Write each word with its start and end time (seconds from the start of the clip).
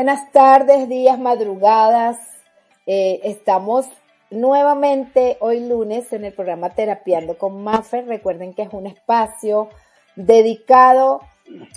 Buenas 0.00 0.32
tardes, 0.32 0.88
días, 0.88 1.18
madrugadas. 1.18 2.16
Eh, 2.86 3.20
estamos 3.22 3.84
nuevamente 4.30 5.36
hoy 5.40 5.68
lunes 5.68 6.10
en 6.14 6.24
el 6.24 6.32
programa 6.32 6.70
Terapiando 6.70 7.36
con 7.36 7.62
Maffer. 7.62 8.06
Recuerden 8.06 8.54
que 8.54 8.62
es 8.62 8.70
un 8.72 8.86
espacio 8.86 9.68
dedicado 10.16 11.20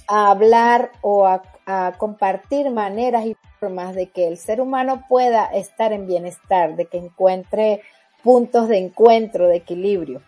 a 0.08 0.32
hablar 0.32 0.94
o 1.02 1.28
a, 1.28 1.44
a, 1.66 1.96
compartir 1.98 2.72
maneras 2.72 3.26
y 3.26 3.36
formas 3.60 3.94
de 3.94 4.10
que 4.10 4.30
el 4.30 4.38
ser 4.38 4.62
humano 4.62 5.04
pueda 5.10 5.44
estar 5.48 5.92
en 5.92 6.08
bienestar, 6.08 6.78
de 6.78 6.86
que 6.86 7.00
encuentre 7.00 7.82
puntos 8.24 8.70
de 8.70 8.78
encuentro, 8.78 9.50
de 9.50 9.58
equilibrio. 9.58 10.22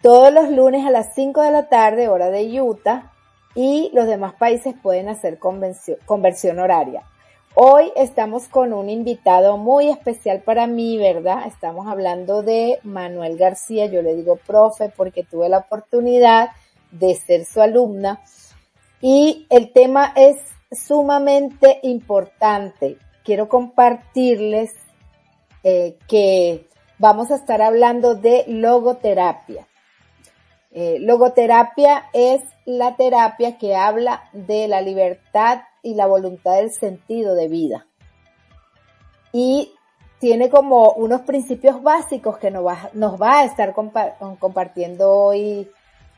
Todos 0.00 0.32
los 0.32 0.48
lunes 0.48 0.86
a 0.86 0.90
las 0.90 1.14
5 1.14 1.42
de 1.42 1.50
la 1.50 1.68
tarde, 1.68 2.08
hora 2.08 2.30
de 2.30 2.58
Utah, 2.62 3.12
y 3.54 3.90
los 3.92 4.06
demás 4.06 4.34
países 4.34 4.74
pueden 4.80 5.08
hacer 5.08 5.38
conversión 5.38 6.58
horaria. 6.58 7.02
Hoy 7.54 7.92
estamos 7.96 8.46
con 8.46 8.72
un 8.72 8.88
invitado 8.88 9.56
muy 9.56 9.88
especial 9.88 10.40
para 10.42 10.68
mí, 10.68 10.96
¿verdad? 10.98 11.46
Estamos 11.46 11.88
hablando 11.88 12.42
de 12.42 12.78
Manuel 12.84 13.36
García, 13.36 13.86
yo 13.86 14.02
le 14.02 14.14
digo 14.14 14.36
profe 14.36 14.92
porque 14.96 15.24
tuve 15.24 15.48
la 15.48 15.58
oportunidad 15.58 16.50
de 16.92 17.14
ser 17.16 17.44
su 17.44 17.60
alumna 17.60 18.22
y 19.00 19.46
el 19.50 19.72
tema 19.72 20.12
es 20.14 20.36
sumamente 20.70 21.80
importante. 21.82 22.98
Quiero 23.24 23.48
compartirles 23.48 24.72
eh, 25.64 25.98
que 26.06 26.68
vamos 26.98 27.32
a 27.32 27.36
estar 27.36 27.62
hablando 27.62 28.14
de 28.14 28.44
logoterapia. 28.46 29.66
Eh, 30.72 30.98
logoterapia 31.00 32.06
es 32.12 32.42
la 32.64 32.94
terapia 32.96 33.58
que 33.58 33.74
habla 33.74 34.22
de 34.32 34.68
la 34.68 34.80
libertad 34.80 35.62
y 35.82 35.94
la 35.94 36.06
voluntad 36.06 36.56
del 36.56 36.72
sentido 36.72 37.34
de 37.34 37.48
vida. 37.48 37.86
Y 39.32 39.72
tiene 40.20 40.48
como 40.48 40.92
unos 40.92 41.22
principios 41.22 41.82
básicos 41.82 42.38
que 42.38 42.50
nos 42.50 42.64
va, 42.64 43.40
a 43.40 43.44
estar 43.44 43.74
compartiendo 43.74 45.10
hoy 45.10 45.68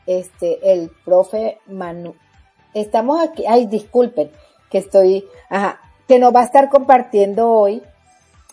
este, 0.05 0.73
el 0.73 0.91
profe 1.05 1.59
Manu. 1.67 2.15
Estamos 2.73 3.23
aquí, 3.23 3.45
ay, 3.47 3.65
disculpen, 3.65 4.29
que 4.69 4.79
estoy, 4.79 5.25
ajá, 5.49 5.79
que 6.07 6.19
nos 6.19 6.35
va 6.35 6.41
a 6.41 6.45
estar 6.45 6.69
compartiendo 6.69 7.49
hoy 7.49 7.81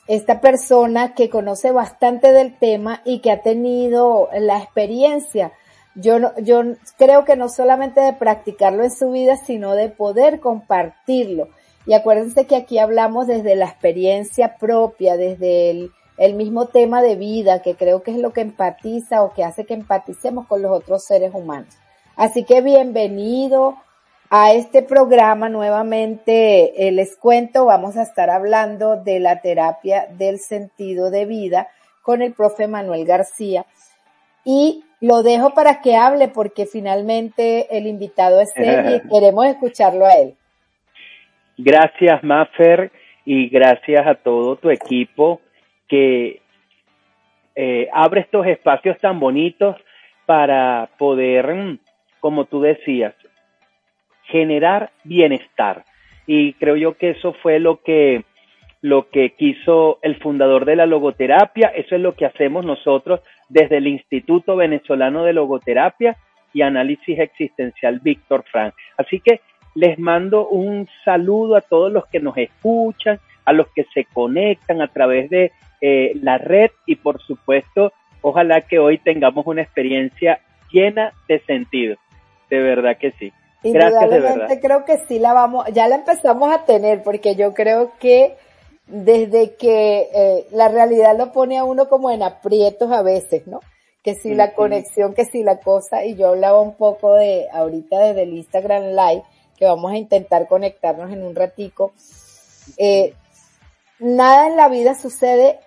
esta 0.07 0.41
persona 0.41 1.15
que 1.15 1.29
conoce 1.29 1.73
bastante 1.73 2.33
del 2.33 2.59
tema 2.59 3.03
y 3.05 3.19
que 3.21 3.31
ha 3.31 3.43
tenido 3.43 4.29
la 4.33 4.59
experiencia 4.59 5.53
yo, 5.95 6.19
yo 6.39 6.63
creo 6.97 7.25
que 7.25 7.37
no 7.37 7.49
solamente 7.49 8.01
de 8.01 8.13
practicarlo 8.13 8.85
en 8.85 8.91
su 8.91 9.11
vida, 9.11 9.37
sino 9.37 9.75
de 9.75 9.89
poder 9.89 10.41
compartirlo. 10.41 11.49
Y 11.87 11.95
acuérdense 11.95 12.47
que 12.47 12.57
aquí 12.57 12.79
hablamos 12.79 13.27
desde 13.27 13.57
la 13.57 13.67
experiencia 13.67 14.57
propia, 14.59 15.17
desde 15.17 15.71
el, 15.71 15.93
el 16.19 16.35
mismo 16.35 16.67
tema 16.67 17.03
de 17.03 17.17
vida, 17.17 17.63
que 17.63 17.75
creo 17.75 18.03
que 18.03 18.11
es 18.13 18.19
lo 18.19 18.33
que 18.33 18.43
empatiza 18.43 19.23
o 19.23 19.33
que 19.33 19.43
hace 19.43 19.65
que 19.65 19.75
empaticemos 19.75 20.47
con 20.47 20.63
los 20.63 20.71
otros 20.71 21.05
seres 21.05 21.35
humanos. 21.35 21.75
Así 22.15 22.45
que 22.45 22.61
bienvenido 22.61 23.77
a 24.29 24.53
este 24.53 24.83
programa 24.83 25.49
nuevamente. 25.49 26.87
Eh, 26.87 26.93
les 26.93 27.17
cuento, 27.17 27.65
vamos 27.65 27.97
a 27.97 28.03
estar 28.03 28.31
hablando 28.31 28.97
de 28.97 29.19
la 29.19 29.41
terapia 29.41 30.07
del 30.13 30.39
sentido 30.39 31.11
de 31.11 31.25
vida 31.25 31.69
con 32.03 32.23
el 32.23 32.35
profe 32.35 32.69
Manuel 32.69 33.07
García. 33.07 33.65
Y 34.45 34.85
lo 35.01 35.23
dejo 35.23 35.55
para 35.55 35.81
que 35.81 35.97
hable 35.97 36.29
porque 36.29 36.67
finalmente 36.67 37.77
el 37.77 37.87
invitado 37.87 38.41
es 38.41 38.53
él 38.57 38.97
y 38.97 39.09
queremos 39.13 39.47
escucharlo 39.47 40.07
a 40.07 40.13
él. 40.15 40.35
Gracias, 41.57 42.23
Maffer, 42.23 42.91
y 43.25 43.49
gracias 43.49 44.07
a 44.07 44.15
todo 44.15 44.57
tu 44.57 44.71
equipo 44.71 45.41
que 45.89 46.41
eh, 47.55 47.89
abre 47.93 48.23
estos 48.23 48.47
espacios 48.47 48.99
tan 48.99 49.21
bonitos 49.21 49.77
para 50.27 50.89
poder, 50.99 51.55
mm, 51.55 51.79
como 52.21 52.45
tú 52.45 52.61
decías, 52.61 53.15
generar 54.25 54.91
bienestar. 55.05 55.85
Y 56.27 56.53
creo 56.55 56.77
yo 56.77 56.97
que 56.97 57.11
eso 57.11 57.33
fue 57.43 57.59
lo 57.59 57.83
que 57.83 58.25
lo 58.83 59.11
que 59.11 59.35
quiso 59.35 59.99
el 60.01 60.17
fundador 60.21 60.65
de 60.65 60.77
la 60.77 60.87
logoterapia, 60.87 61.69
eso 61.69 61.97
es 61.97 62.01
lo 62.01 62.15
que 62.15 62.25
hacemos 62.25 62.65
nosotros 62.65 63.21
desde 63.51 63.77
el 63.77 63.89
Instituto 63.89 64.57
Venezolano 64.57 65.25
de 65.25 65.35
Logoterapia 65.35 66.17
y 66.55 66.63
Análisis 66.63 67.19
Existencial 67.19 68.01
Víctor 68.01 68.45
Frank. 68.51 68.75
Así 68.97 69.21
que 69.21 69.43
les 69.75 69.99
mando 69.99 70.49
un 70.49 70.89
saludo 71.05 71.57
a 71.57 71.61
todos 71.61 71.93
los 71.93 72.07
que 72.07 72.21
nos 72.21 72.37
escuchan, 72.39 73.21
a 73.45 73.53
los 73.53 73.69
que 73.69 73.85
se 73.93 74.05
conectan 74.07 74.81
a 74.81 74.89
través 74.89 75.29
de 75.31 75.53
eh, 75.81 76.13
la 76.23 76.39
red 76.39 76.71
y 76.87 76.97
por 76.97 77.21
supuesto, 77.23 77.93
ojalá 78.23 78.63
que 78.63 78.79
hoy 78.79 78.99
tengamos 78.99 79.47
una 79.47 79.63
experiencia 79.63 80.41
llena 80.71 81.13
de 81.29 81.41
sentido. 81.41 81.97
De 82.49 82.59
verdad 82.59 82.97
que 82.99 83.13
sí. 83.13 83.33
Gracias 83.63 84.11
de 84.11 84.21
verdad. 84.21 84.49
creo 84.61 84.85
que 84.85 84.99
sí 85.07 85.19
la 85.19 85.33
vamos, 85.33 85.67
ya 85.73 85.87
la 85.87 85.97
empezamos 85.97 86.53
a 86.53 86.65
tener 86.65 87.03
porque 87.03 87.37
yo 87.37 87.53
creo 87.53 87.93
que 88.01 88.35
desde 88.91 89.55
que 89.55 90.11
eh, 90.13 90.47
la 90.51 90.69
realidad 90.69 91.17
lo 91.17 91.33
pone 91.33 91.59
a 91.59 91.65
uno 91.65 91.89
como 91.89 92.11
en 92.11 92.23
aprietos 92.23 92.91
a 92.91 93.03
veces, 93.03 93.47
¿no? 93.47 93.61
Que 94.03 94.15
si 94.15 94.35
la 94.35 94.55
conexión, 94.55 95.15
que 95.15 95.25
si 95.25 95.43
la 95.43 95.61
cosa, 95.61 96.05
y 96.05 96.17
yo 96.17 96.29
hablaba 96.29 96.61
un 96.61 96.75
poco 96.75 97.15
de 97.15 97.49
ahorita 97.53 97.99
desde 97.99 98.23
el 98.23 98.37
Instagram 98.37 98.95
Live, 98.95 99.23
que 99.57 99.67
vamos 99.67 99.93
a 99.93 99.97
intentar 99.97 100.49
conectarnos 100.49 101.13
en 101.13 101.23
un 101.23 101.35
ratico. 101.35 101.93
Eh, 102.79 103.15
nada 103.99 104.49
en 104.49 104.57
la 104.57 104.69
vida 104.69 104.95
sucede 104.95 105.61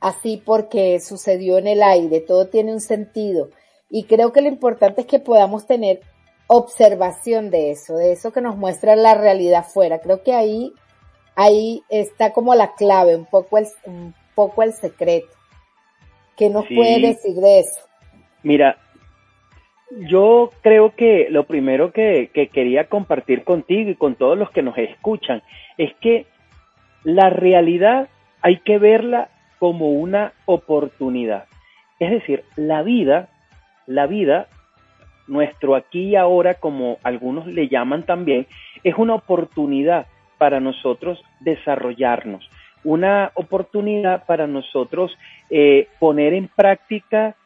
así 0.00 0.36
porque 0.38 1.00
sucedió 1.00 1.58
en 1.58 1.66
el 1.66 1.82
aire, 1.82 2.20
todo 2.20 2.46
tiene 2.46 2.72
un 2.72 2.80
sentido. 2.80 3.50
Y 3.90 4.04
creo 4.04 4.32
que 4.32 4.40
lo 4.40 4.48
importante 4.48 5.02
es 5.02 5.06
que 5.06 5.18
podamos 5.18 5.66
tener 5.66 6.00
observación 6.46 7.50
de 7.50 7.72
eso, 7.72 7.96
de 7.96 8.12
eso 8.12 8.32
que 8.32 8.40
nos 8.40 8.56
muestra 8.56 8.96
la 8.96 9.14
realidad 9.14 9.66
fuera. 9.66 10.00
Creo 10.00 10.22
que 10.22 10.32
ahí 10.32 10.72
ahí 11.40 11.82
está 11.88 12.32
como 12.32 12.54
la 12.54 12.74
clave, 12.74 13.16
un 13.16 13.24
poco 13.24 13.56
el, 13.56 13.66
un 13.86 14.14
poco 14.34 14.62
el 14.62 14.72
secreto. 14.74 15.28
¿Qué 16.36 16.50
nos 16.50 16.66
puede 16.66 17.00
decir 17.00 17.34
de 17.34 17.60
eso? 17.60 17.80
Mira, 18.42 18.76
yo 19.90 20.50
creo 20.62 20.94
que 20.94 21.28
lo 21.30 21.44
primero 21.44 21.92
que, 21.92 22.30
que 22.32 22.48
quería 22.48 22.88
compartir 22.88 23.44
contigo 23.44 23.90
y 23.90 23.94
con 23.94 24.16
todos 24.16 24.36
los 24.36 24.50
que 24.50 24.62
nos 24.62 24.76
escuchan 24.76 25.42
es 25.78 25.94
que 26.00 26.26
la 27.04 27.30
realidad 27.30 28.08
hay 28.42 28.58
que 28.60 28.78
verla 28.78 29.30
como 29.58 29.90
una 29.90 30.32
oportunidad. 30.44 31.46
Es 31.98 32.10
decir, 32.10 32.44
la 32.56 32.82
vida, 32.82 33.28
la 33.86 34.06
vida, 34.06 34.48
nuestro 35.26 35.74
aquí 35.74 36.10
y 36.10 36.16
ahora, 36.16 36.54
como 36.54 36.98
algunos 37.02 37.46
le 37.46 37.68
llaman 37.68 38.04
también, 38.04 38.46
es 38.84 38.94
una 38.96 39.14
oportunidad 39.14 40.06
para 40.40 40.58
nosotros 40.58 41.22
desarrollarnos, 41.40 42.48
una 42.82 43.30
oportunidad 43.34 44.24
para 44.24 44.46
nosotros 44.46 45.14
eh, 45.50 45.88
poner 45.98 46.32
en 46.32 46.48
práctica 46.48 47.36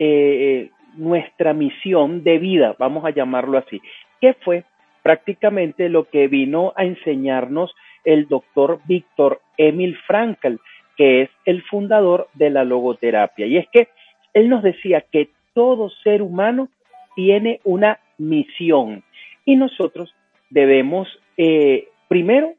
eh, 0.00 0.70
nuestra 0.96 1.54
misión 1.54 2.24
de 2.24 2.38
vida, 2.38 2.74
vamos 2.80 3.04
a 3.04 3.10
llamarlo 3.10 3.58
así, 3.58 3.80
que 4.20 4.34
fue 4.34 4.64
prácticamente 5.04 5.88
lo 5.88 6.02
que 6.10 6.26
vino 6.26 6.72
a 6.74 6.84
enseñarnos 6.84 7.72
el 8.04 8.26
doctor 8.26 8.80
Víctor 8.86 9.40
Emil 9.56 9.96
Frankl, 10.04 10.56
que 10.96 11.22
es 11.22 11.30
el 11.44 11.62
fundador 11.62 12.28
de 12.34 12.50
la 12.50 12.64
logoterapia. 12.64 13.46
Y 13.46 13.58
es 13.58 13.68
que 13.68 13.86
él 14.34 14.48
nos 14.48 14.64
decía 14.64 15.04
que 15.12 15.28
todo 15.54 15.90
ser 16.02 16.22
humano 16.22 16.68
tiene 17.14 17.60
una 17.62 18.00
misión 18.18 19.04
y 19.44 19.54
nosotros 19.54 20.12
debemos 20.50 21.08
eh, 21.36 21.88
Primero, 22.12 22.52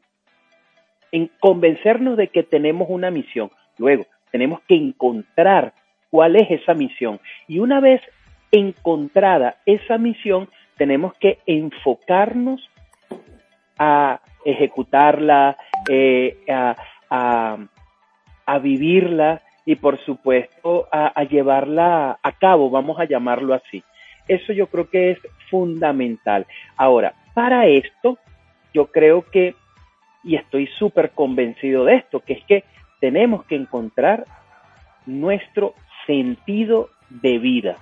en 1.12 1.30
convencernos 1.38 2.16
de 2.16 2.26
que 2.26 2.42
tenemos 2.42 2.88
una 2.90 3.12
misión. 3.12 3.52
Luego, 3.78 4.04
tenemos 4.32 4.58
que 4.66 4.74
encontrar 4.74 5.74
cuál 6.10 6.34
es 6.34 6.50
esa 6.50 6.74
misión. 6.74 7.20
Y 7.46 7.60
una 7.60 7.78
vez 7.78 8.00
encontrada 8.50 9.58
esa 9.64 9.96
misión, 9.96 10.48
tenemos 10.76 11.14
que 11.20 11.38
enfocarnos 11.46 12.68
a 13.78 14.20
ejecutarla, 14.44 15.56
eh, 15.88 16.36
a, 16.48 16.74
vivirla 18.60 19.40
y 19.64 19.76
por 19.76 20.04
supuesto 20.04 20.88
a, 20.90 21.12
a, 21.14 21.22
llevarla 21.22 22.18
a 22.20 22.32
cabo, 22.32 22.70
vamos 22.70 22.98
a 22.98 23.04
llamarlo 23.04 23.54
así. 23.54 23.84
Eso 24.26 24.52
yo 24.52 24.66
creo 24.66 24.90
que 24.90 25.12
es 25.12 25.18
fundamental. 25.48 26.44
Ahora, 26.76 27.14
para 27.34 27.68
esto 27.68 28.18
yo 28.74 28.86
creo 28.86 29.24
que, 29.30 29.54
y 30.22 30.36
estoy 30.36 30.66
súper 30.78 31.10
convencido 31.10 31.84
de 31.84 31.94
esto, 31.96 32.20
que 32.20 32.34
es 32.34 32.44
que 32.44 32.64
tenemos 33.00 33.44
que 33.44 33.54
encontrar 33.54 34.26
nuestro 35.06 35.74
sentido 36.06 36.90
de 37.08 37.38
vida. 37.38 37.76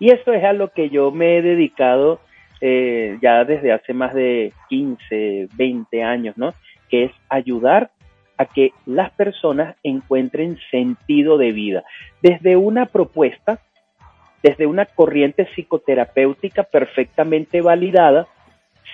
Y 0.00 0.10
eso 0.10 0.32
es 0.32 0.42
a 0.44 0.52
lo 0.52 0.72
que 0.72 0.90
yo 0.90 1.10
me 1.10 1.36
he 1.36 1.42
dedicado 1.42 2.20
eh, 2.60 3.18
ya 3.20 3.44
desde 3.44 3.72
hace 3.72 3.92
más 3.92 4.14
de 4.14 4.52
15, 4.68 5.48
20 5.54 6.02
años, 6.02 6.36
¿no? 6.36 6.54
que 6.88 7.04
es 7.04 7.12
ayudar 7.28 7.90
a 8.36 8.46
que 8.46 8.72
las 8.86 9.10
personas 9.10 9.76
encuentren 9.82 10.58
sentido 10.70 11.38
de 11.38 11.52
vida. 11.52 11.84
Desde 12.22 12.56
una 12.56 12.86
propuesta, 12.86 13.60
desde 14.42 14.66
una 14.66 14.86
corriente 14.86 15.48
psicoterapéutica 15.54 16.62
perfectamente 16.62 17.60
validada, 17.60 18.28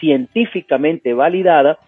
científicamente 0.00 1.14
validada, 1.14 1.78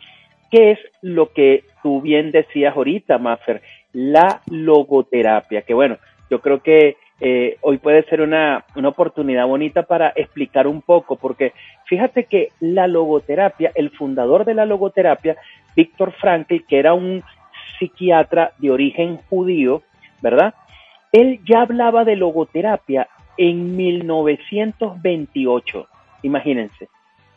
que 0.51 0.73
es 0.73 0.79
lo 1.03 1.33
que 1.33 1.65
tú 1.83 2.01
bien 2.01 2.31
decías 2.31 2.77
ahorita, 2.77 3.19
Maffer, 3.19 3.63
la 3.93 4.43
logoterapia, 4.51 5.63
que 5.63 5.75
bueno, 5.75 5.99
yo 6.31 6.41
creo 6.41 6.63
que 6.63 6.97
eh, 7.21 7.57
hoy 7.63 7.79
puede 7.79 8.03
ser 8.05 8.21
una, 8.21 8.65
una 8.75 8.89
oportunidad 8.89 9.47
bonita 9.47 9.85
para 9.85 10.13
explicar 10.15 10.67
un 10.67 10.83
poco, 10.83 11.17
porque 11.17 11.53
fíjate 11.87 12.25
que 12.25 12.51
la 12.61 12.87
logoterapia, 12.87 13.73
el 13.75 13.91
fundador 13.91 14.45
de 14.45 14.55
la 14.55 14.67
logoterapia, 14.67 15.37
Víctor 15.75 16.13
Frankl, 16.13 16.65
que 16.69 16.79
era 16.79 16.95
un 16.95 17.23
psiquiatra 17.79 18.53
de 18.59 18.71
origen 18.71 19.19
judío, 19.29 19.83
¿verdad? 20.21 20.55
Él 21.13 21.41
ya 21.45 21.63
hablaba 21.63 22.05
de 22.05 22.17
logoterapia 22.17 23.09
en 23.39 23.77
1928, 23.77 25.89
imagínense, 26.23 26.89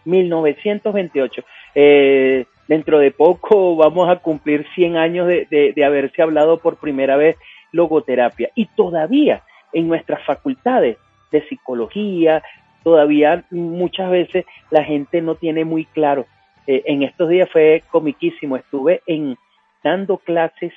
1928. 0.10 1.44
Eh, 1.76 2.46
dentro 2.68 3.00
de 3.00 3.12
poco 3.12 3.76
vamos 3.78 4.10
a 4.10 4.18
cumplir 4.18 4.66
100 4.76 4.98
años 4.98 5.28
de, 5.28 5.74
de, 5.76 5.86
haberse 5.86 6.22
hablado 6.22 6.60
por 6.60 6.78
primera 6.78 7.18
vez 7.18 7.38
logoterapia 7.72 8.50
y 8.56 8.66
todavía 8.66 9.44
en 9.74 9.88
nuestras 9.88 10.26
facultades 10.26 10.98
de 11.32 11.48
psicología, 11.48 12.42
todavía 12.84 13.44
muchas 13.52 14.10
veces 14.10 14.46
la 14.72 14.84
gente 14.84 15.22
no 15.22 15.36
tiene 15.36 15.66
muy 15.66 15.86
claro. 15.86 16.26
Eh, 16.66 16.84
en 16.86 17.04
estos 17.04 17.30
días 17.30 17.50
fue 17.52 17.84
comiquísimo, 17.92 18.56
estuve 18.56 19.02
en 19.06 19.38
dando 19.84 20.18
clases, 20.18 20.74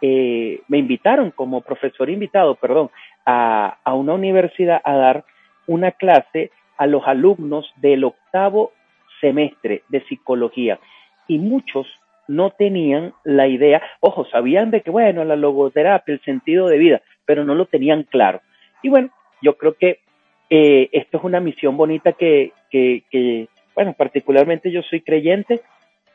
eh, 0.00 0.60
me 0.68 0.78
invitaron 0.78 1.32
como 1.32 1.60
profesor 1.60 2.08
invitado, 2.10 2.54
perdón, 2.54 2.90
a, 3.26 3.78
a 3.82 3.94
una 3.94 4.14
universidad 4.14 4.80
a 4.84 4.94
dar 4.94 5.24
una 5.66 5.90
clase 5.90 6.50
a 6.78 6.86
los 6.86 7.06
alumnos 7.06 7.70
del 7.76 8.04
octavo 8.04 8.72
semestre 9.20 9.82
de 9.88 10.00
psicología 10.06 10.78
y 11.26 11.38
muchos 11.38 11.86
no 12.28 12.50
tenían 12.50 13.14
la 13.24 13.48
idea, 13.48 13.82
ojo, 14.00 14.26
sabían 14.26 14.70
de 14.70 14.82
que, 14.82 14.90
bueno, 14.90 15.24
la 15.24 15.36
logoterapia, 15.36 16.14
el 16.14 16.20
sentido 16.22 16.68
de 16.68 16.78
vida, 16.78 17.02
pero 17.24 17.44
no 17.44 17.54
lo 17.54 17.66
tenían 17.66 18.04
claro. 18.04 18.40
Y 18.82 18.90
bueno, 18.90 19.10
yo 19.42 19.56
creo 19.56 19.74
que 19.74 20.00
eh, 20.50 20.88
esto 20.92 21.18
es 21.18 21.24
una 21.24 21.40
misión 21.40 21.76
bonita 21.76 22.12
que, 22.12 22.52
que, 22.70 23.02
que, 23.10 23.48
bueno, 23.74 23.94
particularmente 23.94 24.70
yo 24.70 24.82
soy 24.82 25.00
creyente, 25.00 25.62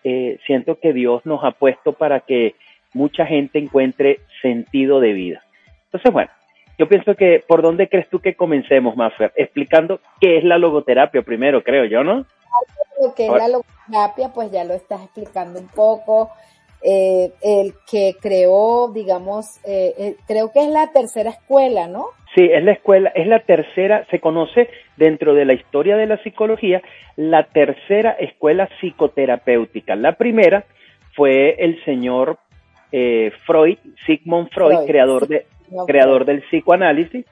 eh, 0.04 0.38
siento 0.46 0.80
que 0.80 0.94
Dios 0.94 1.26
nos 1.26 1.44
ha 1.44 1.52
puesto 1.52 1.94
para 1.94 2.20
que 2.22 2.56
mucha 2.94 3.26
gente 3.26 3.58
encuentre 3.58 4.20
sentido 4.42 5.00
de 5.00 5.14
vida. 5.14 5.44
Entonces, 5.86 6.12
bueno, 6.12 6.30
yo 6.78 6.88
pienso 6.88 7.16
que, 7.16 7.44
¿por 7.48 7.62
dónde 7.62 7.88
crees 7.88 8.10
tú 8.10 8.20
que 8.20 8.36
comencemos, 8.36 8.96
Maffer? 8.96 9.32
Explicando 9.36 10.00
qué 10.20 10.38
es 10.38 10.44
la 10.44 10.58
logoterapia 10.58 11.22
primero, 11.22 11.64
creo 11.64 11.86
yo, 11.86 12.04
¿no? 12.04 12.26
Lo 13.02 13.14
que 13.14 13.26
es 13.26 13.32
la 13.32 13.48
logoterapia, 13.48 14.30
pues 14.34 14.52
ya 14.52 14.64
lo 14.64 14.74
estás 14.74 15.04
explicando 15.04 15.60
un 15.60 15.68
poco. 15.68 16.32
Eh, 16.86 17.32
el 17.42 17.74
que 17.90 18.16
creó, 18.22 18.92
digamos, 18.94 19.58
eh, 19.64 19.94
eh, 19.98 20.16
creo 20.28 20.52
que 20.52 20.62
es 20.62 20.68
la 20.68 20.92
tercera 20.92 21.30
escuela, 21.30 21.88
¿no? 21.88 22.08
Sí, 22.36 22.44
es 22.44 22.64
la 22.64 22.74
escuela, 22.74 23.10
es 23.16 23.28
la 23.28 23.40
tercera, 23.40 24.06
se 24.10 24.20
conoce 24.20 24.70
dentro 24.98 25.34
de 25.34 25.46
la 25.46 25.54
historia 25.54 25.96
de 25.96 26.08
la 26.08 26.22
psicología, 26.24 26.82
la 27.16 27.44
tercera 27.44 28.12
escuela 28.12 28.68
psicoterapéutica. 28.80 29.96
La 29.96 30.14
primera 30.14 30.66
fue 31.16 31.56
el 31.60 31.82
señor 31.86 32.40
eh, 32.92 33.32
Freud, 33.46 33.78
Sigmund 34.06 34.50
Freud, 34.52 34.74
Freud 34.74 34.88
creador, 34.88 35.28
de, 35.28 35.46
creador 35.86 36.26
del 36.26 36.42
psicoanálisis. 36.44 37.26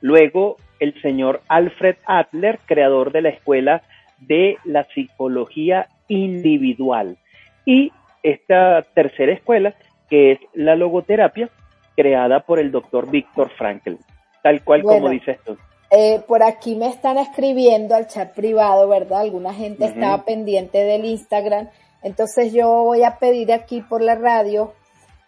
Luego 0.00 0.56
el 0.78 1.00
señor 1.02 1.42
Alfred 1.48 1.96
Adler, 2.06 2.58
creador 2.66 3.12
de 3.12 3.22
la 3.22 3.28
escuela 3.30 3.82
de 4.18 4.56
la 4.64 4.84
psicología 4.94 5.88
individual. 6.08 7.16
Y 7.64 7.92
esta 8.22 8.82
tercera 8.94 9.32
escuela, 9.32 9.74
que 10.08 10.32
es 10.32 10.38
la 10.54 10.74
logoterapia, 10.76 11.48
creada 11.96 12.40
por 12.40 12.58
el 12.58 12.70
doctor 12.70 13.10
Víctor 13.10 13.50
Frankl, 13.56 13.94
tal 14.42 14.62
cual 14.64 14.82
bueno, 14.82 15.00
como 15.00 15.10
dices 15.10 15.38
tú. 15.44 15.56
Eh, 15.90 16.20
por 16.26 16.42
aquí 16.42 16.76
me 16.76 16.88
están 16.88 17.18
escribiendo 17.18 17.94
al 17.94 18.06
chat 18.06 18.32
privado, 18.34 18.88
¿verdad? 18.88 19.20
Alguna 19.20 19.52
gente 19.52 19.84
uh 19.84 19.86
-huh. 19.88 19.92
estaba 19.92 20.24
pendiente 20.24 20.78
del 20.78 21.04
Instagram. 21.04 21.68
Entonces 22.02 22.52
yo 22.52 22.68
voy 22.84 23.02
a 23.02 23.18
pedir 23.18 23.52
aquí 23.52 23.82
por 23.82 24.00
la 24.00 24.14
radio 24.14 24.72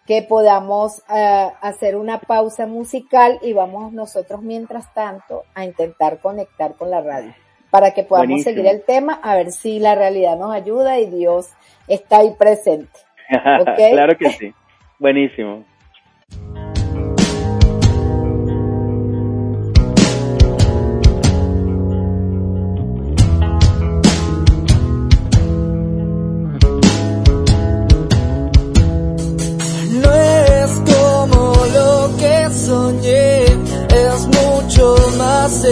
que 0.06 0.22
podamos 0.22 0.98
uh, 1.08 1.52
hacer 1.60 1.96
una 1.96 2.20
pausa 2.20 2.66
musical 2.66 3.38
y 3.42 3.52
vamos 3.52 3.92
nosotros 3.92 4.42
mientras 4.42 4.92
tanto 4.94 5.44
a 5.54 5.64
intentar 5.64 6.18
conectar 6.20 6.74
con 6.74 6.90
la 6.90 7.00
radio 7.00 7.32
para 7.70 7.92
que 7.92 8.02
podamos 8.02 8.28
Buenísimo. 8.28 8.54
seguir 8.54 8.70
el 8.70 8.82
tema, 8.82 9.18
a 9.22 9.34
ver 9.34 9.50
si 9.50 9.78
la 9.78 9.94
realidad 9.94 10.36
nos 10.36 10.52
ayuda 10.54 10.98
y 11.00 11.06
Dios 11.06 11.48
está 11.88 12.18
ahí 12.18 12.34
presente. 12.38 13.00
¿Okay? 13.60 13.92
claro 13.92 14.16
que 14.18 14.30
sí. 14.30 14.54
Buenísimo. 14.98 15.64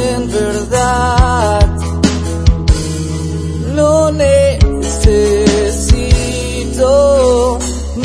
En 0.08 0.30
verdad. 0.30 1.66
No 3.74 4.10
necesito 4.10 4.78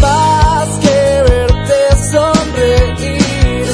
más 0.01 0.67
que 0.83 0.99
verte 1.29 1.79
sonreír, 2.11 3.65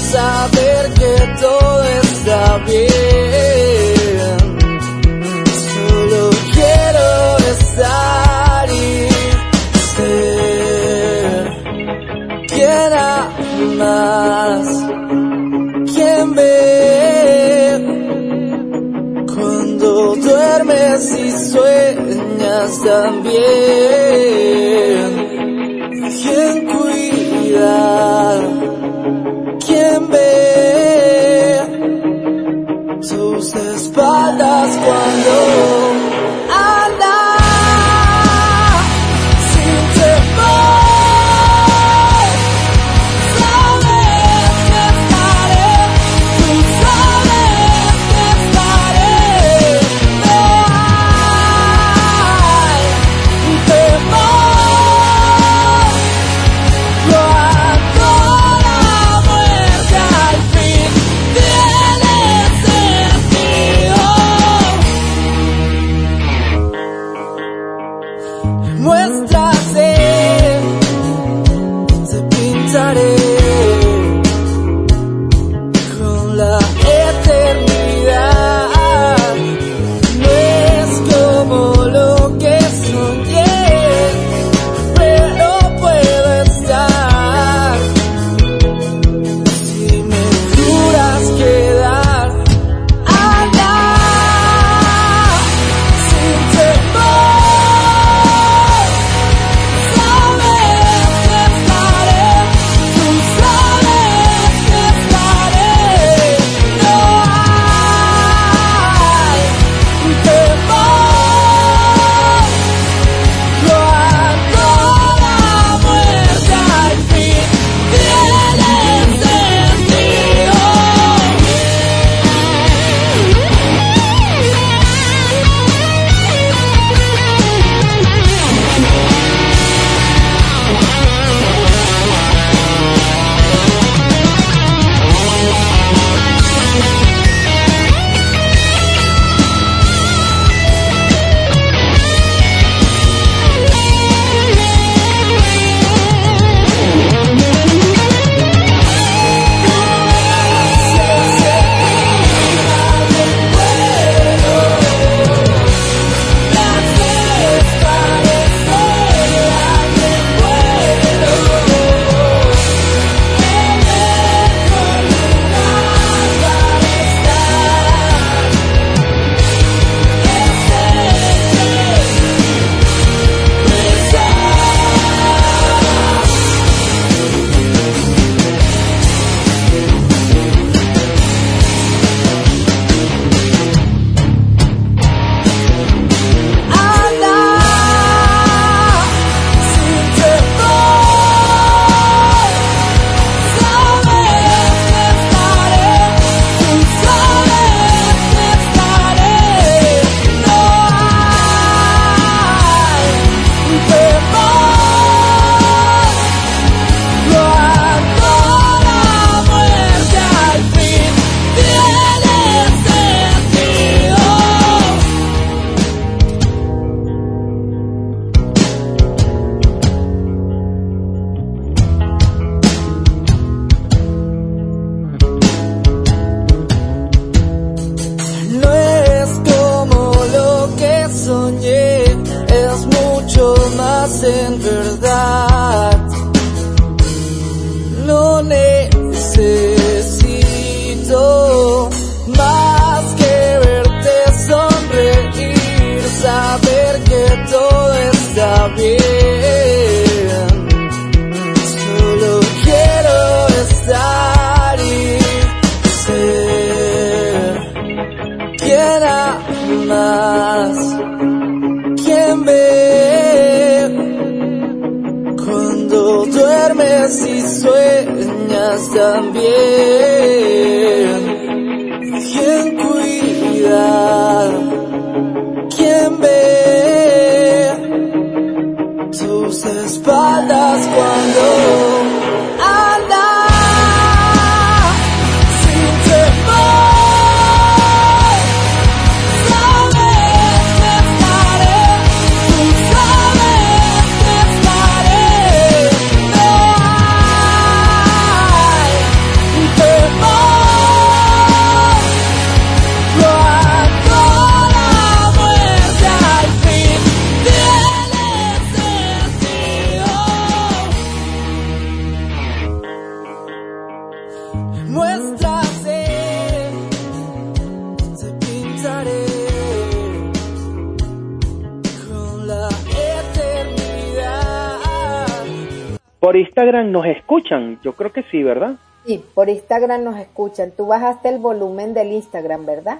Por 326.31 326.37
Instagram 326.39 326.91
nos 326.91 327.05
escuchan, 327.07 327.77
yo 327.83 327.91
creo 327.93 328.13
que 328.13 328.23
sí, 328.31 328.41
¿verdad? 328.41 328.75
Sí, 329.05 329.21
por 329.33 329.49
Instagram 329.49 330.03
nos 330.05 330.17
escuchan. 330.17 330.71
Tú 330.71 330.87
bajaste 330.87 331.27
el 331.27 331.39
volumen 331.39 331.93
del 331.93 332.13
Instagram, 332.13 332.65
¿verdad? 332.65 332.99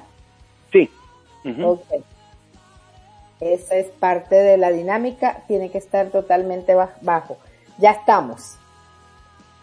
Sí. 0.71 0.89
Ok. 1.63 1.85
Esa 3.39 3.75
es 3.77 3.87
parte 3.87 4.35
de 4.35 4.57
la 4.57 4.69
dinámica, 4.69 5.43
tiene 5.47 5.71
que 5.71 5.77
estar 5.77 6.07
totalmente 6.07 6.75
ba- 6.75 6.95
bajo. 7.01 7.37
Ya 7.77 7.91
estamos. 7.91 8.57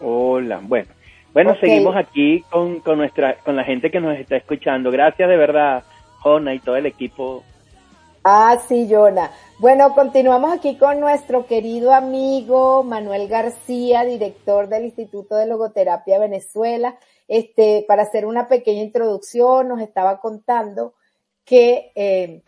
Hola, 0.01 0.59
bueno. 0.63 0.89
Bueno, 1.31 1.55
seguimos 1.59 1.95
aquí 1.95 2.41
con, 2.49 2.79
con 2.79 2.97
nuestra 2.97 3.35
con 3.35 3.55
la 3.55 3.63
gente 3.63 3.91
que 3.91 3.99
nos 3.99 4.17
está 4.17 4.35
escuchando. 4.35 4.89
Gracias 4.89 5.29
de 5.29 5.37
verdad, 5.37 5.83
Jona 6.21 6.55
y 6.55 6.59
todo 6.59 6.75
el 6.75 6.87
equipo. 6.87 7.43
Ah, 8.31 8.61
sí, 8.67 8.87
Yona. 8.87 9.31
Bueno, 9.57 9.95
continuamos 9.95 10.53
aquí 10.53 10.77
con 10.77 10.99
nuestro 10.99 11.47
querido 11.47 11.95
amigo 11.95 12.83
Manuel 12.83 13.27
García, 13.27 14.05
director 14.05 14.69
del 14.69 14.85
Instituto 14.85 15.35
de 15.35 15.47
Logoterapia 15.47 16.19
Venezuela. 16.19 16.99
Este, 17.27 17.83
para 17.87 18.03
hacer 18.03 18.27
una 18.27 18.47
pequeña 18.47 18.83
introducción, 18.83 19.67
nos 19.67 19.81
estaba 19.81 20.19
contando 20.19 20.93
que 21.43 21.91
eh, 21.95 22.43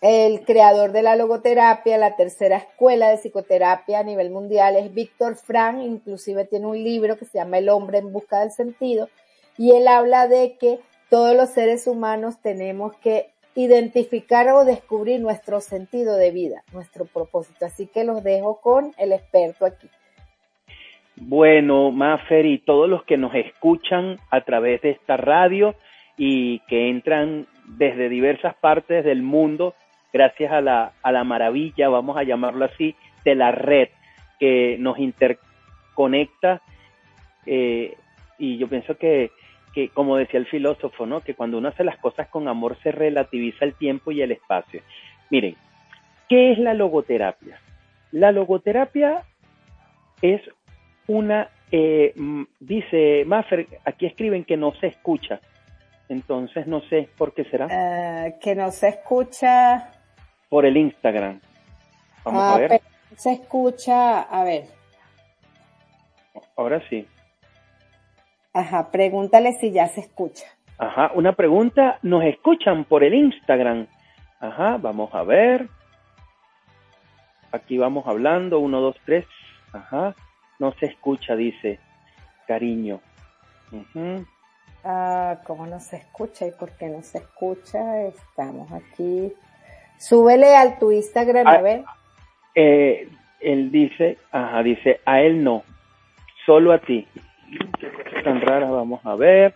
el 0.00 0.44
creador 0.44 0.92
de 0.92 1.02
la 1.02 1.16
logoterapia, 1.16 1.98
la 1.98 2.14
tercera 2.14 2.58
escuela 2.58 3.08
de 3.08 3.18
psicoterapia 3.18 3.98
a 3.98 4.04
nivel 4.04 4.30
mundial 4.30 4.76
es 4.76 4.94
Víctor 4.94 5.34
Frank, 5.34 5.82
inclusive 5.82 6.44
tiene 6.44 6.68
un 6.68 6.84
libro 6.84 7.18
que 7.18 7.24
se 7.24 7.38
llama 7.38 7.58
El 7.58 7.68
hombre 7.68 7.98
en 7.98 8.12
busca 8.12 8.38
del 8.38 8.52
sentido, 8.52 9.08
y 9.58 9.72
él 9.72 9.88
habla 9.88 10.28
de 10.28 10.56
que 10.56 10.78
todos 11.10 11.34
los 11.34 11.50
seres 11.50 11.88
humanos 11.88 12.36
tenemos 12.40 12.94
que 12.98 13.34
identificar 13.56 14.48
o 14.50 14.64
descubrir 14.64 15.20
nuestro 15.20 15.60
sentido 15.60 16.16
de 16.16 16.30
vida, 16.30 16.62
nuestro 16.72 17.06
propósito. 17.06 17.64
Así 17.64 17.86
que 17.86 18.04
los 18.04 18.22
dejo 18.22 18.60
con 18.60 18.92
el 18.98 19.12
experto 19.12 19.66
aquí. 19.66 19.88
Bueno, 21.16 21.90
Mafer 21.90 22.44
y 22.44 22.58
todos 22.58 22.88
los 22.88 23.02
que 23.04 23.16
nos 23.16 23.34
escuchan 23.34 24.18
a 24.30 24.42
través 24.42 24.82
de 24.82 24.90
esta 24.90 25.16
radio 25.16 25.74
y 26.18 26.60
que 26.68 26.90
entran 26.90 27.46
desde 27.64 28.10
diversas 28.10 28.54
partes 28.56 29.04
del 29.04 29.22
mundo, 29.22 29.74
gracias 30.12 30.52
a 30.52 30.60
la, 30.60 30.92
a 31.02 31.12
la 31.12 31.24
maravilla, 31.24 31.88
vamos 31.88 32.18
a 32.18 32.22
llamarlo 32.22 32.66
así, 32.66 32.94
de 33.24 33.34
la 33.34 33.50
red 33.50 33.88
que 34.38 34.76
nos 34.78 34.98
interconecta. 34.98 36.60
eh, 37.46 37.96
y 38.38 38.58
yo 38.58 38.68
pienso 38.68 38.98
que, 38.98 39.30
que, 39.76 39.90
como 39.90 40.16
decía 40.16 40.40
el 40.40 40.46
filósofo, 40.46 41.04
¿no? 41.04 41.20
que 41.20 41.34
cuando 41.34 41.58
uno 41.58 41.68
hace 41.68 41.84
las 41.84 41.98
cosas 41.98 42.28
con 42.28 42.48
amor 42.48 42.78
se 42.82 42.92
relativiza 42.92 43.66
el 43.66 43.74
tiempo 43.74 44.10
y 44.10 44.22
el 44.22 44.32
espacio. 44.32 44.80
Miren, 45.28 45.54
¿qué 46.30 46.50
es 46.52 46.58
la 46.58 46.72
logoterapia? 46.72 47.60
La 48.10 48.32
logoterapia 48.32 49.24
es 50.22 50.40
una, 51.08 51.50
eh, 51.70 52.14
dice 52.58 53.24
Maffer, 53.26 53.66
aquí 53.84 54.06
escriben 54.06 54.44
que 54.46 54.56
no 54.56 54.72
se 54.80 54.86
escucha, 54.86 55.40
entonces 56.08 56.66
no 56.66 56.80
sé 56.88 57.10
por 57.18 57.34
qué 57.34 57.44
será, 57.44 57.68
Ah, 57.70 58.30
que 58.40 58.54
no 58.54 58.70
se 58.70 58.88
escucha. 58.88 59.92
por 60.48 60.64
el 60.64 60.78
Instagram. 60.78 61.38
Vamos 62.24 62.42
Ah, 62.42 62.54
a 62.54 62.58
ver, 62.60 62.80
se 63.14 63.32
escucha, 63.34 64.22
a 64.22 64.42
ver, 64.42 64.64
ahora 66.56 66.80
sí. 66.88 67.06
Ajá, 68.58 68.90
pregúntale 68.90 69.52
si 69.54 69.70
ya 69.72 69.86
se 69.88 70.00
escucha. 70.00 70.44
Ajá, 70.78 71.10
una 71.14 71.32
pregunta, 71.32 71.98
¿nos 72.02 72.24
escuchan 72.24 72.84
por 72.84 73.02
el 73.04 73.14
Instagram? 73.14 73.86
Ajá, 74.40 74.76
vamos 74.78 75.14
a 75.14 75.22
ver. 75.22 75.68
Aquí 77.52 77.78
vamos 77.78 78.06
hablando, 78.06 78.58
uno, 78.58 78.80
dos, 78.80 78.96
tres. 79.04 79.24
Ajá, 79.72 80.14
no 80.58 80.72
se 80.72 80.86
escucha, 80.86 81.36
dice 81.36 81.78
cariño. 82.46 83.00
Ah, 84.84 85.38
¿cómo 85.46 85.66
no 85.66 85.80
se 85.80 85.96
escucha? 85.96 86.46
¿Y 86.46 86.52
por 86.52 86.70
qué 86.76 86.86
no 86.88 87.02
se 87.02 87.18
escucha? 87.18 88.02
Estamos 88.02 88.70
aquí. 88.72 89.32
Súbele 89.98 90.54
al 90.54 90.78
tu 90.78 90.92
Instagram, 90.92 91.46
a 91.46 91.52
Ah, 91.54 91.60
ver. 91.60 91.84
Eh, 92.54 93.08
él 93.40 93.70
dice, 93.70 94.18
ajá, 94.30 94.62
dice, 94.62 95.00
a 95.04 95.20
él 95.22 95.42
no, 95.42 95.62
solo 96.44 96.72
a 96.72 96.78
ti. 96.78 97.06
Tan 98.26 98.40
raras, 98.40 98.68
vamos 98.72 99.00
a 99.06 99.14
ver. 99.14 99.54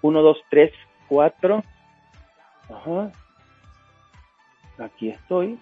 Uno, 0.00 0.22
dos, 0.22 0.38
tres, 0.48 0.70
cuatro. 1.08 1.64
Ajá. 2.70 3.10
Aquí 4.78 5.08
estoy. 5.10 5.58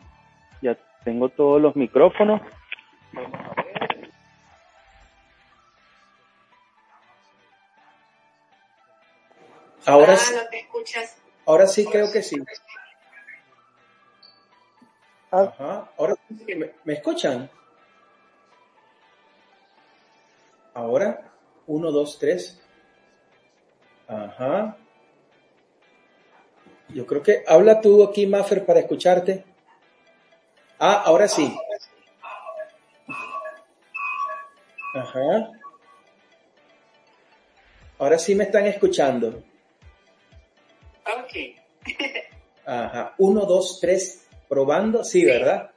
Ya 0.60 0.76
tengo 1.02 1.30
todos 1.30 1.58
los 1.58 1.74
micrófonos. 1.74 2.42
Ahora, 9.86 10.12
Ah, 10.12 10.16
sí- 10.16 10.34
no 10.34 10.48
te 10.50 10.58
escuchas. 10.60 11.16
ahora 11.46 11.66
sí 11.66 11.86
creo 11.86 12.12
que 12.12 12.22
sí. 12.22 12.38
Ok. 12.40 12.48
Ajá. 15.32 15.90
Ahora 15.98 16.14
sí, 16.28 16.54
¿me, 16.54 16.70
me 16.84 16.92
escuchan? 16.92 17.48
Ahora, 20.74 21.29
uno, 21.70 21.92
dos, 21.92 22.18
tres. 22.18 22.60
Ajá. 24.08 24.76
Yo 26.88 27.06
creo 27.06 27.22
que 27.22 27.44
habla 27.46 27.80
tú 27.80 28.02
aquí, 28.02 28.26
Maffer, 28.26 28.66
para 28.66 28.80
escucharte. 28.80 29.44
Ah, 30.80 31.02
ahora 31.06 31.28
sí. 31.28 31.56
Ajá. 34.94 35.50
Ahora 37.98 38.18
sí 38.18 38.34
me 38.34 38.44
están 38.44 38.66
escuchando. 38.66 39.44
Ok. 41.06 41.86
Ajá. 42.66 43.14
Uno, 43.18 43.46
dos, 43.46 43.78
tres. 43.80 44.26
Probando. 44.48 45.04
Sí, 45.04 45.24
¿verdad? 45.24 45.70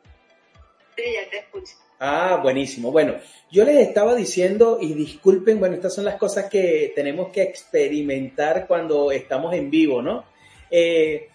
Sí, 0.95 1.03
ya 1.13 1.29
te 1.29 1.37
escucho. 1.37 1.82
Ah, 1.99 2.39
buenísimo. 2.41 2.91
Bueno, 2.91 3.15
yo 3.51 3.63
les 3.63 3.87
estaba 3.87 4.15
diciendo, 4.15 4.77
y 4.81 4.93
disculpen, 4.93 5.59
bueno, 5.59 5.75
estas 5.75 5.93
son 5.93 6.05
las 6.05 6.15
cosas 6.15 6.49
que 6.49 6.91
tenemos 6.95 7.29
que 7.29 7.43
experimentar 7.43 8.67
cuando 8.67 9.11
estamos 9.11 9.53
en 9.53 9.69
vivo, 9.69 10.01
¿no? 10.01 10.25
Eh, 10.69 11.29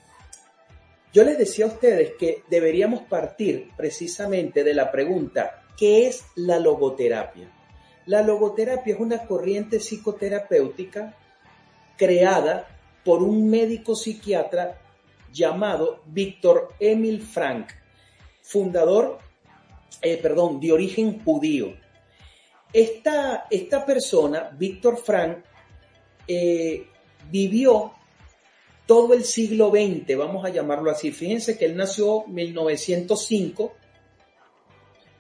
yo 1.13 1.25
les 1.25 1.39
decía 1.39 1.65
a 1.65 1.69
ustedes 1.69 2.13
que 2.19 2.43
deberíamos 2.51 3.03
partir 3.03 3.71
precisamente 3.77 4.63
de 4.63 4.75
la 4.75 4.91
pregunta, 4.91 5.63
¿qué 5.77 6.07
es 6.07 6.25
la 6.35 6.59
logoterapia? 6.59 7.51
La 8.05 8.23
logoterapia 8.23 8.95
es 8.95 9.01
una 9.01 9.27
corriente 9.27 9.79
psicoterapéutica 9.81 11.15
creada 11.97 12.67
por 13.05 13.23
un 13.23 13.49
médico 13.49 13.95
psiquiatra 13.95 14.79
llamado 15.33 16.03
Víctor 16.07 16.75
Emil 16.79 17.23
Frank, 17.23 17.69
fundador, 18.43 19.19
eh, 20.03 20.17
perdón, 20.17 20.59
de 20.61 20.73
origen 20.73 21.23
judío. 21.25 21.77
Esta, 22.73 23.47
esta 23.51 23.87
persona, 23.87 24.51
Víctor 24.57 24.97
Frank, 24.99 25.39
eh, 26.27 26.87
vivió 27.31 27.93
todo 28.87 29.15
el 29.15 29.25
siglo 29.25 29.71
XX, 29.71 30.17
vamos 30.17 30.45
a 30.45 30.51
llamarlo 30.51 30.91
así. 30.91 31.13
Fíjense 31.13 31.57
que 31.59 31.67
él 31.67 31.77
nació 31.77 32.25
en 32.27 32.35
1905 32.35 33.73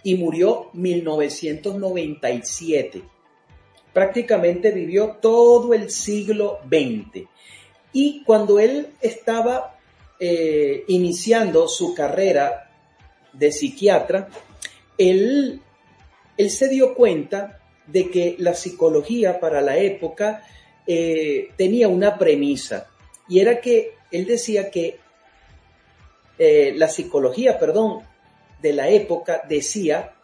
y 0.03 0.15
murió 0.15 0.71
1997. 0.73 3.03
Prácticamente 3.93 4.71
vivió 4.71 5.19
todo 5.21 5.75
el 5.75 5.91
siglo 5.91 6.61
XX. 6.67 7.27
Y 7.93 8.23
cuando 8.25 8.59
él 8.59 8.95
estaba 9.01 9.79
eh, 10.21 10.85
iniciando 10.89 11.69
su 11.69 11.95
carrera 11.95 12.71
de 13.33 13.53
psiquiatra, 13.53 14.29
él, 14.99 15.63
él, 16.37 16.51
se 16.51 16.69
dio 16.69 16.95
cuenta 16.95 17.61
de 17.87 18.11
que 18.11 18.37
la 18.39 18.55
psicología 18.55 19.41
para 19.41 19.61
la 19.61 19.79
época 19.79 20.43
eh, 20.87 21.51
tenía 21.57 21.89
una 21.89 22.19
premisa 22.19 22.89
y 23.29 23.41
era 23.41 23.61
que 23.61 23.95
él 24.11 24.27
decía 24.27 24.71
que 24.71 24.99
eh, 26.39 26.73
la 26.77 26.89
psicología, 26.89 27.59
perdón, 27.59 28.03
de 28.63 28.73
la 28.73 28.89
época 28.89 29.43
decía 29.49 30.15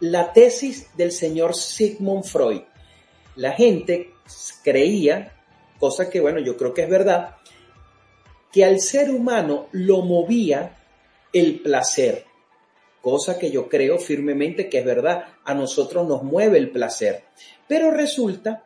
la 0.00 0.32
tesis 0.32 0.88
del 0.96 1.12
señor 1.12 1.54
Sigmund 1.54 2.24
Freud. 2.24 2.62
La 3.36 3.52
gente 3.52 4.12
creía, 4.62 5.32
cosa 5.78 6.10
que 6.10 6.20
bueno, 6.20 6.40
yo 6.40 6.56
creo 6.56 6.74
que 6.74 6.82
es 6.82 6.90
verdad, 6.90 7.36
que 8.52 8.64
al 8.64 8.80
ser 8.80 9.10
humano 9.10 9.68
lo 9.72 10.02
movía 10.02 10.76
el 11.32 11.60
placer, 11.60 12.24
cosa 13.04 13.38
que 13.38 13.50
yo 13.50 13.68
creo 13.68 13.98
firmemente 13.98 14.70
que 14.70 14.78
es 14.78 14.84
verdad, 14.84 15.26
a 15.44 15.52
nosotros 15.52 16.08
nos 16.08 16.22
mueve 16.22 16.56
el 16.56 16.70
placer. 16.70 17.24
Pero 17.68 17.90
resulta 17.90 18.64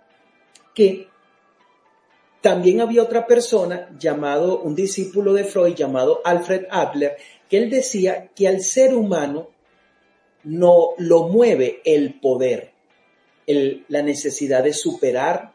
que 0.77 1.09
también 2.41 2.81
había 2.81 3.03
otra 3.03 3.27
persona 3.27 3.91
llamado, 3.99 4.61
un 4.61 4.77
discípulo 4.77 5.33
de 5.33 5.43
Freud 5.43 5.75
llamado 5.75 6.21
Alfred 6.25 6.67
Adler, 6.71 7.17
que 7.51 7.59
él 7.59 7.69
decía 7.69 8.29
que 8.37 8.47
al 8.47 8.61
ser 8.61 8.95
humano 8.95 9.49
no 10.45 10.91
lo 10.99 11.27
mueve 11.27 11.81
el 11.85 12.21
poder, 12.21 12.71
la 13.45 14.03
necesidad 14.03 14.63
de 14.63 14.73
superar. 14.73 15.53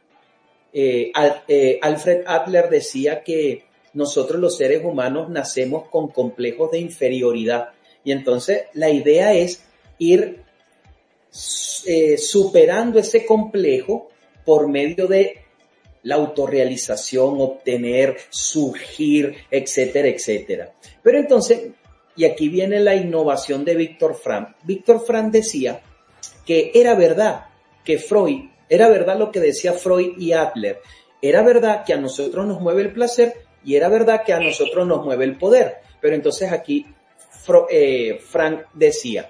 Eh, 0.74 1.14
eh, 1.48 1.80
Alfred 1.82 2.24
Adler 2.28 2.68
decía 2.70 3.24
que 3.24 3.64
nosotros 3.94 4.42
los 4.42 4.58
seres 4.58 4.84
humanos 4.84 5.30
nacemos 5.30 5.88
con 5.88 6.10
complejos 6.10 6.72
de 6.72 6.80
inferioridad 6.80 7.70
y 8.04 8.12
entonces 8.12 8.64
la 8.74 8.90
idea 8.90 9.34
es 9.34 9.64
ir 9.98 10.42
eh, 11.86 12.18
superando 12.18 13.00
ese 13.00 13.26
complejo 13.26 14.10
por 14.46 14.68
medio 14.68 15.08
de 15.08 15.44
la 16.04 16.16
autorrealización, 16.16 17.40
obtener, 17.40 18.18
surgir, 18.30 19.36
etcétera, 19.50 20.10
etcétera. 20.10 20.74
Pero 21.02 21.18
entonces, 21.18 21.72
y 22.16 22.26
aquí 22.26 22.50
viene 22.50 22.80
la 22.82 22.96
innovación 22.96 23.66
de 23.66 23.76
Víctor 23.76 24.16
Frank. 24.16 24.50
Víctor 24.64 25.04
Frank 25.06 25.32
decía 25.32 25.82
que 26.46 26.72
era 26.74 26.94
verdad 26.94 27.46
que 27.84 27.98
Freud, 27.98 28.50
era 28.70 28.90
verdad 28.90 29.18
lo 29.18 29.32
que 29.32 29.40
decía 29.40 29.74
Freud 29.74 30.18
y 30.18 30.34
Adler, 30.34 30.80
era 31.22 31.42
verdad 31.42 31.86
que 31.86 31.94
a 31.94 31.98
nosotros 31.98 32.46
nos 32.46 32.60
mueve 32.60 32.82
el 32.82 32.94
placer 32.94 33.34
y 33.64 33.76
era 33.76 33.88
verdad 33.88 34.24
que 34.26 34.34
a 34.34 34.40
nosotros 34.40 34.86
nos 34.86 35.06
mueve 35.06 35.24
el 35.24 35.38
poder. 35.38 35.78
Pero 36.02 36.16
entonces 36.16 36.52
aquí 36.52 36.86
eh, 37.70 38.20
Frank 38.26 38.66
decía, 38.74 39.30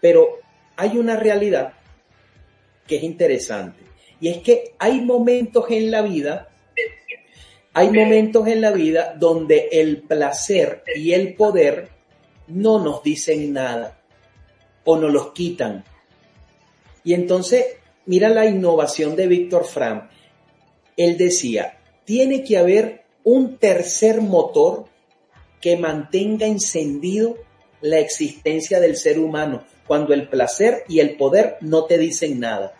pero 0.00 0.38
hay 0.76 0.98
una 0.98 1.16
realidad 1.16 1.74
que 2.86 2.96
es 2.96 3.02
interesante 3.02 3.84
y 4.20 4.28
es 4.28 4.38
que 4.38 4.74
hay 4.78 5.00
momentos 5.00 5.66
en 5.70 5.90
la 5.90 6.02
vida, 6.02 6.48
hay 7.72 7.90
momentos 7.90 8.46
en 8.46 8.60
la 8.60 8.70
vida 8.70 9.14
donde 9.18 9.68
el 9.72 10.02
placer 10.02 10.82
y 10.94 11.12
el 11.12 11.34
poder 11.34 11.88
no 12.46 12.78
nos 12.78 13.02
dicen 13.02 13.52
nada 13.52 13.98
o 14.84 14.96
nos 14.96 15.12
los 15.12 15.32
quitan. 15.32 15.84
Y 17.02 17.14
entonces, 17.14 17.66
mira 18.06 18.28
la 18.28 18.46
innovación 18.46 19.16
de 19.16 19.26
Víctor 19.26 19.64
Fram. 19.64 20.08
Él 20.96 21.18
decía, 21.18 21.78
tiene 22.04 22.44
que 22.44 22.58
haber 22.58 23.04
un 23.24 23.56
tercer 23.58 24.20
motor 24.20 24.86
que 25.64 25.78
mantenga 25.78 26.46
encendido 26.46 27.38
la 27.80 27.98
existencia 27.98 28.80
del 28.80 28.98
ser 28.98 29.18
humano 29.18 29.64
cuando 29.86 30.12
el 30.12 30.28
placer 30.28 30.84
y 30.90 31.00
el 31.00 31.16
poder 31.16 31.56
no 31.62 31.86
te 31.86 31.96
dicen 31.96 32.38
nada. 32.38 32.74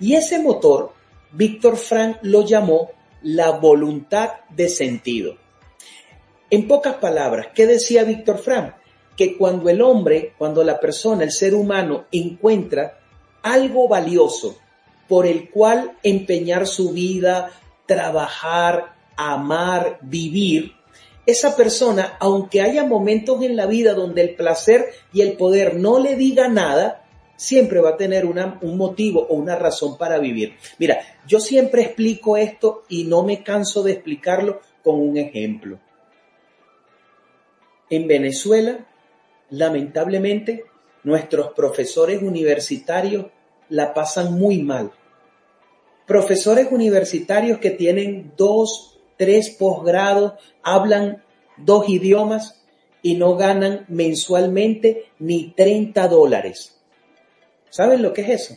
Y 0.00 0.14
ese 0.14 0.38
motor, 0.38 0.94
Víctor 1.32 1.76
Frank 1.76 2.16
lo 2.22 2.46
llamó 2.46 2.92
la 3.20 3.50
voluntad 3.50 4.30
de 4.48 4.70
sentido. 4.70 5.36
En 6.48 6.66
pocas 6.66 6.94
palabras, 6.94 7.48
¿qué 7.54 7.66
decía 7.66 8.04
Víctor 8.04 8.38
Frank? 8.38 8.72
Que 9.18 9.36
cuando 9.36 9.68
el 9.68 9.82
hombre, 9.82 10.32
cuando 10.38 10.64
la 10.64 10.80
persona, 10.80 11.24
el 11.24 11.32
ser 11.32 11.52
humano 11.52 12.06
encuentra 12.10 13.00
algo 13.42 13.86
valioso 13.86 14.56
por 15.08 15.26
el 15.26 15.50
cual 15.50 15.98
empeñar 16.02 16.66
su 16.66 16.92
vida, 16.94 17.52
trabajar, 17.84 18.94
amar, 19.14 19.98
vivir, 20.00 20.79
esa 21.26 21.56
persona, 21.56 22.16
aunque 22.20 22.60
haya 22.60 22.84
momentos 22.84 23.42
en 23.42 23.56
la 23.56 23.66
vida 23.66 23.94
donde 23.94 24.22
el 24.22 24.34
placer 24.34 24.86
y 25.12 25.20
el 25.20 25.34
poder 25.34 25.76
no 25.76 25.98
le 25.98 26.16
diga 26.16 26.48
nada, 26.48 27.04
siempre 27.36 27.80
va 27.80 27.90
a 27.90 27.96
tener 27.96 28.26
un 28.26 28.76
motivo 28.76 29.26
o 29.28 29.34
una 29.34 29.56
razón 29.56 29.96
para 29.96 30.18
vivir. 30.18 30.56
Mira, 30.78 31.00
yo 31.26 31.40
siempre 31.40 31.82
explico 31.82 32.36
esto 32.36 32.84
y 32.88 33.04
no 33.04 33.22
me 33.22 33.42
canso 33.42 33.82
de 33.82 33.92
explicarlo 33.92 34.60
con 34.82 35.00
un 35.00 35.16
ejemplo. 35.16 35.78
En 37.88 38.06
Venezuela, 38.06 38.86
lamentablemente, 39.50 40.64
nuestros 41.02 41.52
profesores 41.54 42.22
universitarios 42.22 43.26
la 43.70 43.94
pasan 43.94 44.34
muy 44.38 44.62
mal. 44.62 44.92
Profesores 46.06 46.68
universitarios 46.70 47.58
que 47.58 47.70
tienen 47.70 48.32
dos, 48.36 48.89
tres 49.20 49.50
posgrados, 49.50 50.32
hablan 50.62 51.22
dos 51.58 51.90
idiomas 51.90 52.62
y 53.02 53.16
no 53.16 53.36
ganan 53.36 53.84
mensualmente 53.88 55.10
ni 55.18 55.52
30 55.52 56.08
dólares. 56.08 56.80
¿Saben 57.68 58.00
lo 58.00 58.14
que 58.14 58.22
es 58.22 58.28
eso? 58.30 58.56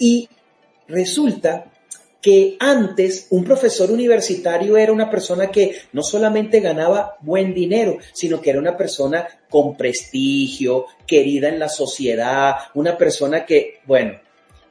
Y 0.00 0.28
resulta 0.88 1.70
que 2.20 2.56
antes 2.58 3.28
un 3.30 3.44
profesor 3.44 3.92
universitario 3.92 4.76
era 4.76 4.92
una 4.92 5.08
persona 5.12 5.52
que 5.52 5.76
no 5.92 6.02
solamente 6.02 6.58
ganaba 6.58 7.16
buen 7.20 7.54
dinero, 7.54 7.98
sino 8.12 8.40
que 8.40 8.50
era 8.50 8.58
una 8.58 8.76
persona 8.76 9.28
con 9.48 9.76
prestigio, 9.76 10.86
querida 11.06 11.50
en 11.50 11.60
la 11.60 11.68
sociedad, 11.68 12.56
una 12.74 12.98
persona 12.98 13.46
que, 13.46 13.78
bueno, 13.86 14.18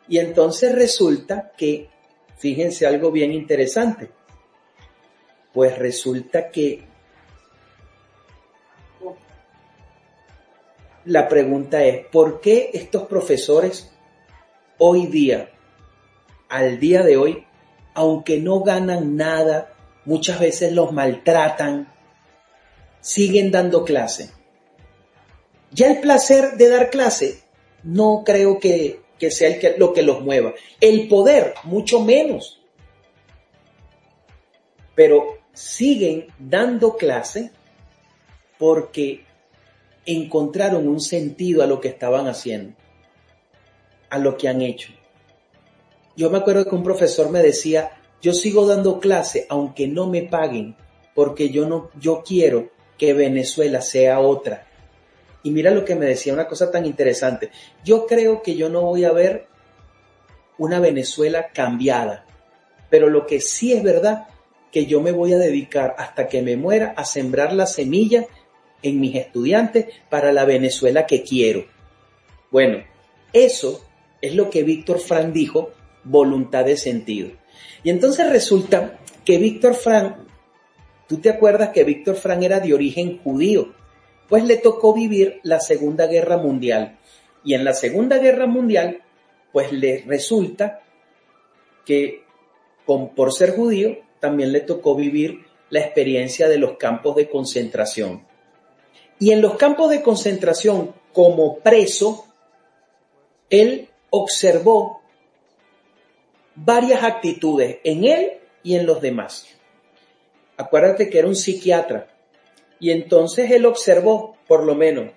y 0.10 0.18
entonces 0.18 0.76
resulta 0.76 1.54
que, 1.58 1.88
fíjense 2.38 2.86
algo 2.86 3.10
bien 3.10 3.32
interesante, 3.32 4.17
pues 5.58 5.76
resulta 5.76 6.52
que 6.52 6.84
la 11.04 11.28
pregunta 11.28 11.84
es, 11.84 12.06
¿por 12.06 12.42
qué 12.42 12.70
estos 12.76 13.08
profesores 13.08 13.92
hoy 14.78 15.08
día, 15.08 15.50
al 16.48 16.80
día 16.80 17.02
de 17.02 17.18
hoy, 17.18 17.48
aunque 17.96 18.38
no 18.38 18.62
ganan 18.62 19.16
nada, 19.16 19.74
muchas 20.06 20.40
veces 20.40 20.74
los 20.74 20.92
maltratan, 20.92 21.92
siguen 23.02 23.50
dando 23.50 23.84
clase? 23.84 24.30
Ya 25.72 25.88
el 25.88 26.02
placer 26.02 26.52
de 26.58 26.70
dar 26.70 26.92
clase 26.92 27.42
no 27.82 28.22
creo 28.24 28.60
que, 28.60 29.02
sea 29.32 29.48
el 29.48 29.60
que, 29.60 29.76
lo 29.76 29.92
que 29.92 30.04
los 30.04 30.22
mueva. 30.22 30.54
El 30.80 31.08
poder, 31.08 31.56
mucho 31.64 32.00
menos. 32.02 32.62
Pero 34.94 35.47
siguen 35.58 36.28
dando 36.38 36.98
clase 36.98 37.50
porque 38.60 39.26
encontraron 40.06 40.88
un 40.88 41.02
sentido 41.02 41.64
a 41.64 41.68
lo 41.68 41.82
que 41.82 41.88
estaban 41.88 42.28
haciendo, 42.28 42.76
a 44.12 44.20
lo 44.20 44.38
que 44.38 44.48
han 44.48 44.62
hecho. 44.62 44.94
Yo 46.16 46.30
me 46.30 46.38
acuerdo 46.38 46.70
que 46.70 46.76
un 46.76 46.84
profesor 46.84 47.32
me 47.32 47.42
decía, 47.42 47.90
yo 48.22 48.34
sigo 48.34 48.68
dando 48.68 49.00
clase 49.00 49.48
aunque 49.50 49.88
no 49.88 50.06
me 50.06 50.22
paguen, 50.22 50.76
porque 51.16 51.50
yo 51.50 51.68
no, 51.68 51.90
yo 52.00 52.24
quiero 52.24 52.70
que 53.00 53.14
Venezuela 53.14 53.82
sea 53.82 54.20
otra. 54.20 54.68
Y 55.42 55.50
mira 55.50 55.72
lo 55.72 55.86
que 55.86 55.96
me 55.96 56.06
decía, 56.06 56.34
una 56.34 56.48
cosa 56.48 56.70
tan 56.70 56.86
interesante. 56.86 57.50
Yo 57.84 58.06
creo 58.06 58.44
que 58.44 58.56
yo 58.56 58.70
no 58.70 58.82
voy 58.82 59.06
a 59.06 59.12
ver 59.12 59.48
una 60.60 60.80
Venezuela 60.80 61.48
cambiada, 61.52 62.26
pero 62.92 63.10
lo 63.10 63.26
que 63.26 63.42
sí 63.42 63.74
es 63.74 63.82
verdad, 63.82 64.28
que 64.72 64.86
yo 64.86 65.02
me 65.02 65.12
voy 65.12 65.34
a 65.34 65.38
dedicar 65.38 65.96
hasta 65.98 66.28
que 66.28 66.42
me 66.42 66.58
muera 66.58 66.94
a 66.98 67.06
sembrar 67.06 67.54
la 67.54 67.68
semilla 67.68 68.26
en 68.82 69.00
mis 69.00 69.16
estudiantes 69.16 69.88
para 70.10 70.32
la 70.32 70.46
Venezuela 70.46 71.06
que 71.06 71.24
quiero. 71.24 71.66
Bueno, 72.52 72.84
eso 73.34 73.84
es 74.22 74.36
lo 74.36 74.50
que 74.50 74.64
Víctor 74.64 75.00
Frank 75.00 75.34
dijo, 75.34 75.72
voluntad 76.04 76.66
de 76.66 76.78
sentido. 76.78 77.32
Y 77.84 77.90
entonces 77.90 78.30
resulta 78.30 79.00
que 79.26 79.38
Víctor 79.38 79.76
Frank, 79.76 80.16
tú 81.08 81.18
te 81.18 81.30
acuerdas 81.30 81.70
que 81.70 81.84
Víctor 81.84 82.16
Frank 82.16 82.42
era 82.44 82.60
de 82.60 82.74
origen 82.74 83.20
judío, 83.20 83.74
pues 84.30 84.44
le 84.44 84.58
tocó 84.58 84.94
vivir 84.94 85.40
la 85.44 85.60
Segunda 85.60 86.08
Guerra 86.08 86.38
Mundial. 86.38 86.98
Y 87.44 87.54
en 87.54 87.64
la 87.64 87.74
Segunda 87.74 88.18
Guerra 88.18 88.46
Mundial, 88.46 89.02
pues 89.52 89.72
le 89.72 90.04
resulta 90.06 90.82
que 91.86 92.24
con, 92.86 93.16
por 93.16 93.34
ser 93.34 93.56
judío, 93.56 93.98
también 94.20 94.52
le 94.52 94.62
tocó 94.62 94.96
vivir 94.96 95.46
la 95.70 95.80
experiencia 95.80 96.48
de 96.48 96.58
los 96.58 96.78
campos 96.78 97.16
de 97.16 97.30
concentración. 97.30 98.26
Y 99.20 99.32
en 99.32 99.42
los 99.42 99.56
campos 99.56 99.90
de 99.90 100.02
concentración, 100.02 100.94
como 101.14 101.60
preso, 101.60 102.26
él 103.50 103.90
observó 104.10 105.02
varias 106.56 107.04
actitudes 107.04 107.80
en 107.84 108.06
él 108.06 108.32
y 108.64 108.76
en 108.76 108.86
los 108.86 109.02
demás. 109.02 109.48
Acuérdate 110.58 111.10
que 111.10 111.20
era 111.20 111.28
un 111.28 111.36
psiquiatra. 111.36 112.08
Y 112.80 112.92
entonces 112.92 113.52
él 113.52 113.66
observó, 113.66 114.38
por 114.48 114.64
lo 114.64 114.76
menos, 114.76 115.12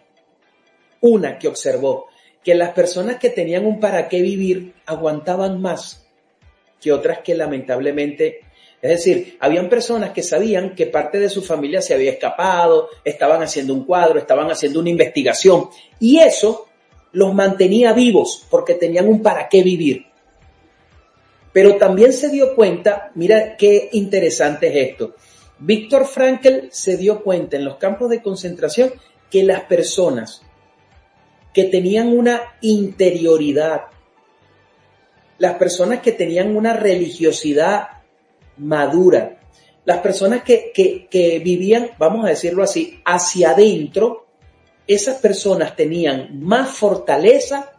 una 1.00 1.38
que 1.38 1.48
observó, 1.48 2.06
que 2.44 2.54
las 2.54 2.70
personas 2.70 3.16
que 3.16 3.30
tenían 3.30 3.66
un 3.66 3.80
para 3.80 4.08
qué 4.08 4.22
vivir 4.22 4.74
aguantaban 4.86 5.60
más 5.60 6.06
que 6.80 6.92
otras 6.92 7.18
que 7.18 7.34
lamentablemente 7.34 8.40
es 8.82 8.90
decir, 8.90 9.36
habían 9.40 9.68
personas 9.68 10.10
que 10.10 10.22
sabían 10.22 10.74
que 10.74 10.86
parte 10.86 11.18
de 11.18 11.28
su 11.28 11.42
familia 11.42 11.82
se 11.82 11.92
había 11.92 12.12
escapado, 12.12 12.88
estaban 13.04 13.42
haciendo 13.42 13.74
un 13.74 13.84
cuadro, 13.84 14.18
estaban 14.18 14.50
haciendo 14.50 14.80
una 14.80 14.88
investigación, 14.88 15.68
y 15.98 16.18
eso 16.18 16.66
los 17.12 17.34
mantenía 17.34 17.92
vivos 17.92 18.46
porque 18.48 18.74
tenían 18.74 19.06
un 19.08 19.22
para 19.22 19.48
qué 19.48 19.62
vivir. 19.62 20.06
Pero 21.52 21.76
también 21.76 22.12
se 22.12 22.30
dio 22.30 22.54
cuenta, 22.54 23.10
mira 23.16 23.56
qué 23.56 23.90
interesante 23.92 24.68
es 24.68 24.90
esto, 24.90 25.14
Víctor 25.58 26.06
Frankl 26.06 26.68
se 26.70 26.96
dio 26.96 27.22
cuenta 27.22 27.58
en 27.58 27.66
los 27.66 27.76
campos 27.76 28.08
de 28.08 28.22
concentración 28.22 28.92
que 29.30 29.42
las 29.42 29.62
personas 29.64 30.42
que 31.52 31.64
tenían 31.64 32.16
una 32.16 32.54
interioridad, 32.62 33.82
las 35.36 35.54
personas 35.54 36.00
que 36.00 36.12
tenían 36.12 36.56
una 36.56 36.72
religiosidad 36.72 37.99
madura, 38.60 39.40
las 39.84 39.98
personas 39.98 40.42
que, 40.42 40.72
que, 40.72 41.40
vivían, 41.40 41.90
vamos 41.98 42.24
a 42.24 42.28
decirlo 42.28 42.62
así, 42.62 43.00
hacia 43.04 43.50
adentro, 43.50 44.26
esas 44.86 45.18
personas 45.18 45.74
tenían 45.74 46.38
más 46.40 46.70
fortaleza 46.70 47.72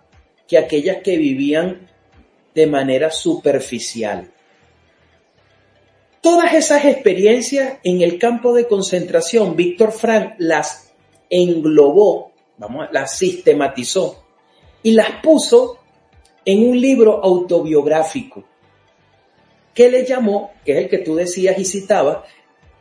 que 0.48 0.58
aquellas 0.58 0.98
que 0.98 1.18
vivían 1.18 1.88
de 2.54 2.68
manera 2.68 3.12
superficial. 3.12 4.30
Todas 6.22 6.54
esas 6.54 6.86
experiencias 6.86 7.80
en 7.84 8.02
el 8.02 8.20
campo 8.20 8.54
de 8.54 8.68
concentración, 8.68 9.56
Víctor 9.56 9.92
Frank 9.92 10.34
las 10.38 10.92
englobó, 11.30 12.32
vamos, 12.58 12.88
las 12.92 13.18
sistematizó 13.18 14.26
y 14.84 14.92
las 14.92 15.22
puso 15.24 15.80
en 16.46 16.68
un 16.70 16.80
libro 16.80 17.24
autobiográfico 17.24 18.44
que 19.74 19.90
le 19.90 20.06
llamó, 20.06 20.52
que 20.66 20.74
es 20.74 20.78
el 20.80 20.90
que 20.90 21.00
tú 21.00 21.16
decías 21.16 21.58
y 21.58 21.66
citabas, 21.66 22.20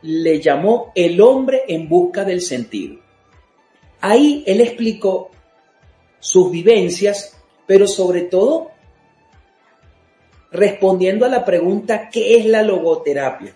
le 0.01 0.39
llamó 0.41 0.91
El 0.95 1.21
hombre 1.21 1.63
en 1.67 1.87
busca 1.87 2.25
del 2.25 2.41
sentido. 2.41 2.99
Ahí 4.01 4.43
él 4.47 4.61
explicó 4.61 5.31
sus 6.19 6.51
vivencias, 6.51 7.37
pero 7.67 7.87
sobre 7.87 8.21
todo 8.21 8.71
respondiendo 10.51 11.25
a 11.25 11.29
la 11.29 11.45
pregunta 11.45 12.09
¿qué 12.09 12.37
es 12.37 12.45
la 12.45 12.63
logoterapia? 12.63 13.55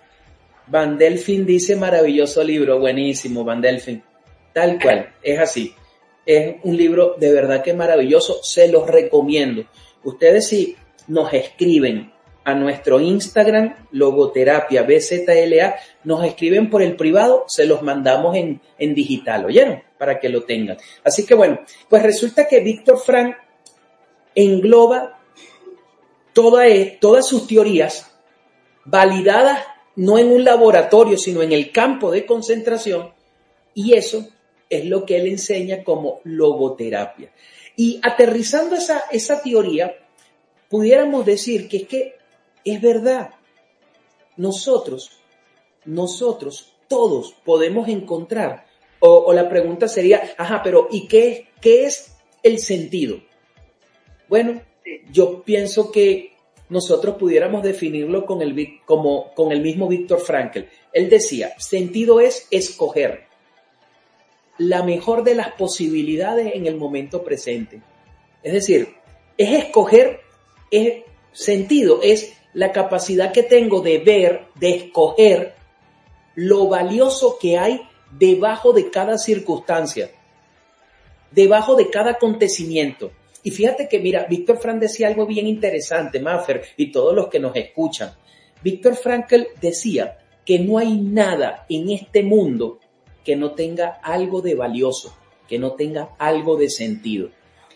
Van 0.67 0.97
Delfin 0.97 1.45
dice 1.45 1.75
maravilloso 1.75 2.43
libro, 2.43 2.79
buenísimo, 2.79 3.43
Van 3.43 3.61
Delfin. 3.61 4.01
Tal 4.53 4.79
cual, 4.81 5.13
es 5.21 5.37
así. 5.37 5.75
Es 6.25 6.55
un 6.63 6.75
libro 6.75 7.15
de 7.19 7.31
verdad 7.31 7.61
que 7.61 7.73
maravilloso, 7.73 8.39
se 8.41 8.67
los 8.69 8.89
recomiendo. 8.89 9.65
Ustedes 10.03 10.47
si 10.47 10.75
nos 11.07 11.31
escriben 11.33 12.14
a 12.45 12.53
nuestro 12.53 12.99
Instagram, 12.99 13.87
Logoterapia 13.91 14.83
BZLA, 14.83 15.75
nos 16.03 16.23
escriben 16.23 16.69
por 16.69 16.83
el 16.83 16.95
privado, 16.95 17.43
se 17.47 17.65
los 17.65 17.81
mandamos 17.81 18.35
en, 18.35 18.61
en 18.77 18.93
digital, 18.93 19.45
¿oyeron? 19.45 19.81
Para 19.97 20.19
que 20.19 20.29
lo 20.29 20.43
tengan. 20.43 20.77
Así 21.03 21.25
que 21.25 21.33
bueno, 21.33 21.59
pues 21.89 22.03
resulta 22.03 22.47
que 22.47 22.59
Víctor 22.59 22.99
Frank 22.99 23.35
engloba 24.35 25.19
toda, 26.33 26.65
todas 26.99 27.27
sus 27.27 27.47
teorías 27.47 28.11
validadas 28.85 29.65
no 29.95 30.19
en 30.19 30.27
un 30.27 30.43
laboratorio, 30.43 31.17
sino 31.17 31.41
en 31.41 31.51
el 31.51 31.71
campo 31.71 32.11
de 32.11 32.25
concentración, 32.25 33.11
y 33.73 33.93
eso 33.93 34.27
es 34.69 34.85
lo 34.85 35.05
que 35.05 35.17
él 35.17 35.27
enseña 35.27 35.83
como 35.83 36.19
logoterapia. 36.23 37.31
Y 37.75 37.99
aterrizando 38.03 38.75
esa, 38.75 39.03
esa 39.11 39.41
teoría, 39.41 39.95
pudiéramos 40.69 41.25
decir 41.25 41.67
que 41.67 41.77
es 41.77 41.87
que 41.87 42.15
es 42.65 42.81
verdad. 42.81 43.29
Nosotros, 44.35 45.11
nosotros, 45.85 46.73
todos 46.89 47.33
podemos 47.45 47.87
encontrar, 47.87 48.65
o, 48.99 49.09
o 49.09 49.33
la 49.33 49.47
pregunta 49.47 49.87
sería, 49.87 50.33
ajá, 50.37 50.61
pero 50.63 50.87
¿y 50.91 51.07
qué, 51.07 51.47
qué 51.61 51.85
es 51.85 52.17
el 52.43 52.59
sentido? 52.59 53.21
Bueno, 54.27 54.61
yo 55.11 55.43
pienso 55.43 55.91
que 55.91 56.35
nosotros 56.69 57.15
pudiéramos 57.17 57.63
definirlo 57.63 58.25
con 58.25 58.41
el, 58.41 58.81
como, 58.85 59.33
con 59.33 59.51
el 59.51 59.61
mismo 59.61 59.87
Víctor 59.87 60.19
Frankl. 60.19 60.61
Él 60.93 61.09
decía, 61.09 61.53
sentido 61.59 62.19
es 62.19 62.47
escoger 62.51 63.25
la 64.57 64.83
mejor 64.83 65.23
de 65.23 65.35
las 65.35 65.51
posibilidades 65.53 66.55
en 66.55 66.65
el 66.65 66.75
momento 66.75 67.23
presente. 67.23 67.81
Es 68.41 68.53
decir, 68.53 68.95
es 69.37 69.65
escoger, 69.65 70.21
es 70.71 71.03
sentido, 71.33 71.99
es 72.01 72.34
la 72.55 72.71
capacidad 72.71 73.31
que 73.31 73.43
tengo 73.43 73.81
de 73.81 73.99
ver, 73.99 74.47
de 74.55 74.69
escoger 74.75 75.55
lo 76.35 76.67
valioso 76.67 77.37
que 77.39 77.57
hay 77.57 77.81
debajo 78.17 78.71
de 78.71 78.89
cada 78.89 79.17
circunstancia, 79.17 80.09
debajo 81.31 81.75
de 81.75 81.89
cada 81.89 82.11
acontecimiento. 82.11 83.11
Y 83.43 83.51
fíjate 83.51 83.87
que, 83.89 83.99
mira, 83.99 84.25
Víctor 84.29 84.57
Frank 84.57 84.79
decía 84.79 85.07
algo 85.07 85.25
bien 85.25 85.47
interesante, 85.47 86.19
Maffer, 86.19 86.63
y 86.77 86.91
todos 86.91 87.13
los 87.13 87.27
que 87.27 87.39
nos 87.39 87.55
escuchan. 87.55 88.13
Víctor 88.63 88.95
Frankl 88.95 89.43
decía 89.61 90.17
que 90.45 90.57
no 90.57 90.77
hay 90.77 90.97
nada 90.97 91.65
en 91.69 91.91
este 91.91 92.23
mundo 92.23 92.79
que 93.23 93.35
no 93.35 93.51
tenga 93.51 93.99
algo 94.01 94.41
de 94.41 94.55
valioso, 94.55 95.15
que 95.47 95.59
no 95.59 95.73
tenga 95.73 96.15
algo 96.17 96.55
de 96.55 96.69
sentido. 96.69 97.29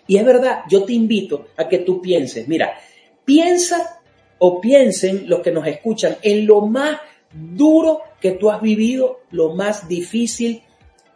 Y 0.07 0.17
es 0.17 0.25
verdad, 0.25 0.63
yo 0.69 0.85
te 0.85 0.93
invito 0.93 1.47
a 1.57 1.67
que 1.67 1.79
tú 1.79 2.01
pienses, 2.01 2.47
mira, 2.47 2.79
piensa 3.25 3.98
o 4.39 4.59
piensen 4.59 5.29
los 5.29 5.41
que 5.41 5.51
nos 5.51 5.67
escuchan 5.67 6.17
en 6.21 6.47
lo 6.47 6.61
más 6.61 6.99
duro 7.31 8.01
que 8.19 8.31
tú 8.31 8.49
has 8.49 8.61
vivido, 8.61 9.21
lo 9.31 9.53
más 9.53 9.87
difícil, 9.87 10.63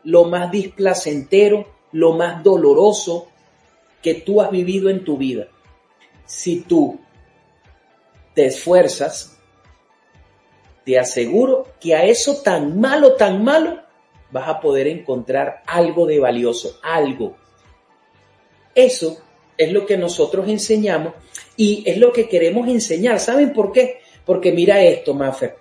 lo 0.03 0.25
más 0.25 0.51
displacentero, 0.51 1.67
lo 1.91 2.13
más 2.13 2.43
doloroso 2.43 3.27
que 4.01 4.15
tú 4.15 4.41
has 4.41 4.51
vivido 4.51 4.89
en 4.89 5.03
tu 5.03 5.17
vida. 5.17 5.47
Si 6.25 6.62
tú 6.62 6.99
te 8.33 8.45
esfuerzas, 8.47 9.38
te 10.83 10.99
aseguro 10.99 11.67
que 11.79 11.95
a 11.95 12.05
eso 12.05 12.41
tan 12.41 12.79
malo, 12.79 13.13
tan 13.13 13.43
malo, 13.43 13.81
vas 14.31 14.49
a 14.49 14.59
poder 14.59 14.88
encontrar 14.88 15.63
algo 15.65 16.05
de 16.05 16.19
valioso, 16.19 16.79
algo. 16.81 17.38
Eso 18.75 19.17
es 19.57 19.71
lo 19.71 19.86
que 19.86 19.97
nosotros 19.97 20.49
enseñamos 20.49 21.13
y 21.55 21.83
es 21.85 21.97
lo 21.97 22.11
que 22.11 22.27
queremos 22.27 22.67
enseñar. 22.67 23.19
¿Saben 23.19 23.53
por 23.53 23.71
qué? 23.71 23.99
Porque 24.25 24.51
mira 24.51 24.81
esto, 24.83 25.13
Maffer. 25.13 25.57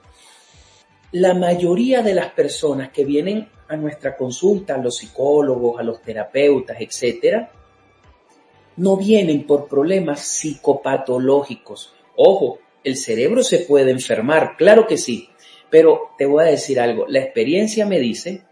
La 1.13 1.35
mayoría 1.35 2.03
de 2.03 2.15
las 2.15 2.31
personas 2.33 2.91
que 2.91 3.05
vienen 3.05 3.49
a 3.69 3.77
nuestra 3.77 4.17
consulta, 4.17 4.75
a 4.75 4.79
los 4.79 4.97
psicólogos, 4.97 5.79
a 5.79 5.83
los 5.83 6.01
terapeutas, 6.03 6.77
etcétera, 6.81 7.51
no 8.77 8.97
vienen 8.97 9.47
por 9.47 9.69
problemas 9.69 10.21
psicopatológicos. 10.21 11.93
Ojo, 12.17 12.59
el 12.85 12.97
cerebro 12.97 13.43
se 13.43 13.59
puede 13.59 13.91
enfermar, 13.91 14.57
claro 14.57 14.87
que 14.87 14.97
sí, 14.97 15.29
pero 15.71 16.11
te 16.19 16.27
voy 16.27 16.45
a 16.45 16.49
decir 16.49 16.81
algo, 16.81 17.07
la 17.09 17.21
experiencia 17.21 17.87
me 17.87 17.99
dice 17.99 18.43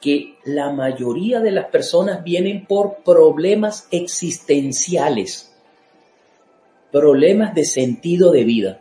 que 0.00 0.36
la 0.44 0.70
mayoría 0.70 1.40
de 1.40 1.50
las 1.50 1.66
personas 1.66 2.22
vienen 2.22 2.66
por 2.66 3.02
problemas 3.02 3.88
existenciales, 3.90 5.47
problemas 6.90 7.54
de 7.54 7.64
sentido 7.64 8.32
de 8.32 8.44
vida. 8.44 8.80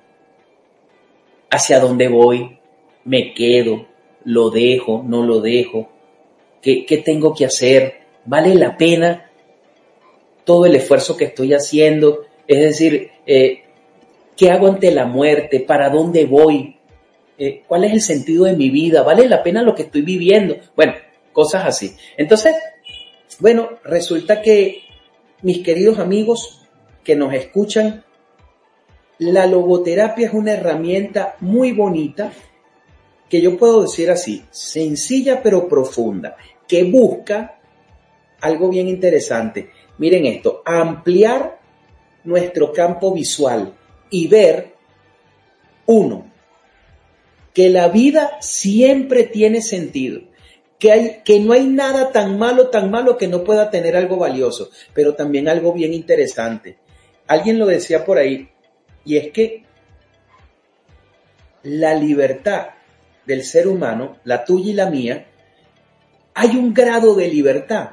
¿Hacia 1.49 1.79
dónde 1.79 2.07
voy? 2.07 2.59
¿Me 3.05 3.33
quedo? 3.33 3.87
¿Lo 4.23 4.49
dejo? 4.49 5.03
¿No 5.05 5.23
lo 5.23 5.39
dejo? 5.39 5.89
¿Qué, 6.61 7.01
tengo 7.05 7.33
que 7.33 7.45
hacer? 7.45 8.01
¿Vale 8.25 8.53
la 8.55 8.75
pena 8.75 9.31
todo 10.43 10.65
el 10.65 10.75
esfuerzo 10.75 11.15
que 11.15 11.25
estoy 11.25 11.53
haciendo? 11.53 12.25
Es 12.47 12.59
decir, 12.59 13.11
eh, 13.25 13.63
¿qué 14.35 14.51
hago 14.51 14.67
ante 14.67 14.91
la 14.91 15.05
muerte? 15.05 15.61
¿Para 15.61 15.89
dónde 15.89 16.25
voy? 16.25 16.75
Eh, 17.37 17.63
¿Cuál 17.67 17.85
es 17.85 17.93
el 17.93 18.01
sentido 18.01 18.45
de 18.45 18.55
mi 18.55 18.69
vida? 18.69 19.03
¿Vale 19.03 19.29
la 19.29 19.43
pena 19.43 19.61
lo 19.61 19.75
que 19.75 19.83
estoy 19.83 20.01
viviendo? 20.01 20.57
Bueno, 20.75 20.93
cosas 21.31 21.65
así. 21.65 21.95
Entonces, 22.17 22.55
bueno, 23.39 23.69
resulta 23.83 24.41
que 24.41 24.81
mis 25.41 25.59
queridos 25.59 25.99
amigos 25.99 26.66
que 27.07 27.15
nos 27.15 27.33
escuchan, 27.33 28.03
la 29.19 29.45
logoterapia 29.45 30.27
es 30.27 30.33
una 30.33 30.51
herramienta 30.51 31.37
muy 31.39 31.71
bonita 31.71 32.33
que 33.29 33.39
yo 33.39 33.57
puedo 33.57 33.83
decir 33.83 34.11
así, 34.11 34.43
sencilla 34.51 35.41
pero 35.41 35.69
profunda, 35.69 36.35
que 36.67 36.83
busca 36.83 37.61
algo 38.41 38.67
bien 38.67 38.89
interesante. 38.89 39.69
Miren 39.99 40.25
esto, 40.25 40.61
ampliar 40.65 41.61
nuestro 42.25 42.73
campo 42.73 43.13
visual 43.13 43.73
y 44.09 44.27
ver, 44.27 44.73
uno, 45.85 46.29
que 47.53 47.69
la 47.69 47.87
vida 47.87 48.31
siempre 48.41 49.23
tiene 49.23 49.61
sentido, 49.61 50.23
que, 50.77 50.91
hay, 50.91 51.21
que 51.23 51.39
no 51.39 51.53
hay 51.53 51.67
nada 51.67 52.11
tan 52.11 52.37
malo, 52.37 52.67
tan 52.67 52.91
malo 52.91 53.17
que 53.17 53.29
no 53.29 53.45
pueda 53.45 53.71
tener 53.71 53.95
algo 53.95 54.17
valioso, 54.17 54.71
pero 54.93 55.15
también 55.15 55.47
algo 55.47 55.71
bien 55.71 55.93
interesante. 55.93 56.79
Alguien 57.27 57.59
lo 57.59 57.65
decía 57.65 58.05
por 58.05 58.17
ahí, 58.17 58.49
y 59.05 59.17
es 59.17 59.31
que 59.31 59.63
la 61.63 61.93
libertad 61.93 62.69
del 63.25 63.43
ser 63.43 63.67
humano, 63.67 64.17
la 64.23 64.45
tuya 64.45 64.71
y 64.71 64.73
la 64.73 64.89
mía, 64.89 65.27
hay 66.33 66.55
un 66.55 66.73
grado 66.73 67.15
de 67.15 67.27
libertad 67.27 67.91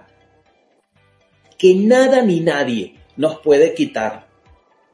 que 1.59 1.75
nada 1.75 2.23
ni 2.23 2.41
nadie 2.41 2.97
nos 3.17 3.41
puede 3.41 3.75
quitar. 3.75 4.27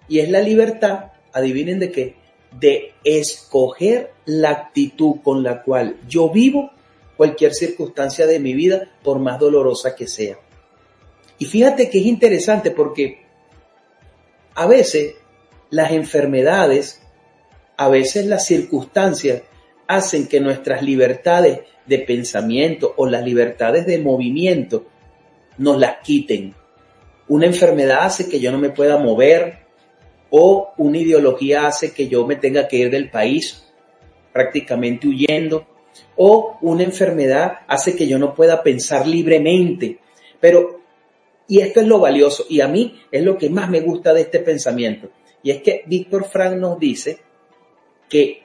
Y 0.09 0.21
es 0.21 0.31
la 0.31 0.41
libertad, 0.41 1.13
adivinen 1.33 1.79
de 1.79 1.91
qué, 1.91 2.17
de 2.59 2.95
escoger 3.05 4.13
la 4.25 4.51
actitud 4.51 5.17
con 5.23 5.43
la 5.43 5.63
cual 5.63 5.97
yo 6.09 6.31
vivo 6.31 6.71
cualquier 7.17 7.53
circunstancia 7.53 8.27
de 8.27 8.41
mi 8.41 8.55
vida, 8.55 8.89
por 9.03 9.19
más 9.19 9.39
dolorosa 9.39 9.95
que 9.95 10.09
sea. 10.09 10.39
Y 11.39 11.45
fíjate 11.45 11.91
que 11.91 11.99
es 11.99 12.07
interesante 12.07 12.71
porque 12.71 13.27
a 14.55 14.67
veces 14.67 15.15
las 15.71 15.93
enfermedades, 15.93 17.03
a 17.77 17.89
veces 17.89 18.27
las 18.27 18.47
circunstancias 18.47 19.43
hacen 19.87 20.27
que 20.27 20.41
nuestras 20.41 20.83
libertades 20.83 21.61
de 21.87 21.99
pensamiento 21.99 22.95
o 22.97 23.07
las 23.07 23.25
libertades 23.25 23.87
de 23.87 23.99
movimiento 23.99 24.87
nos 25.59 25.79
las 25.79 25.99
quiten. 26.03 26.55
Una 27.29 27.47
enfermedad 27.47 28.01
hace 28.03 28.29
que 28.29 28.41
yo 28.41 28.53
no 28.53 28.59
me 28.59 28.71
pueda 28.71 28.99
mover 28.99 29.59
o 30.31 30.73
una 30.77 30.99
ideología 30.99 31.67
hace 31.67 31.93
que 31.93 32.09
yo 32.09 32.27
me 32.27 32.37
tenga 32.37 32.69
que 32.69 32.77
ir 32.77 32.91
del 32.91 33.11
país 33.11 33.65
prácticamente 34.33 35.09
huyendo 35.09 35.67
o 36.17 36.59
una 36.61 36.85
enfermedad 36.85 37.61
hace 37.67 37.97
que 37.97 38.07
yo 38.07 38.19
no 38.19 38.35
pueda 38.35 38.63
pensar 38.63 39.07
libremente. 39.07 39.99
Pero, 40.39 40.80
y 41.51 41.61
esto 41.61 41.81
es 41.81 41.87
lo 41.89 41.99
valioso, 41.99 42.47
y 42.49 42.61
a 42.61 42.69
mí 42.69 43.01
es 43.11 43.25
lo 43.25 43.37
que 43.37 43.51
más 43.51 43.69
me 43.69 43.81
gusta 43.81 44.15
de 44.15 44.21
este 44.21 44.39
pensamiento, 44.39 45.11
y 45.43 45.51
es 45.51 45.63
que 45.63 45.83
Víctor 45.85 46.25
Frank 46.25 46.57
nos 46.57 46.79
dice 46.79 47.19
que 48.09 48.45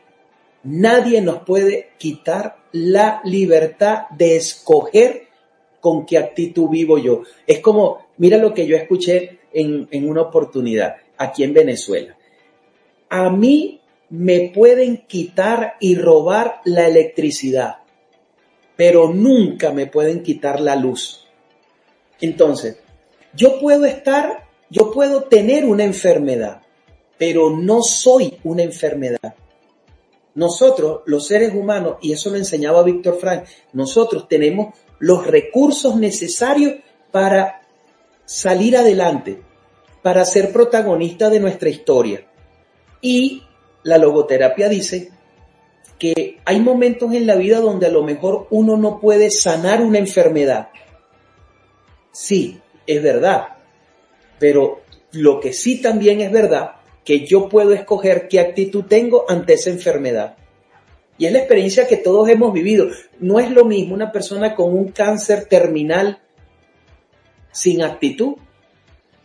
nadie 0.64 1.22
nos 1.22 1.44
puede 1.44 1.92
quitar 2.00 2.64
la 2.72 3.22
libertad 3.24 4.10
de 4.10 4.36
escoger 4.36 5.28
con 5.80 6.08
qué 6.08 6.18
actitud 6.18 6.68
vivo 6.68 6.98
yo. 6.98 7.22
Es 7.46 7.60
como, 7.60 8.08
mira 8.18 8.40
lo 8.40 8.56
que 8.56 8.66
yo 8.66 8.76
escuché 8.76 9.42
en, 9.54 9.88
en 9.92 10.10
una 10.10 10.24
oportunidad 10.24 10.96
aquí 11.16 11.44
en 11.44 11.54
Venezuela. 11.54 12.18
A 13.10 13.30
mí 13.30 13.82
me 14.10 14.52
pueden 14.54 15.06
quitar 15.06 15.76
y 15.80 15.94
robar 15.94 16.62
la 16.66 16.88
electricidad, 16.88 17.78
pero 18.76 19.14
nunca 19.14 19.72
me 19.72 19.86
pueden 19.86 20.24
quitar 20.24 20.60
la 20.60 20.76
luz. 20.76 21.28
Entonces, 22.20 22.80
yo 23.36 23.60
puedo 23.60 23.86
estar, 23.86 24.48
yo 24.70 24.92
puedo 24.92 25.24
tener 25.24 25.66
una 25.66 25.84
enfermedad, 25.84 26.62
pero 27.18 27.50
no 27.50 27.82
soy 27.82 28.38
una 28.44 28.64
enfermedad. 28.64 29.36
Nosotros, 30.36 31.02
los 31.06 31.28
seres 31.28 31.54
humanos, 31.54 31.98
y 32.02 32.12
eso 32.12 32.30
lo 32.30 32.36
enseñaba 32.36 32.84
Víctor 32.84 33.18
Frank, 33.20 33.46
nosotros 33.74 34.28
tenemos 34.28 34.74
los 35.00 35.26
recursos 35.26 35.96
necesarios 35.96 36.76
para 37.12 37.62
salir 38.26 38.76
adelante, 38.76 39.42
para 40.02 40.26
ser 40.26 40.52
protagonista 40.52 41.30
de 41.30 41.40
nuestra 41.40 41.70
historia. 41.70 42.28
Y 43.02 43.44
la 43.84 43.98
logoterapia 43.98 44.68
dice 44.68 45.12
que 45.98 46.40
hay 46.44 46.60
momentos 46.60 47.14
en 47.14 47.28
la 47.28 47.36
vida 47.36 47.60
donde 47.60 47.86
a 47.88 47.92
lo 47.92 48.04
mejor 48.04 48.48
uno 48.50 48.76
no 48.76 49.00
puede 49.00 49.32
sanar 49.32 49.82
una 49.82 50.00
enfermedad. 50.00 50.70
Sí, 52.12 52.60
es 52.88 53.02
verdad. 53.02 53.58
Pero 54.40 54.82
lo 55.12 55.40
que 55.40 55.54
sí 55.54 55.82
también 55.82 56.22
es 56.22 56.32
verdad, 56.32 56.76
que 57.04 57.26
yo 57.26 57.50
puedo 57.50 57.74
escoger 57.74 58.28
qué 58.28 58.40
actitud 58.40 58.86
tengo 58.86 59.26
ante 59.30 59.54
esa 59.54 59.70
enfermedad. 59.70 60.36
Y 61.18 61.28
es 61.28 61.32
la 61.32 61.40
experiencia 61.40 61.88
que 61.88 61.98
todos 61.98 62.28
hemos 62.30 62.52
vivido. 62.52 62.88
No 63.20 63.40
es 63.40 63.50
lo 63.52 63.64
mismo 63.64 63.94
una 63.94 64.12
persona 64.12 64.56
con 64.56 64.74
un 64.74 64.90
cáncer 64.90 65.46
terminal 65.46 66.20
sin 67.52 67.84
actitud 67.84 68.36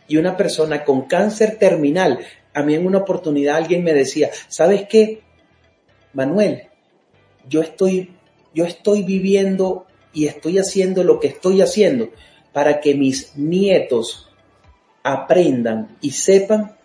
y 0.07 0.17
una 0.17 0.37
persona 0.37 0.85
con 0.85 1.01
cáncer 1.07 1.57
terminal 1.57 2.19
a 2.53 2.63
mí 2.63 2.75
en 2.75 2.85
una 2.85 2.99
oportunidad 2.99 3.57
alguien 3.57 3.83
me 3.83 3.93
decía, 3.93 4.29
¿sabes 4.47 4.85
qué? 4.89 5.21
Manuel, 6.13 6.63
yo 7.47 7.61
estoy, 7.61 8.11
yo 8.53 8.65
estoy 8.65 9.03
viviendo 9.03 9.85
y 10.13 10.27
estoy 10.27 10.57
haciendo 10.57 11.03
lo 11.03 11.19
que 11.19 11.27
estoy 11.27 11.61
haciendo 11.61 12.09
para 12.53 12.79
que 12.79 12.95
mis 12.95 13.35
nietos 13.37 14.29
aprendan 15.03 15.97
y 16.01 16.11
sepan 16.11 16.75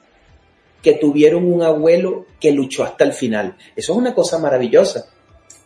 que 0.83 0.95
tuvieron 0.95 1.53
un 1.53 1.63
abuelo 1.63 2.27
que 2.41 2.53
luchó 2.53 2.85
hasta 2.85 3.05
el 3.05 3.13
final. 3.13 3.57
Eso 3.75 3.93
es 3.93 3.99
una 3.99 4.15
cosa 4.15 4.39
maravillosa. 4.39 5.07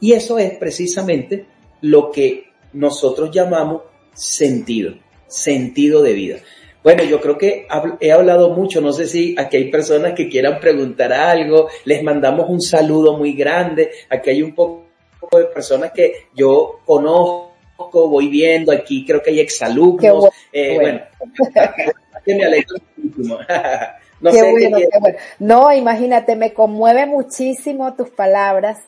Y 0.01 0.13
eso 0.13 0.39
es 0.39 0.57
precisamente 0.57 1.47
lo 1.83 2.11
que 2.11 2.47
nosotros 2.73 3.31
llamamos 3.31 3.83
sentido, 4.15 4.95
sentido 5.27 6.03
de 6.03 6.13
vida. 6.15 6.37
Bueno, 6.83 7.05
yo 7.05 7.21
creo 7.21 7.37
que 7.37 7.67
he 8.01 8.11
hablado 8.11 8.51
mucho, 8.55 8.81
no 8.81 8.93
sé 8.93 9.07
si 9.07 9.35
aquí 9.39 9.59
hay 9.59 9.71
personas 9.71 10.15
que 10.15 10.31
quieran 10.31 10.59
preguntar 10.61 11.13
algo, 11.13 11.69
les 11.85 12.03
mandamos 12.03 12.49
un 12.49 12.63
saludo 12.63 13.19
muy 13.19 13.35
grande, 13.35 13.91
aquí 14.09 14.31
hay 14.31 14.43
un 14.43 14.55
poco 14.55 14.87
de 15.33 15.45
personas 15.45 15.93
que 15.93 16.29
yo 16.35 16.81
conozco, 16.87 17.50
voy 17.91 18.29
viendo, 18.29 18.73
aquí 18.73 19.05
creo 19.05 19.23
que 19.23 19.31
hay 19.31 19.41
exalumnos, 19.41 20.01
bueno, 20.01 20.31
eh, 20.53 20.75
bueno. 20.81 21.01
que 22.25 22.35
me 22.35 22.45
alegro 22.45 22.77
muchísimo. 22.97 23.39
no, 24.21 24.31
qué 24.31 24.37
sé 24.37 24.51
bueno, 24.51 24.79
qué 24.79 24.89
bueno. 25.01 25.19
no, 25.39 25.73
imagínate, 25.73 26.37
me 26.37 26.53
conmueve 26.53 27.07
muchísimo 27.07 27.95
tus 27.95 28.11
palabras, 28.11 28.79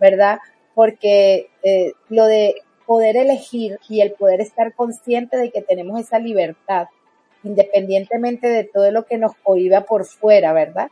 ¿verdad? 0.00 0.38
Porque 0.74 1.50
eh, 1.62 1.92
lo 2.08 2.26
de 2.26 2.62
poder 2.86 3.16
elegir 3.16 3.78
y 3.88 4.00
el 4.00 4.12
poder 4.12 4.40
estar 4.40 4.72
consciente 4.74 5.36
de 5.36 5.50
que 5.50 5.62
tenemos 5.62 6.00
esa 6.00 6.18
libertad 6.18 6.88
independientemente 7.44 8.48
de 8.48 8.64
todo 8.64 8.90
lo 8.90 9.04
que 9.04 9.18
nos 9.18 9.34
cohiba 9.36 9.82
por 9.82 10.06
fuera, 10.06 10.52
¿verdad? 10.52 10.88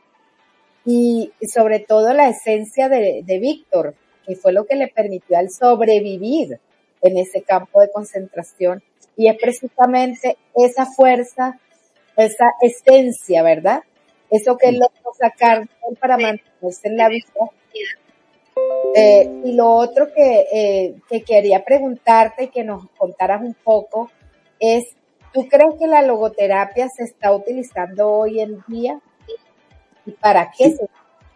Y 0.84 1.32
sobre 1.52 1.80
todo 1.80 2.12
la 2.12 2.28
esencia 2.28 2.88
de, 2.88 3.22
de 3.24 3.38
Víctor, 3.38 3.94
que 4.26 4.36
fue 4.36 4.52
lo 4.52 4.66
que 4.66 4.76
le 4.76 4.88
permitió 4.88 5.36
al 5.36 5.50
sobrevivir 5.50 6.60
en 7.06 7.18
ese 7.18 7.42
campo 7.42 7.80
de 7.80 7.90
concentración. 7.90 8.82
Y 9.16 9.28
es 9.28 9.36
precisamente 9.40 10.36
esa 10.54 10.86
fuerza, 10.86 11.58
esa 12.16 12.46
esencia, 12.60 13.42
¿verdad? 13.42 13.80
Eso 14.30 14.56
que 14.56 14.68
él 14.68 14.78
logró 14.78 15.12
sacar 15.18 15.68
para 16.00 16.18
mantenerse 16.18 16.88
en 16.88 16.96
la 16.96 17.08
vida. 17.08 17.26
Eh, 18.94 19.30
y 19.44 19.52
lo 19.52 19.70
otro 19.70 20.12
que, 20.12 20.46
eh, 20.52 20.94
que 21.08 21.22
quería 21.22 21.64
preguntarte 21.64 22.44
y 22.44 22.48
que 22.48 22.64
nos 22.64 22.88
contaras 22.96 23.42
un 23.42 23.54
poco 23.54 24.10
es 24.58 24.96
¿Tú 25.36 25.46
crees 25.48 25.74
que 25.78 25.86
la 25.86 26.00
logoterapia 26.00 26.88
se 26.88 27.04
está 27.04 27.30
utilizando 27.30 28.10
hoy 28.10 28.40
en 28.40 28.64
día? 28.68 28.98
¿Y 30.06 30.12
para 30.12 30.50
qué 30.50 30.70
se 30.70 30.88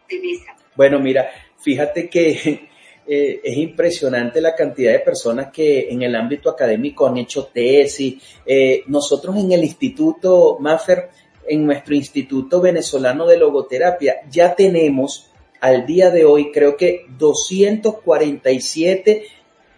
utiliza? 0.06 0.56
Bueno, 0.74 0.98
mira, 0.98 1.30
fíjate 1.58 2.08
que 2.08 2.70
eh, 3.12 3.40
es 3.42 3.56
impresionante 3.56 4.40
la 4.40 4.54
cantidad 4.54 4.92
de 4.92 5.00
personas 5.00 5.50
que 5.50 5.88
en 5.90 6.02
el 6.02 6.14
ámbito 6.14 6.48
académico 6.48 7.08
han 7.08 7.16
hecho 7.16 7.50
tesis. 7.52 8.22
Eh, 8.46 8.84
nosotros 8.86 9.36
en 9.36 9.50
el 9.50 9.64
Instituto 9.64 10.58
Maffer, 10.60 11.08
en 11.48 11.66
nuestro 11.66 11.96
Instituto 11.96 12.60
Venezolano 12.60 13.26
de 13.26 13.36
Logoterapia, 13.36 14.20
ya 14.30 14.54
tenemos 14.54 15.28
al 15.60 15.86
día 15.86 16.10
de 16.10 16.24
hoy 16.24 16.52
creo 16.52 16.76
que 16.76 17.06
247 17.18 19.24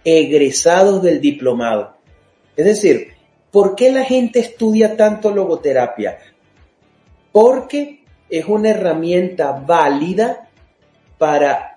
egresados 0.04 1.02
del 1.02 1.22
diplomado. 1.22 1.96
Es 2.54 2.66
decir, 2.66 3.14
¿por 3.50 3.76
qué 3.76 3.90
la 3.90 4.04
gente 4.04 4.40
estudia 4.40 4.94
tanto 4.94 5.30
logoterapia? 5.30 6.18
Porque 7.32 8.04
es 8.28 8.44
una 8.44 8.68
herramienta 8.68 9.52
válida 9.52 10.50
para 11.16 11.71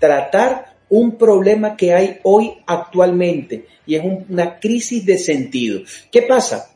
tratar 0.00 0.76
un 0.88 1.16
problema 1.16 1.76
que 1.76 1.94
hay 1.94 2.18
hoy 2.24 2.52
actualmente 2.66 3.66
y 3.86 3.94
es 3.94 4.02
una 4.04 4.58
crisis 4.58 5.06
de 5.06 5.18
sentido. 5.18 5.82
¿Qué 6.10 6.22
pasa? 6.22 6.74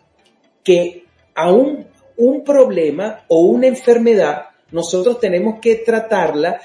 Que 0.63 1.05
aún 1.35 1.87
un 2.17 2.45
problema 2.45 3.25
o 3.27 3.41
una 3.41 3.67
enfermedad 3.67 4.47
nosotros 4.71 5.19
tenemos 5.21 5.61
que 5.61 5.77
tratarla 5.77 6.61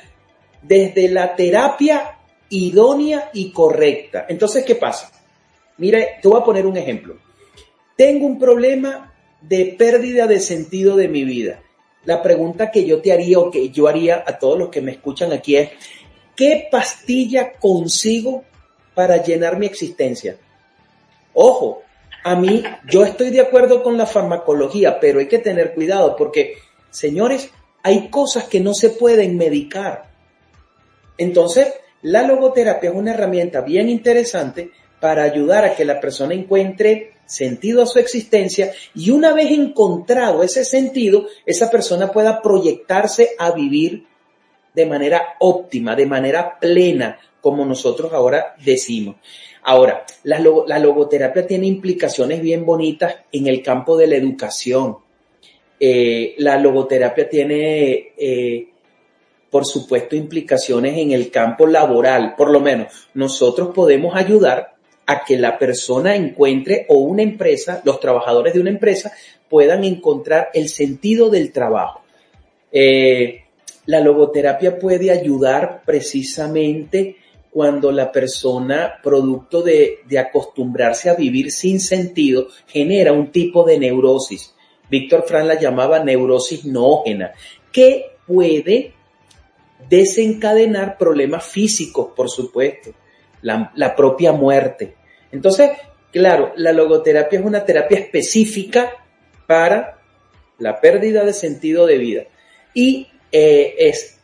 desde 0.61 1.09
la 1.09 1.35
terapia 1.35 2.17
idónea 2.49 3.29
y 3.33 3.51
correcta. 3.51 4.25
Entonces, 4.29 4.65
¿qué 4.65 4.75
pasa? 4.75 5.11
Mire, 5.77 6.17
te 6.21 6.27
voy 6.27 6.39
a 6.39 6.43
poner 6.43 6.65
un 6.65 6.77
ejemplo. 6.77 7.17
Tengo 7.95 8.25
un 8.25 8.39
problema 8.39 9.13
de 9.41 9.75
pérdida 9.77 10.27
de 10.27 10.39
sentido 10.39 10.95
de 10.95 11.07
mi 11.07 11.23
vida. 11.23 11.61
La 12.05 12.21
pregunta 12.21 12.71
que 12.71 12.85
yo 12.85 13.01
te 13.01 13.11
haría 13.11 13.39
o 13.39 13.51
que 13.51 13.69
yo 13.69 13.87
haría 13.87 14.23
a 14.25 14.39
todos 14.39 14.57
los 14.57 14.69
que 14.69 14.81
me 14.81 14.91
escuchan 14.91 15.31
aquí 15.31 15.57
es, 15.57 15.69
¿qué 16.39 16.69
pastilla 16.71 17.51
consigo 17.59 18.45
para 18.95 19.21
llenar 19.21 19.59
mi 19.59 19.65
existencia? 19.65 20.37
Ojo, 21.33 21.81
a 22.23 22.33
mí 22.37 22.63
yo 22.89 23.03
estoy 23.03 23.29
de 23.29 23.41
acuerdo 23.41 23.83
con 23.83 23.97
la 23.97 24.05
farmacología, 24.05 25.01
pero 25.01 25.19
hay 25.19 25.27
que 25.27 25.39
tener 25.39 25.73
cuidado 25.73 26.15
porque, 26.15 26.53
señores, 26.91 27.49
hay 27.83 28.07
cosas 28.07 28.45
que 28.45 28.61
no 28.61 28.73
se 28.73 28.89
pueden 28.89 29.35
medicar. 29.35 30.11
Entonces, 31.17 31.73
la 32.03 32.23
logoterapia 32.23 32.89
es 32.89 32.95
una 32.95 33.13
herramienta 33.13 33.59
bien 33.59 33.89
interesante 33.89 34.71
para 35.01 35.23
ayudar 35.23 35.65
a 35.65 35.75
que 35.75 35.83
la 35.83 35.99
persona 35.99 36.35
encuentre 36.35 37.15
sentido 37.25 37.83
a 37.83 37.85
su 37.85 37.99
existencia 37.99 38.71
y 38.95 39.11
una 39.11 39.33
vez 39.33 39.51
encontrado 39.51 40.41
ese 40.41 40.63
sentido, 40.63 41.27
esa 41.45 41.69
persona 41.69 42.13
pueda 42.13 42.41
proyectarse 42.41 43.31
a 43.37 43.51
vivir 43.51 44.07
de 44.73 44.85
manera 44.85 45.35
óptima, 45.39 45.95
de 45.95 46.05
manera 46.05 46.59
plena, 46.59 47.19
como 47.41 47.65
nosotros 47.65 48.13
ahora 48.13 48.55
decimos. 48.63 49.15
Ahora, 49.63 50.05
la, 50.23 50.39
logoterapia 50.79 51.45
tiene 51.45 51.67
implicaciones 51.67 52.41
bien 52.41 52.65
bonitas 52.65 53.15
en 53.31 53.47
el 53.47 53.61
campo 53.61 53.97
de 53.97 54.07
la 54.07 54.15
educación. 54.15 54.97
Eh, 55.79 56.35
la 56.37 56.57
logoterapia 56.57 57.29
tiene, 57.29 58.13
eh, 58.17 58.67
por 59.49 59.65
supuesto, 59.65 60.15
implicaciones 60.15 60.97
en 60.97 61.11
el 61.11 61.29
campo 61.29 61.67
laboral. 61.67 62.35
Por 62.35 62.51
lo 62.51 62.59
menos, 62.59 63.09
nosotros 63.13 63.69
podemos 63.73 64.15
ayudar 64.15 64.75
a 65.05 65.23
que 65.25 65.37
la 65.37 65.57
persona 65.57 66.15
encuentre 66.15 66.85
o 66.87 66.99
una 66.99 67.23
empresa, 67.23 67.81
los 67.83 67.99
trabajadores 67.99 68.53
de 68.53 68.61
una 68.61 68.69
empresa, 68.69 69.11
puedan 69.49 69.83
encontrar 69.83 70.49
el 70.53 70.69
sentido 70.69 71.29
del 71.29 71.51
trabajo. 71.51 72.01
Eh, 72.71 73.43
la 73.89 74.01
logoterapia 74.01 74.77
puede 74.77 75.09
ayudar 75.09 75.81
precisamente 75.83 77.15
cuando 77.49 77.91
la 77.91 78.11
persona, 78.11 78.99
producto 79.01 79.63
de, 79.63 80.01
acostumbrarse 80.15 81.09
a 81.09 81.15
vivir 81.15 81.49
sin 81.49 81.79
sentido, 81.79 82.49
genera 82.67 83.13
un 83.13 83.31
tipo 83.31 83.63
de 83.63 83.79
neurosis. 83.79 84.53
Víctor 84.91 85.23
Fran 85.23 85.47
la 85.47 85.59
llamaba 85.59 86.03
neurosis 86.03 86.65
noógena, 86.65 87.31
que 87.71 88.11
puede 88.27 88.93
desencadenar 89.89 90.99
problemas 90.99 91.43
físicos, 91.43 92.09
por 92.15 92.29
supuesto, 92.29 92.91
la, 93.41 93.71
la 93.73 93.95
propia 93.95 94.33
muerte. 94.33 94.97
Entonces, 95.31 95.71
claro, 96.11 96.53
la 96.57 96.73
logoterapia 96.73 97.39
es 97.39 97.45
una 97.45 97.65
terapia 97.65 97.97
específica 97.97 98.91
para 99.47 99.99
la 100.59 100.79
pérdida 100.79 101.25
de 101.25 101.33
sentido 101.33 101.87
de 101.87 101.97
vida 101.97 102.23
y 102.75 103.07
eh, 103.31 103.75
es 103.77 104.19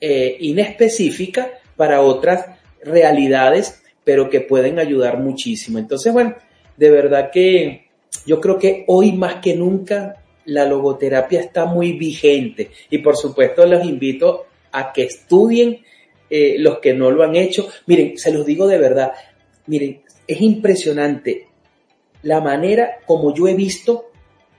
eh, 0.00 0.36
inespecífica 0.40 1.50
para 1.76 2.02
otras 2.02 2.46
realidades, 2.82 3.82
pero 4.04 4.30
que 4.30 4.40
pueden 4.40 4.78
ayudar 4.78 5.18
muchísimo. 5.18 5.78
Entonces, 5.78 6.12
bueno, 6.12 6.34
de 6.76 6.90
verdad 6.90 7.30
que 7.30 7.88
yo 8.26 8.40
creo 8.40 8.58
que 8.58 8.84
hoy 8.86 9.12
más 9.12 9.36
que 9.36 9.54
nunca 9.54 10.16
la 10.46 10.64
logoterapia 10.64 11.40
está 11.40 11.66
muy 11.66 11.92
vigente 11.92 12.70
y 12.90 12.98
por 12.98 13.16
supuesto 13.16 13.66
los 13.66 13.84
invito 13.84 14.46
a 14.72 14.92
que 14.92 15.04
estudien 15.04 15.80
eh, 16.28 16.56
los 16.58 16.78
que 16.78 16.94
no 16.94 17.10
lo 17.10 17.22
han 17.22 17.36
hecho. 17.36 17.68
Miren, 17.86 18.16
se 18.18 18.32
los 18.32 18.46
digo 18.46 18.66
de 18.66 18.78
verdad, 18.78 19.12
miren, 19.66 20.02
es 20.26 20.40
impresionante 20.40 21.46
la 22.22 22.40
manera 22.40 22.98
como 23.06 23.34
yo 23.34 23.48
he 23.48 23.54
visto 23.54 24.10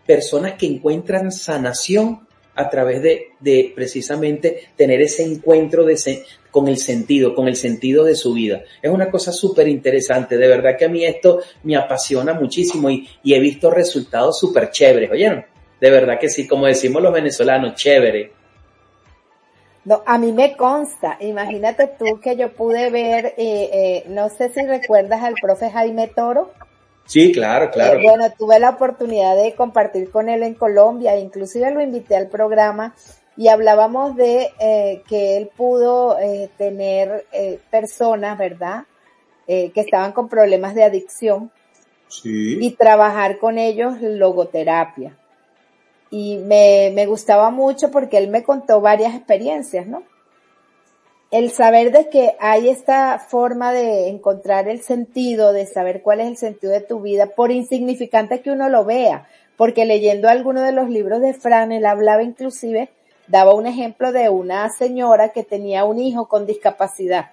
personas 0.05 0.53
que 0.53 0.65
encuentran 0.65 1.31
sanación 1.31 2.27
a 2.55 2.69
través 2.69 3.01
de, 3.01 3.29
de 3.39 3.71
precisamente 3.75 4.69
tener 4.75 5.01
ese 5.01 5.23
encuentro 5.23 5.85
de, 5.85 5.97
con 6.49 6.67
el 6.67 6.77
sentido, 6.77 7.33
con 7.33 7.47
el 7.47 7.55
sentido 7.55 8.03
de 8.03 8.15
su 8.15 8.33
vida. 8.33 8.61
Es 8.81 8.91
una 8.91 9.09
cosa 9.09 9.31
súper 9.31 9.67
interesante, 9.67 10.37
de 10.37 10.47
verdad 10.47 10.77
que 10.77 10.85
a 10.85 10.89
mí 10.89 11.05
esto 11.05 11.39
me 11.63 11.75
apasiona 11.75 12.33
muchísimo 12.33 12.89
y, 12.89 13.07
y 13.23 13.33
he 13.33 13.39
visto 13.39 13.71
resultados 13.71 14.37
súper 14.39 14.69
chéveres, 14.71 15.11
¿oyeron? 15.11 15.45
De 15.79 15.89
verdad 15.89 16.19
que 16.19 16.29
sí, 16.29 16.47
como 16.47 16.67
decimos 16.67 17.01
los 17.01 17.13
venezolanos, 17.13 17.75
chévere. 17.75 18.31
No, 19.83 20.03
a 20.05 20.19
mí 20.19 20.31
me 20.31 20.55
consta, 20.55 21.17
imagínate 21.21 21.89
tú 21.97 22.19
que 22.21 22.35
yo 22.35 22.53
pude 22.53 22.91
ver, 22.91 23.33
eh, 23.37 23.69
eh, 23.73 24.03
no 24.07 24.29
sé 24.29 24.49
si 24.53 24.61
recuerdas 24.63 25.23
al 25.23 25.33
profe 25.41 25.71
Jaime 25.71 26.07
Toro. 26.07 26.51
Sí, 27.11 27.33
claro, 27.33 27.69
claro. 27.71 27.99
Eh, 27.99 28.03
bueno, 28.07 28.31
tuve 28.37 28.57
la 28.57 28.69
oportunidad 28.69 29.35
de 29.35 29.53
compartir 29.53 30.09
con 30.09 30.29
él 30.29 30.43
en 30.43 30.53
Colombia, 30.53 31.17
inclusive 31.17 31.69
lo 31.69 31.81
invité 31.81 32.15
al 32.15 32.29
programa 32.29 32.95
y 33.35 33.49
hablábamos 33.49 34.15
de 34.15 34.49
eh, 34.61 35.03
que 35.09 35.35
él 35.35 35.49
pudo 35.57 36.17
eh, 36.19 36.49
tener 36.57 37.25
eh, 37.33 37.59
personas, 37.69 38.37
¿verdad? 38.37 38.85
que 39.47 39.73
estaban 39.75 40.13
con 40.13 40.29
problemas 40.29 40.75
de 40.75 40.85
adicción 40.85 41.51
sí. 42.07 42.57
y 42.61 42.71
trabajar 42.71 43.37
con 43.37 43.57
ellos 43.57 43.99
logoterapia 43.99 45.17
y 46.09 46.37
me, 46.37 46.93
me 46.95 47.05
gustaba 47.05 47.49
mucho 47.49 47.91
porque 47.91 48.17
él 48.17 48.29
me 48.29 48.43
contó 48.43 48.79
varias 48.79 49.13
experiencias, 49.13 49.87
¿no? 49.87 50.03
El 51.31 51.51
saber 51.51 51.91
de 51.91 52.09
que 52.09 52.35
hay 52.39 52.69
esta 52.69 53.17
forma 53.17 53.71
de 53.71 54.09
encontrar 54.09 54.67
el 54.67 54.81
sentido, 54.81 55.53
de 55.53 55.65
saber 55.65 56.01
cuál 56.01 56.19
es 56.19 56.27
el 56.27 56.37
sentido 56.37 56.73
de 56.73 56.81
tu 56.81 56.99
vida, 57.01 57.27
por 57.27 57.51
insignificante 57.51 58.41
que 58.41 58.51
uno 58.51 58.67
lo 58.69 58.83
vea, 58.83 59.27
porque 59.55 59.85
leyendo 59.85 60.27
algunos 60.27 60.63
de 60.63 60.73
los 60.73 60.89
libros 60.89 61.21
de 61.21 61.33
Fran, 61.33 61.71
él 61.71 61.85
hablaba 61.85 62.21
inclusive, 62.21 62.89
daba 63.27 63.53
un 63.53 63.65
ejemplo 63.65 64.11
de 64.11 64.29
una 64.29 64.69
señora 64.69 65.29
que 65.29 65.43
tenía 65.43 65.85
un 65.85 65.99
hijo 65.99 66.27
con 66.27 66.45
discapacidad 66.45 67.31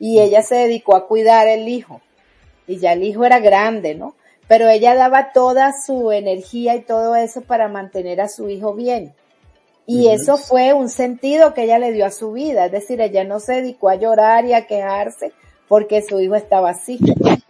y 0.00 0.20
ella 0.20 0.42
se 0.42 0.56
dedicó 0.56 0.96
a 0.96 1.06
cuidar 1.06 1.46
el 1.46 1.68
hijo 1.68 2.00
y 2.66 2.78
ya 2.78 2.92
el 2.92 3.04
hijo 3.04 3.24
era 3.24 3.38
grande, 3.38 3.94
¿no? 3.94 4.14
pero 4.48 4.68
ella 4.68 4.94
daba 4.94 5.32
toda 5.32 5.72
su 5.78 6.10
energía 6.10 6.74
y 6.74 6.80
todo 6.80 7.14
eso 7.14 7.42
para 7.42 7.68
mantener 7.68 8.20
a 8.20 8.28
su 8.28 8.48
hijo 8.48 8.74
bien. 8.74 9.12
Y 9.90 10.08
eso 10.08 10.36
fue 10.36 10.74
un 10.74 10.90
sentido 10.90 11.54
que 11.54 11.62
ella 11.62 11.78
le 11.78 11.92
dio 11.92 12.04
a 12.04 12.10
su 12.10 12.32
vida, 12.32 12.66
es 12.66 12.72
decir, 12.72 13.00
ella 13.00 13.24
no 13.24 13.40
se 13.40 13.54
dedicó 13.54 13.88
a 13.88 13.94
llorar 13.94 14.44
y 14.44 14.52
a 14.52 14.66
quejarse 14.66 15.32
porque 15.66 16.02
su 16.02 16.20
hijo 16.20 16.34
estaba 16.34 16.68
así. 16.68 16.98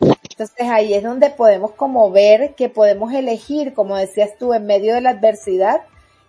Entonces 0.01 0.70
ahí 0.70 0.95
es 0.95 1.03
donde 1.03 1.30
podemos 1.30 1.72
como 1.72 2.12
ver 2.12 2.55
que 2.55 2.68
podemos 2.68 3.12
elegir, 3.12 3.74
como 3.74 3.97
decías 3.97 4.30
tú, 4.39 4.55
en 4.55 4.66
medio 4.66 4.95
de 4.95 5.01
la 5.01 5.11
adversidad 5.11 5.80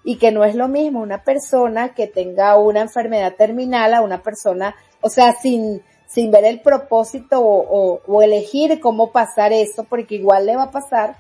y 0.03 0.17
que 0.17 0.31
no 0.31 0.43
es 0.43 0.55
lo 0.55 0.67
mismo 0.67 0.99
una 0.99 1.23
persona 1.23 1.93
que 1.93 2.07
tenga 2.07 2.57
una 2.57 2.81
enfermedad 2.81 3.35
terminal 3.35 3.93
a 3.93 4.01
una 4.01 4.23
persona, 4.23 4.75
o 5.01 5.09
sea, 5.11 5.35
sin, 5.39 5.83
sin 6.07 6.31
ver 6.31 6.45
el 6.45 6.61
propósito 6.61 7.39
o, 7.39 8.01
o, 8.03 8.21
elegir 8.23 8.79
cómo 8.79 9.11
pasar 9.11 9.53
eso, 9.53 9.83
porque 9.83 10.15
igual 10.15 10.47
le 10.47 10.55
va 10.55 10.63
a 10.63 10.71
pasar 10.71 11.17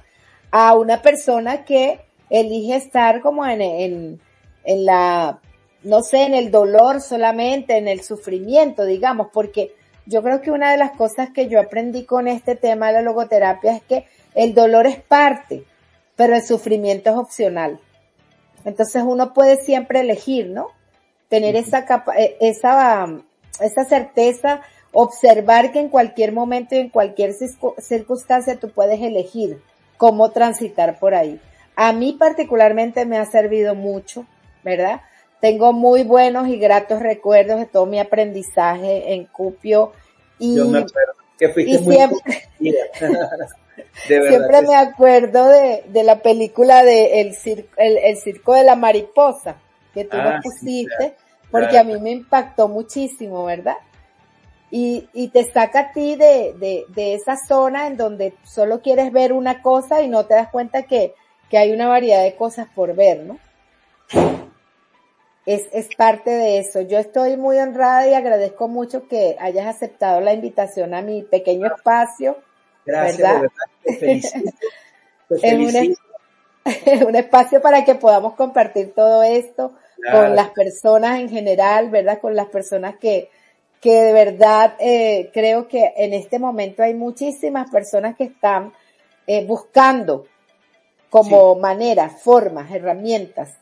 a 0.49 0.75
una 0.75 1.03
persona 1.03 1.63
que 1.63 1.99
elige 2.31 2.75
estar 2.75 3.21
como 3.21 3.45
en, 3.45 3.61
en, 3.61 4.19
en 4.63 4.85
la, 4.85 5.39
no 5.83 6.01
sé, 6.01 6.23
en 6.23 6.33
el 6.33 6.51
dolor 6.51 7.01
solamente, 7.01 7.77
en 7.77 7.87
el 7.87 8.01
sufrimiento, 8.01 8.85
digamos, 8.85 9.27
porque 9.33 9.73
yo 10.05 10.23
creo 10.23 10.41
que 10.41 10.51
una 10.51 10.71
de 10.71 10.77
las 10.77 10.91
cosas 10.91 11.29
que 11.29 11.47
yo 11.47 11.59
aprendí 11.59 12.05
con 12.05 12.27
este 12.27 12.55
tema 12.55 12.87
de 12.87 12.93
la 12.93 13.01
logoterapia 13.01 13.75
es 13.75 13.83
que 13.83 14.05
el 14.35 14.53
dolor 14.53 14.87
es 14.87 15.01
parte, 15.01 15.63
pero 16.15 16.35
el 16.35 16.43
sufrimiento 16.43 17.09
es 17.09 17.15
opcional. 17.15 17.79
Entonces 18.65 19.03
uno 19.05 19.33
puede 19.33 19.57
siempre 19.57 20.01
elegir, 20.01 20.49
¿no? 20.49 20.67
Tener 21.29 21.55
esa 21.55 21.85
capa 21.85 22.13
esa, 22.17 23.07
esa 23.61 23.85
certeza 23.85 24.61
observar 24.91 25.71
que 25.71 25.79
en 25.79 25.89
cualquier 25.89 26.31
momento 26.31 26.75
y 26.75 26.79
en 26.79 26.89
cualquier 26.89 27.33
circunstancia 27.77 28.59
tú 28.59 28.69
puedes 28.69 29.01
elegir 29.01 29.61
cómo 29.97 30.31
transitar 30.31 30.97
por 30.99 31.13
ahí. 31.13 31.39
A 31.75 31.93
mí 31.93 32.15
particularmente 32.17 33.05
me 33.05 33.17
ha 33.17 33.25
servido 33.25 33.75
mucho, 33.75 34.25
¿verdad? 34.63 35.01
Tengo 35.41 35.71
muy 35.73 36.03
buenos 36.03 36.47
y 36.49 36.57
gratos 36.57 36.99
recuerdos 37.01 37.59
de 37.59 37.65
todo 37.65 37.85
mi 37.85 37.99
aprendizaje 37.99 39.13
en 39.13 39.25
Cupio 39.25 39.93
y 40.37 40.55
Yo 40.57 40.65
me 40.67 40.79
acuerdo 40.79 41.13
que 41.37 41.49
fuiste 41.49 41.71
y 41.71 41.77
muy 41.79 41.95
siempre- 41.95 42.17
consentida. 42.23 42.83
De 44.07 44.19
verdad 44.19 44.29
siempre 44.29 44.61
me 44.63 44.75
acuerdo 44.75 45.47
de, 45.47 45.83
de 45.87 46.03
la 46.03 46.21
película 46.21 46.83
de 46.83 47.21
el, 47.21 47.33
cir- 47.35 47.67
el, 47.77 47.97
el 47.97 48.17
circo 48.17 48.53
de 48.53 48.63
la 48.63 48.75
mariposa 48.75 49.55
que 49.93 50.03
tú 50.03 50.17
Ah, 50.17 50.39
sí, 50.43 50.49
pusiste, 50.49 50.95
claro, 50.97 51.13
porque 51.49 51.69
claro. 51.69 51.79
a 51.79 51.93
mí 51.95 52.01
me 52.01 52.11
impactó 52.11 52.67
muchísimo, 52.67 53.45
¿verdad? 53.45 53.77
Y, 54.71 55.07
y 55.13 55.29
te 55.29 55.49
saca 55.51 55.79
a 55.79 55.91
ti 55.93 56.15
de, 56.15 56.53
de, 56.59 56.85
de 56.89 57.13
esa 57.15 57.35
zona 57.37 57.87
en 57.87 57.97
donde 57.97 58.33
solo 58.43 58.81
quieres 58.81 59.11
ver 59.11 59.31
una 59.33 59.61
cosa 59.61 60.01
y 60.01 60.07
no 60.09 60.25
te 60.25 60.35
das 60.35 60.49
cuenta 60.49 60.83
que, 60.83 61.13
que 61.49 61.57
hay 61.57 61.71
una 61.71 61.87
variedad 61.87 62.21
de 62.23 62.35
cosas 62.35 62.67
por 62.75 62.93
ver, 62.95 63.21
¿no? 63.21 63.39
Es, 65.49 65.67
es 65.73 65.95
parte 65.95 66.29
de 66.29 66.59
eso. 66.59 66.81
Yo 66.81 66.99
estoy 66.99 67.35
muy 67.37 67.57
honrada 67.57 68.07
y 68.07 68.13
agradezco 68.13 68.67
mucho 68.67 69.07
que 69.07 69.35
hayas 69.39 69.65
aceptado 69.65 70.21
la 70.21 70.33
invitación 70.33 70.93
a 70.93 71.01
mi 71.01 71.23
pequeño 71.23 71.65
espacio 71.65 72.37
Gracias, 72.85 73.17
¿verdad? 73.17 73.33
de 73.33 73.41
verdad. 73.41 73.65
Te 73.83 73.95
felicito. 73.95 74.51
Te 75.29 75.49
En 76.91 77.03
un 77.07 77.15
espacio 77.15 77.61
para 77.61 77.83
que 77.83 77.95
podamos 77.95 78.35
compartir 78.35 78.93
todo 78.93 79.23
esto 79.23 79.73
Claro. 80.01 80.27
con 80.27 80.35
las 80.35 80.49
personas 80.51 81.19
en 81.19 81.29
general, 81.29 81.89
¿verdad? 81.89 82.19
Con 82.19 82.35
las 82.35 82.47
personas 82.47 82.95
que, 82.99 83.29
que 83.81 84.01
de 84.01 84.13
verdad 84.13 84.75
eh, 84.79 85.29
creo 85.33 85.67
que 85.67 85.93
en 85.97 86.13
este 86.13 86.39
momento 86.39 86.83
hay 86.83 86.93
muchísimas 86.93 87.69
personas 87.69 88.15
que 88.15 88.25
están 88.25 88.71
eh, 89.27 89.45
buscando 89.45 90.25
como 91.09 91.55
maneras, 91.55 92.21
formas, 92.21 92.71
herramientas. 92.71 93.57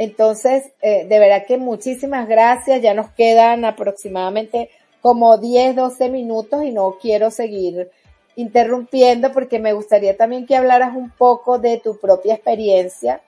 Entonces, 0.00 0.72
eh, 0.80 1.04
de 1.04 1.18
verdad 1.18 1.44
que 1.46 1.58
muchísimas 1.58 2.26
gracias. 2.26 2.80
Ya 2.80 2.94
nos 2.94 3.10
quedan 3.10 3.66
aproximadamente 3.66 4.70
como 5.02 5.36
10, 5.36 5.76
12 5.76 6.08
minutos 6.08 6.64
y 6.64 6.72
no 6.72 6.96
quiero 6.98 7.30
seguir 7.30 7.90
interrumpiendo 8.34 9.30
porque 9.30 9.58
me 9.58 9.74
gustaría 9.74 10.16
también 10.16 10.46
que 10.46 10.56
hablaras 10.56 10.96
un 10.96 11.10
poco 11.10 11.58
de 11.58 11.82
tu 11.84 11.98
propia 11.98 12.32
experiencia, 12.32 13.20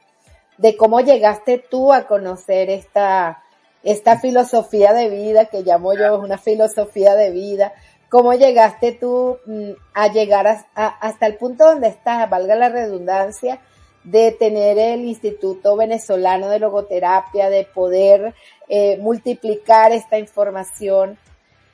de 0.57 0.75
cómo 0.75 1.01
llegaste 1.01 1.59
tú 1.59 1.93
a 1.93 2.07
conocer 2.07 2.71
esta, 2.71 3.43
esta 3.83 4.19
filosofía 4.19 4.95
de 4.95 5.11
vida 5.11 5.45
que 5.45 5.65
llamo 5.65 5.93
yo 5.93 6.19
una 6.19 6.39
filosofía 6.39 7.15
de 7.15 7.33
vida, 7.33 7.75
cómo 8.09 8.33
llegaste 8.33 8.93
tú 8.93 9.37
mm, 9.45 9.73
a 9.93 10.09
llegar 10.09 10.65
hasta 10.75 11.27
el 11.27 11.37
punto 11.37 11.67
donde 11.67 11.89
estás, 11.89 12.31
valga 12.31 12.57
la 12.57 12.71
redundancia, 12.71 13.61
de 14.05 14.33
tener 14.33 14.79
el 14.79 15.05
Instituto 15.05 15.77
Venezolano 15.77 16.49
de 16.49 16.59
Logoterapia, 16.59 17.51
de 17.51 17.65
poder 17.65 18.35
eh, 18.69 18.99
multiplicar 18.99 19.93
esta 19.93 20.19
información. 20.19 21.19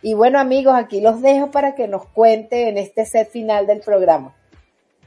Y 0.03 0.15
bueno 0.15 0.39
amigos, 0.39 0.75
aquí 0.77 1.01
los 1.01 1.23
dejo 1.23 1.51
para 1.51 1.75
que 1.75 1.89
nos 1.89 2.07
cuente 2.07 2.69
en 2.69 2.79
este 2.79 3.07
set 3.07 3.31
final 3.31 3.67
del 3.67 3.81
programa. 3.81 4.35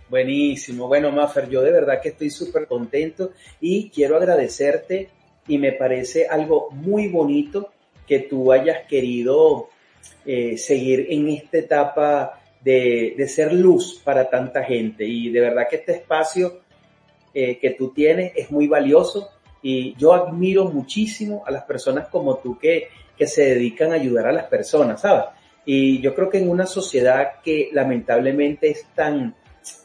Buenísimo. 0.09 0.87
Bueno, 0.87 1.11
Maffer, 1.11 1.47
yo 1.47 1.61
de 1.61 1.71
verdad 1.71 2.01
que 2.01 2.09
estoy 2.09 2.29
súper 2.29 2.67
contento 2.67 3.31
y 3.61 3.89
quiero 3.89 4.17
agradecerte 4.17 5.09
y 5.47 5.57
me 5.57 5.71
parece 5.71 6.27
algo 6.27 6.69
muy 6.71 7.07
bonito 7.07 7.71
que 8.05 8.19
tú 8.19 8.51
hayas 8.51 8.85
querido 8.87 9.69
eh, 10.25 10.57
seguir 10.57 11.07
en 11.09 11.29
esta 11.29 11.59
etapa 11.59 12.41
de, 12.61 13.13
de 13.17 13.27
ser 13.27 13.53
luz 13.53 14.01
para 14.03 14.29
tanta 14.29 14.63
gente 14.63 15.05
y 15.05 15.29
de 15.29 15.39
verdad 15.39 15.67
que 15.69 15.77
este 15.77 15.93
espacio 15.93 16.59
eh, 17.33 17.57
que 17.59 17.71
tú 17.71 17.91
tienes 17.91 18.33
es 18.35 18.51
muy 18.51 18.67
valioso 18.67 19.29
y 19.61 19.95
yo 19.95 20.13
admiro 20.13 20.65
muchísimo 20.65 21.43
a 21.45 21.51
las 21.51 21.63
personas 21.63 22.07
como 22.07 22.37
tú 22.37 22.57
que, 22.57 22.89
que 23.17 23.27
se 23.27 23.43
dedican 23.43 23.91
a 23.91 23.95
ayudar 23.95 24.27
a 24.27 24.31
las 24.31 24.45
personas, 24.45 25.01
¿sabes? 25.01 25.25
Y 25.65 26.01
yo 26.01 26.15
creo 26.15 26.29
que 26.29 26.39
en 26.39 26.49
una 26.49 26.65
sociedad 26.65 27.39
que 27.43 27.69
lamentablemente 27.71 28.69
es 28.69 28.85
tan, 28.95 29.35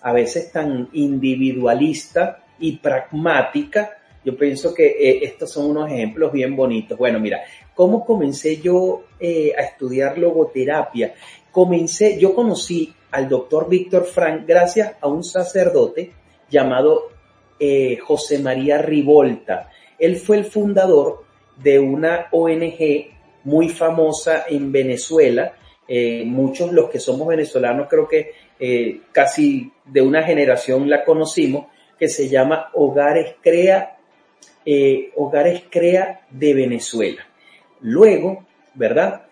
a 0.01 0.13
veces 0.13 0.51
tan 0.51 0.89
individualista 0.93 2.45
y 2.59 2.79
pragmática, 2.79 3.99
yo 4.25 4.37
pienso 4.37 4.75
que 4.75 4.87
eh, 4.87 5.21
estos 5.23 5.53
son 5.53 5.67
unos 5.67 5.91
ejemplos 5.91 6.33
bien 6.33 6.57
bonitos. 6.57 6.99
Bueno, 6.99 7.21
mira, 7.21 7.43
¿cómo 7.75 8.05
comencé 8.05 8.57
yo 8.61 9.05
eh, 9.21 9.53
a 9.57 9.63
estudiar 9.63 10.19
logoterapia? 10.19 11.15
Comencé, 11.53 12.19
yo 12.19 12.35
conocí 12.35 12.93
al 13.11 13.29
doctor 13.29 13.69
Víctor 13.69 14.05
Frank 14.05 14.45
gracias 14.47 14.97
a 15.01 15.07
un 15.07 15.23
sacerdote 15.23 16.13
llamado 16.51 17.16
eh, 17.59 17.97
José 17.97 18.39
María 18.39 18.79
Rivolta. 18.79 19.71
Él 19.99 20.17
fue 20.17 20.39
el 20.39 20.45
fundador 20.45 21.25
de 21.57 21.79
una 21.79 22.27
ONG 22.33 23.11
muy 23.45 23.69
famosa 23.69 24.45
en 24.49 24.71
Venezuela. 24.73 25.53
Eh, 25.89 26.25
muchos 26.27 26.73
los 26.73 26.91
que 26.91 26.99
somos 26.99 27.29
venezolanos 27.29 27.87
creo 27.89 28.09
que 28.09 28.33
eh, 28.59 29.01
casi 29.13 29.71
de 29.85 30.03
una 30.03 30.23
generación 30.23 30.91
la 30.91 31.05
conocimos, 31.05 31.67
que 31.99 32.09
se 32.09 32.29
llama 32.29 32.71
Hogares 32.75 33.37
Crea, 33.41 33.97
Hogares 35.15 35.63
Crea 35.71 36.27
de 36.29 36.53
Venezuela. 36.53 37.27
Luego, 37.81 38.45
¿verdad? 38.75 39.23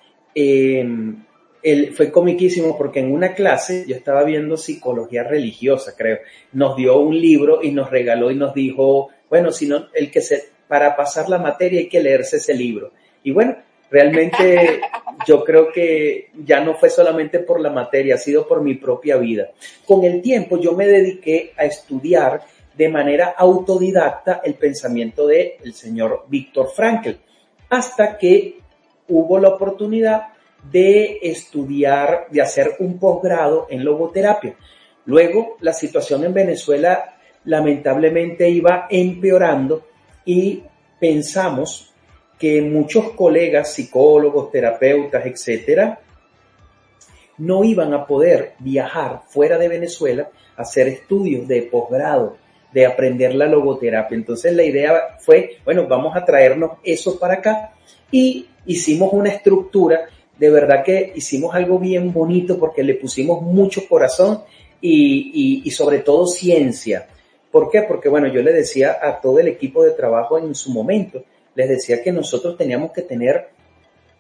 Fue 1.94 2.10
comiquísimo 2.10 2.76
porque 2.76 3.00
en 3.00 3.12
una 3.12 3.34
clase 3.34 3.84
yo 3.86 3.96
estaba 3.96 4.22
viendo 4.24 4.56
psicología 4.56 5.22
religiosa, 5.24 5.94
creo. 5.96 6.18
Nos 6.52 6.76
dio 6.76 6.98
un 6.98 7.18
libro 7.18 7.62
y 7.62 7.70
nos 7.70 7.90
regaló 7.90 8.30
y 8.30 8.34
nos 8.34 8.52
dijo, 8.52 9.08
bueno, 9.30 9.50
si 9.50 9.66
no, 9.66 9.86
el 9.94 10.10
que 10.10 10.20
se, 10.20 10.50
para 10.68 10.94
pasar 10.94 11.28
la 11.28 11.38
materia 11.38 11.80
hay 11.80 11.88
que 11.88 12.02
leerse 12.02 12.36
ese 12.36 12.52
libro. 12.52 12.92
Y 13.22 13.30
bueno, 13.30 13.56
realmente 13.90 14.80
yo 15.26 15.42
creo 15.42 15.72
que 15.72 16.30
ya 16.44 16.60
no 16.60 16.74
fue 16.74 16.90
solamente 16.90 17.38
por 17.38 17.60
la 17.60 17.70
materia, 17.70 18.16
ha 18.16 18.18
sido 18.18 18.46
por 18.46 18.60
mi 18.60 18.74
propia 18.74 19.16
vida. 19.16 19.50
Con 19.86 20.04
el 20.04 20.20
tiempo 20.20 20.58
yo 20.60 20.72
me 20.72 20.86
dediqué 20.86 21.52
a 21.56 21.64
estudiar 21.64 22.42
de 22.76 22.88
manera 22.88 23.34
autodidacta 23.38 24.42
el 24.44 24.54
pensamiento 24.54 25.26
del 25.26 25.52
el 25.64 25.72
señor 25.74 26.24
Víctor 26.28 26.70
Frankl, 26.74 27.12
hasta 27.70 28.18
que 28.18 28.58
hubo 29.08 29.38
la 29.38 29.48
oportunidad 29.48 30.33
de 30.70 31.18
estudiar, 31.22 32.26
de 32.30 32.40
hacer 32.40 32.76
un 32.78 32.98
posgrado 32.98 33.66
en 33.70 33.84
logoterapia. 33.84 34.56
Luego, 35.06 35.56
la 35.60 35.72
situación 35.72 36.24
en 36.24 36.34
Venezuela 36.34 37.16
lamentablemente 37.44 38.48
iba 38.48 38.86
empeorando 38.90 39.86
y 40.24 40.62
pensamos 40.98 41.92
que 42.38 42.62
muchos 42.62 43.10
colegas, 43.12 43.72
psicólogos, 43.72 44.50
terapeutas, 44.50 45.24
etcétera, 45.26 46.00
no 47.38 47.64
iban 47.64 47.92
a 47.92 48.06
poder 48.06 48.54
viajar 48.58 49.22
fuera 49.28 49.58
de 49.58 49.68
Venezuela 49.68 50.30
a 50.56 50.62
hacer 50.62 50.88
estudios 50.88 51.46
de 51.48 51.62
posgrado, 51.62 52.36
de 52.72 52.86
aprender 52.86 53.34
la 53.34 53.46
logoterapia. 53.46 54.16
Entonces 54.16 54.54
la 54.54 54.62
idea 54.62 55.16
fue, 55.20 55.58
bueno, 55.64 55.86
vamos 55.86 56.16
a 56.16 56.24
traernos 56.24 56.72
eso 56.82 57.18
para 57.18 57.34
acá 57.34 57.72
y 58.10 58.48
hicimos 58.66 59.12
una 59.12 59.30
estructura, 59.30 60.06
de 60.38 60.50
verdad 60.50 60.84
que 60.84 61.12
hicimos 61.14 61.54
algo 61.54 61.78
bien 61.78 62.12
bonito 62.12 62.58
porque 62.58 62.82
le 62.82 62.94
pusimos 62.94 63.42
mucho 63.42 63.88
corazón 63.88 64.40
y, 64.80 65.30
y, 65.34 65.62
y 65.64 65.70
sobre 65.70 66.00
todo 66.00 66.26
ciencia. 66.26 67.06
¿Por 67.50 67.70
qué? 67.70 67.82
Porque 67.82 68.08
bueno, 68.08 68.26
yo 68.26 68.42
le 68.42 68.52
decía 68.52 68.98
a 69.00 69.20
todo 69.20 69.38
el 69.38 69.48
equipo 69.48 69.84
de 69.84 69.92
trabajo 69.92 70.38
en 70.38 70.54
su 70.54 70.72
momento, 70.72 71.24
les 71.54 71.68
decía 71.68 72.02
que 72.02 72.12
nosotros 72.12 72.56
teníamos 72.56 72.92
que 72.92 73.02
tener 73.02 73.48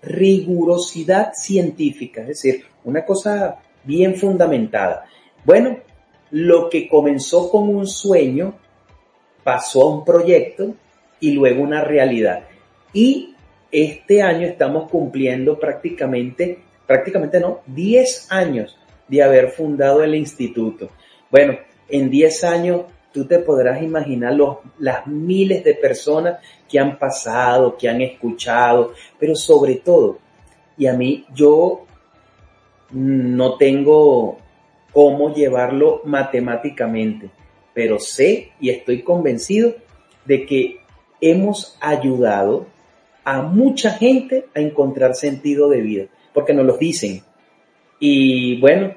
rigurosidad 0.02 1.32
científica, 1.34 2.20
es 2.22 2.28
decir, 2.28 2.64
una 2.84 3.04
cosa 3.04 3.60
bien 3.82 4.14
fundamentada. 4.14 5.06
Bueno, 5.44 5.78
lo 6.30 6.68
que 6.68 6.88
comenzó 6.88 7.50
con 7.50 7.68
un 7.68 7.86
sueño 7.86 8.54
pasó 9.42 9.82
a 9.82 9.96
un 9.96 10.04
proyecto 10.04 10.74
y 11.20 11.32
luego 11.32 11.62
una 11.62 11.82
realidad. 11.82 12.44
Y 12.92 13.33
este 13.74 14.22
año 14.22 14.46
estamos 14.46 14.88
cumpliendo 14.88 15.58
prácticamente, 15.58 16.60
prácticamente 16.86 17.40
no, 17.40 17.60
10 17.66 18.30
años 18.30 18.78
de 19.08 19.20
haber 19.20 19.48
fundado 19.50 20.04
el 20.04 20.14
instituto. 20.14 20.90
Bueno, 21.28 21.58
en 21.88 22.08
10 22.08 22.44
años 22.44 22.82
tú 23.12 23.26
te 23.26 23.40
podrás 23.40 23.82
imaginar 23.82 24.32
los, 24.34 24.58
las 24.78 25.08
miles 25.08 25.64
de 25.64 25.74
personas 25.74 26.38
que 26.68 26.78
han 26.78 27.00
pasado, 27.00 27.76
que 27.76 27.88
han 27.88 28.00
escuchado, 28.00 28.92
pero 29.18 29.34
sobre 29.34 29.74
todo, 29.76 30.18
y 30.78 30.86
a 30.86 30.92
mí 30.92 31.26
yo 31.34 31.84
no 32.92 33.56
tengo 33.56 34.38
cómo 34.92 35.34
llevarlo 35.34 36.00
matemáticamente, 36.04 37.28
pero 37.72 37.98
sé 37.98 38.52
y 38.60 38.70
estoy 38.70 39.02
convencido 39.02 39.74
de 40.24 40.46
que 40.46 40.80
hemos 41.20 41.76
ayudado 41.80 42.66
a 43.24 43.42
mucha 43.42 43.90
gente 43.92 44.46
a 44.54 44.60
encontrar 44.60 45.14
sentido 45.14 45.68
de 45.68 45.80
vida, 45.80 46.04
porque 46.32 46.54
nos 46.54 46.66
lo 46.66 46.76
dicen. 46.76 47.22
Y 47.98 48.60
bueno, 48.60 48.94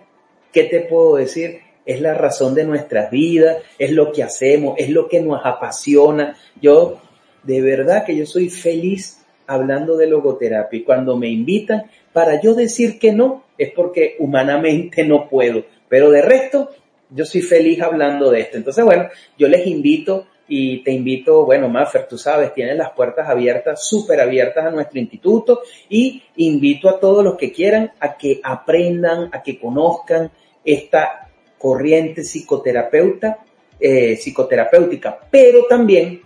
¿qué 0.52 0.64
te 0.64 0.82
puedo 0.82 1.16
decir? 1.16 1.60
Es 1.86 2.02
la 2.02 2.14
razón 2.14 2.54
de 2.54 2.66
nuestras 2.66 3.10
vidas, 3.10 3.58
es 3.80 3.92
lo 3.92 4.12
que 4.12 4.24
hacemos, 4.24 4.76
es 4.78 4.90
lo 4.90 5.08
que 5.08 5.22
nos 5.22 5.40
apasiona. 5.44 6.36
Yo, 6.62 7.00
de 7.44 7.62
verdad 7.62 8.06
que 8.06 8.16
yo 8.18 8.26
soy 8.26 8.50
feliz 8.50 9.24
hablando 9.48 9.96
de 9.96 10.08
logoterapia 10.08 10.84
cuando 10.86 11.16
me 11.16 11.30
invitan, 11.30 11.84
para 12.12 12.42
yo 12.42 12.54
decir 12.54 13.00
que 13.00 13.14
no, 13.14 13.46
es 13.58 13.72
porque 13.72 14.18
humanamente 14.20 15.06
no 15.06 15.30
puedo, 15.30 15.64
pero 15.88 16.12
de 16.12 16.22
resto, 16.22 16.72
yo 17.10 17.24
soy 17.26 17.42
feliz 17.42 17.82
hablando 17.82 18.30
de 18.30 18.42
esto. 18.42 18.58
Entonces, 18.58 18.84
bueno, 18.84 19.08
yo 19.38 19.48
les 19.48 19.66
invito 19.66 20.28
y 20.48 20.84
te 20.84 20.92
invito, 20.92 21.46
bueno, 21.46 21.68
Maffer, 21.68 22.08
tú 22.08 22.18
sabes, 22.18 22.54
tienes 22.54 22.78
las 22.78 22.92
puertas 22.92 23.28
abiertas, 23.28 23.86
súper 23.86 24.22
abiertas 24.22 24.66
a 24.66 24.72
nuestro 24.72 25.00
instituto 25.00 25.62
y 25.90 26.24
invito 26.38 26.90
a 26.90 27.00
todos 27.00 27.24
los 27.24 27.36
que 27.36 27.52
quieran 27.52 27.92
a 28.00 28.18
que 28.18 28.40
aprendan, 28.44 29.30
a 29.34 29.44
que 29.44 29.60
conozcan 29.60 30.32
esta 30.64 31.30
corriente 31.58 32.24
psicoterapeuta, 32.24 33.40
eh, 33.80 34.16
psicoterapéutica, 34.16 35.20
pero 35.30 35.66
también 35.66 36.22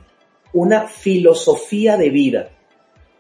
una 0.53 0.87
filosofía 0.87 1.97
de 1.97 2.09
vida. 2.09 2.49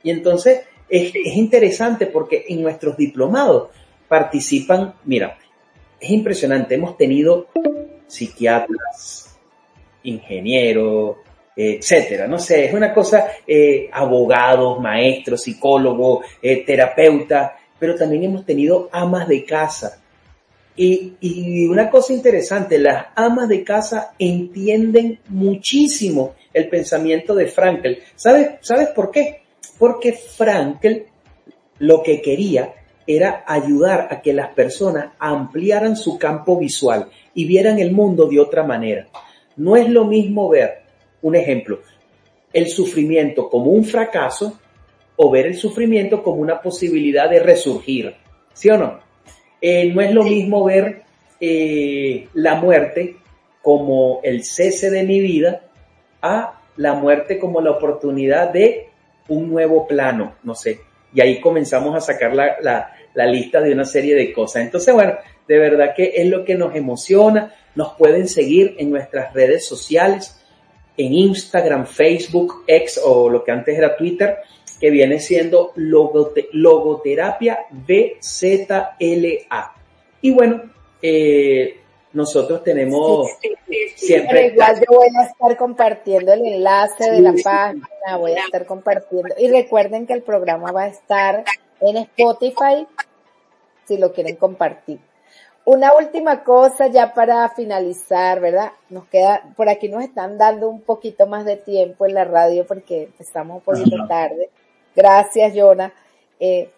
Y 0.03 0.11
entonces 0.11 0.61
es, 0.87 1.13
es 1.15 1.35
interesante 1.35 2.05
porque 2.05 2.45
en 2.49 2.61
nuestros 2.61 2.95
diplomados 2.95 3.69
participan, 4.07 4.95
mira, 5.05 5.37
es 5.99 6.09
impresionante, 6.11 6.75
hemos 6.75 6.97
tenido 6.97 7.47
psiquiatras, 8.07 9.30
ingeniero, 10.03 11.19
etcétera. 11.55 12.27
No 12.27 12.39
sé, 12.39 12.65
es 12.65 12.73
una 12.73 12.93
cosa, 12.93 13.27
eh, 13.45 13.89
abogados, 13.91 14.79
maestros, 14.79 15.43
psicólogos, 15.43 16.25
eh, 16.41 16.63
terapeutas, 16.65 17.51
pero 17.77 17.95
también 17.95 18.23
hemos 18.23 18.45
tenido 18.45 18.89
amas 18.91 19.27
de 19.27 19.43
casa. 19.45 19.99
Y, 20.75 21.13
y 21.19 21.67
una 21.67 21.89
cosa 21.89 22.13
interesante, 22.13 22.79
las 22.79 23.07
amas 23.15 23.49
de 23.49 23.63
casa 23.63 24.13
entienden 24.17 25.19
muchísimo 25.27 26.35
el 26.53 26.69
pensamiento 26.69 27.35
de 27.35 27.47
Frankel. 27.47 27.99
¿Sabes, 28.15 28.51
¿Sabes 28.61 28.89
por 28.89 29.11
qué? 29.11 29.43
Porque 29.77 30.13
Frankel 30.13 31.07
lo 31.79 32.03
que 32.03 32.21
quería 32.21 32.73
era 33.07 33.43
ayudar 33.47 34.07
a 34.11 34.21
que 34.21 34.33
las 34.33 34.53
personas 34.53 35.13
ampliaran 35.19 35.95
su 35.95 36.17
campo 36.17 36.57
visual 36.57 37.09
y 37.33 37.45
vieran 37.45 37.79
el 37.79 37.91
mundo 37.91 38.27
de 38.27 38.39
otra 38.39 38.63
manera. 38.63 39.07
No 39.61 39.75
es 39.75 39.87
lo 39.87 40.05
mismo 40.05 40.49
ver, 40.49 40.81
un 41.21 41.35
ejemplo, 41.35 41.81
el 42.51 42.67
sufrimiento 42.67 43.47
como 43.47 43.69
un 43.69 43.85
fracaso 43.85 44.59
o 45.15 45.29
ver 45.29 45.45
el 45.45 45.55
sufrimiento 45.55 46.23
como 46.23 46.41
una 46.41 46.59
posibilidad 46.59 47.29
de 47.29 47.39
resurgir. 47.39 48.15
¿Sí 48.53 48.71
o 48.71 48.77
no? 48.77 48.99
Eh, 49.61 49.93
no 49.93 50.01
es 50.01 50.11
lo 50.15 50.23
mismo 50.23 50.63
ver 50.65 51.03
eh, 51.39 52.27
la 52.33 52.55
muerte 52.55 53.17
como 53.61 54.19
el 54.23 54.43
cese 54.43 54.89
de 54.89 55.03
mi 55.03 55.19
vida 55.19 55.61
a 56.23 56.59
la 56.77 56.95
muerte 56.95 57.37
como 57.37 57.61
la 57.61 57.69
oportunidad 57.69 58.51
de 58.51 58.87
un 59.27 59.47
nuevo 59.47 59.85
plano, 59.85 60.37
no 60.41 60.55
sé. 60.55 60.79
Y 61.13 61.21
ahí 61.21 61.39
comenzamos 61.39 61.95
a 61.95 62.01
sacar 62.01 62.33
la, 62.33 62.55
la, 62.61 62.95
la 63.13 63.27
lista 63.27 63.61
de 63.61 63.73
una 63.73 63.85
serie 63.85 64.15
de 64.15 64.33
cosas. 64.33 64.63
Entonces, 64.63 64.91
bueno, 64.91 65.13
de 65.51 65.59
verdad 65.59 65.93
que 65.93 66.13
es 66.15 66.27
lo 66.27 66.45
que 66.45 66.55
nos 66.55 66.73
emociona. 66.75 67.53
Nos 67.75 67.95
pueden 67.95 68.29
seguir 68.29 68.75
en 68.77 68.89
nuestras 68.89 69.33
redes 69.33 69.65
sociales, 69.65 70.41
en 70.95 71.11
Instagram, 71.11 71.85
Facebook, 71.87 72.63
X 72.65 73.01
o 73.03 73.29
lo 73.29 73.43
que 73.43 73.51
antes 73.51 73.77
era 73.77 73.97
Twitter, 73.97 74.37
que 74.79 74.89
viene 74.89 75.19
siendo 75.19 75.73
logote 75.75 76.47
Logoterapia 76.53 77.65
BZLA. 77.69 78.93
Y 80.21 80.31
bueno, 80.31 80.71
eh, 81.01 81.81
nosotros 82.13 82.63
tenemos 82.63 83.27
Sí, 83.41 83.49
sí, 83.67 83.75
sí. 83.97 84.05
siempre... 84.07 84.31
Pero 84.31 84.53
igual 84.53 84.79
yo 84.79 84.97
voy 84.97 85.09
a 85.19 85.25
estar 85.25 85.57
compartiendo 85.57 86.31
el 86.31 86.45
enlace 86.45 87.11
de 87.11 87.19
la 87.19 87.33
página, 87.43 88.17
voy 88.17 88.31
a 88.31 88.39
estar 88.45 88.65
compartiendo. 88.65 89.35
Y 89.37 89.49
recuerden 89.49 90.07
que 90.07 90.13
el 90.13 90.21
programa 90.21 90.71
va 90.71 90.83
a 90.83 90.87
estar 90.87 91.43
en 91.81 91.97
Spotify 91.97 92.87
si 93.85 93.97
lo 93.97 94.13
quieren 94.13 94.37
compartir. 94.37 95.10
Una 95.63 95.93
última 95.93 96.43
cosa 96.43 96.87
ya 96.87 97.13
para 97.13 97.47
finalizar, 97.49 98.39
¿verdad? 98.39 98.71
Nos 98.89 99.05
queda, 99.05 99.43
por 99.55 99.69
aquí 99.69 99.89
nos 99.89 100.03
están 100.03 100.37
dando 100.37 100.67
un 100.69 100.81
poquito 100.81 101.27
más 101.27 101.45
de 101.45 101.55
tiempo 101.55 102.05
en 102.05 102.15
la 102.15 102.23
radio 102.25 102.65
porque 102.65 103.09
estamos 103.19 103.57
un 103.57 103.61
poquito 103.61 103.95
Ajá. 103.95 104.07
tarde. 104.07 104.49
Gracias, 104.95 105.53
Jonah. 105.55 105.93
Eh, 106.39 106.71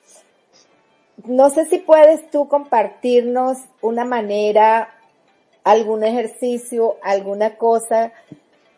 no 1.25 1.49
sé 1.49 1.65
si 1.65 1.77
puedes 1.77 2.29
tú 2.29 2.49
compartirnos 2.49 3.57
una 3.81 4.03
manera, 4.03 4.89
algún 5.63 6.03
ejercicio, 6.03 6.97
alguna 7.01 7.57
cosa 7.57 8.11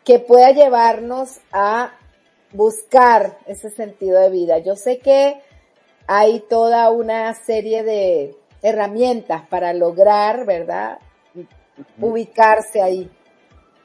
que 0.04 0.20
pueda 0.20 0.52
llevarnos 0.52 1.40
a 1.50 1.92
buscar 2.52 3.38
ese 3.46 3.70
sentido 3.70 4.20
de 4.20 4.30
vida. 4.30 4.58
Yo 4.58 4.76
sé 4.76 4.98
que 5.00 5.40
hay 6.06 6.40
toda 6.40 6.90
una 6.90 7.34
serie 7.34 7.82
de 7.82 8.36
herramientas 8.62 9.42
para 9.48 9.72
lograr, 9.72 10.44
¿verdad? 10.46 10.98
Ubicarse 12.00 12.80
ahí. 12.82 13.10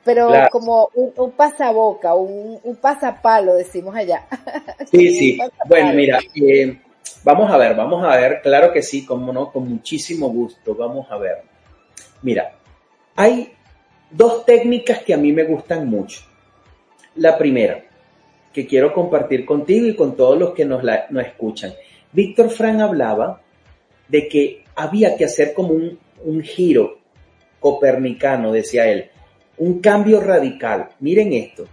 Pero 0.03 0.29
Claro. 0.29 0.49
como 0.51 0.89
un, 0.95 1.13
un 1.15 1.31
pasaboca, 1.31 2.15
un, 2.15 2.59
un 2.63 2.75
pasapalo, 2.77 3.55
decimos 3.55 3.95
allá. 3.95 4.25
Sí, 4.91 5.15
sí. 5.15 5.39
Bueno, 5.67 5.93
mira, 5.93 6.19
eh, 6.35 6.81
vamos 7.23 7.51
a 7.51 7.57
ver, 7.57 7.75
vamos 7.75 8.03
a 8.03 8.15
ver, 8.17 8.41
claro 8.41 8.73
que 8.73 8.81
sí, 8.81 9.05
como 9.05 9.31
no, 9.31 9.51
con 9.51 9.69
muchísimo 9.69 10.27
gusto, 10.29 10.73
vamos 10.75 11.09
a 11.11 11.17
ver. 11.17 11.43
Mira, 12.23 12.51
hay 13.15 13.53
dos 14.09 14.43
técnicas 14.45 15.03
que 15.03 15.13
a 15.13 15.17
mí 15.17 15.31
me 15.31 15.43
gustan 15.43 15.87
mucho. 15.87 16.21
La 17.15 17.37
primera, 17.37 17.83
que 18.51 18.65
quiero 18.67 18.93
compartir 18.93 19.45
contigo 19.45 19.85
y 19.87 19.95
con 19.95 20.15
todos 20.17 20.37
los 20.37 20.53
que 20.53 20.65
nos, 20.65 20.83
la, 20.83 21.05
nos 21.09 21.25
escuchan. 21.25 21.73
Víctor 22.11 22.49
Frank 22.49 22.79
hablaba 22.81 23.39
de 24.11 24.27
que 24.27 24.63
había 24.75 25.15
que 25.15 25.25
hacer 25.25 25.53
como 25.53 25.69
un, 25.73 25.97
un 26.23 26.43
giro 26.43 26.99
copernicano, 27.61 28.51
decía 28.51 28.87
él, 28.87 29.09
un 29.57 29.79
cambio 29.79 30.19
radical. 30.19 30.89
Miren 30.99 31.31
esto, 31.33 31.65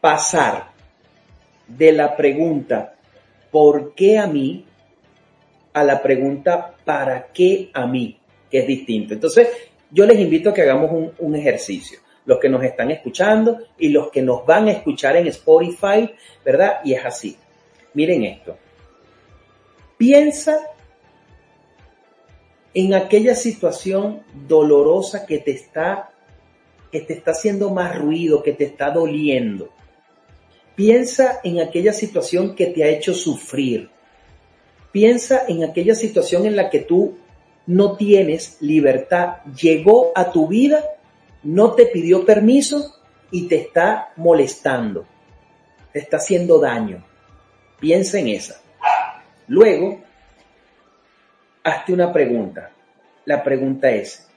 pasar 0.00 0.72
de 1.66 1.92
la 1.92 2.14
pregunta 2.14 2.94
¿por 3.50 3.94
qué 3.94 4.18
a 4.18 4.26
mí? 4.26 4.66
a 5.72 5.82
la 5.82 6.02
pregunta 6.02 6.74
¿para 6.84 7.28
qué 7.32 7.70
a 7.72 7.86
mí? 7.86 8.18
que 8.50 8.58
es 8.58 8.66
distinto. 8.66 9.14
Entonces, 9.14 9.48
yo 9.90 10.04
les 10.04 10.18
invito 10.18 10.50
a 10.50 10.54
que 10.54 10.62
hagamos 10.62 10.92
un, 10.92 11.12
un 11.18 11.34
ejercicio. 11.34 12.00
Los 12.26 12.38
que 12.38 12.48
nos 12.48 12.62
están 12.62 12.90
escuchando 12.90 13.58
y 13.78 13.88
los 13.88 14.10
que 14.10 14.22
nos 14.22 14.46
van 14.46 14.68
a 14.68 14.72
escuchar 14.72 15.16
en 15.16 15.26
Spotify, 15.28 16.10
¿verdad? 16.44 16.80
Y 16.84 16.92
es 16.94 17.04
así. 17.04 17.36
Miren 17.94 18.24
esto. 18.24 18.56
Piensa 19.96 20.73
en 22.74 22.94
aquella 22.94 23.34
situación 23.34 24.22
dolorosa 24.46 25.26
que 25.26 25.38
te 25.38 25.52
está 25.52 26.10
que 26.94 27.00
te 27.00 27.14
está 27.14 27.32
haciendo 27.32 27.70
más 27.70 27.98
ruido, 27.98 28.40
que 28.44 28.52
te 28.52 28.62
está 28.62 28.88
doliendo. 28.92 29.70
Piensa 30.76 31.40
en 31.42 31.60
aquella 31.60 31.92
situación 31.92 32.54
que 32.54 32.66
te 32.66 32.84
ha 32.84 32.88
hecho 32.88 33.14
sufrir. 33.14 33.90
Piensa 34.92 35.42
en 35.48 35.64
aquella 35.64 35.96
situación 35.96 36.46
en 36.46 36.54
la 36.54 36.70
que 36.70 36.78
tú 36.78 37.16
no 37.66 37.96
tienes 37.96 38.58
libertad. 38.60 39.38
Llegó 39.60 40.12
a 40.14 40.30
tu 40.30 40.46
vida, 40.46 40.84
no 41.42 41.72
te 41.72 41.86
pidió 41.86 42.24
permiso 42.24 42.94
y 43.32 43.48
te 43.48 43.56
está 43.56 44.12
molestando. 44.14 45.04
Te 45.92 45.98
está 45.98 46.18
haciendo 46.18 46.60
daño. 46.60 47.04
Piensa 47.80 48.20
en 48.20 48.28
esa. 48.28 48.60
Luego, 49.48 50.00
hazte 51.64 51.92
una 51.92 52.12
pregunta. 52.12 52.70
La 53.24 53.42
pregunta 53.42 53.90
es, 53.90 54.28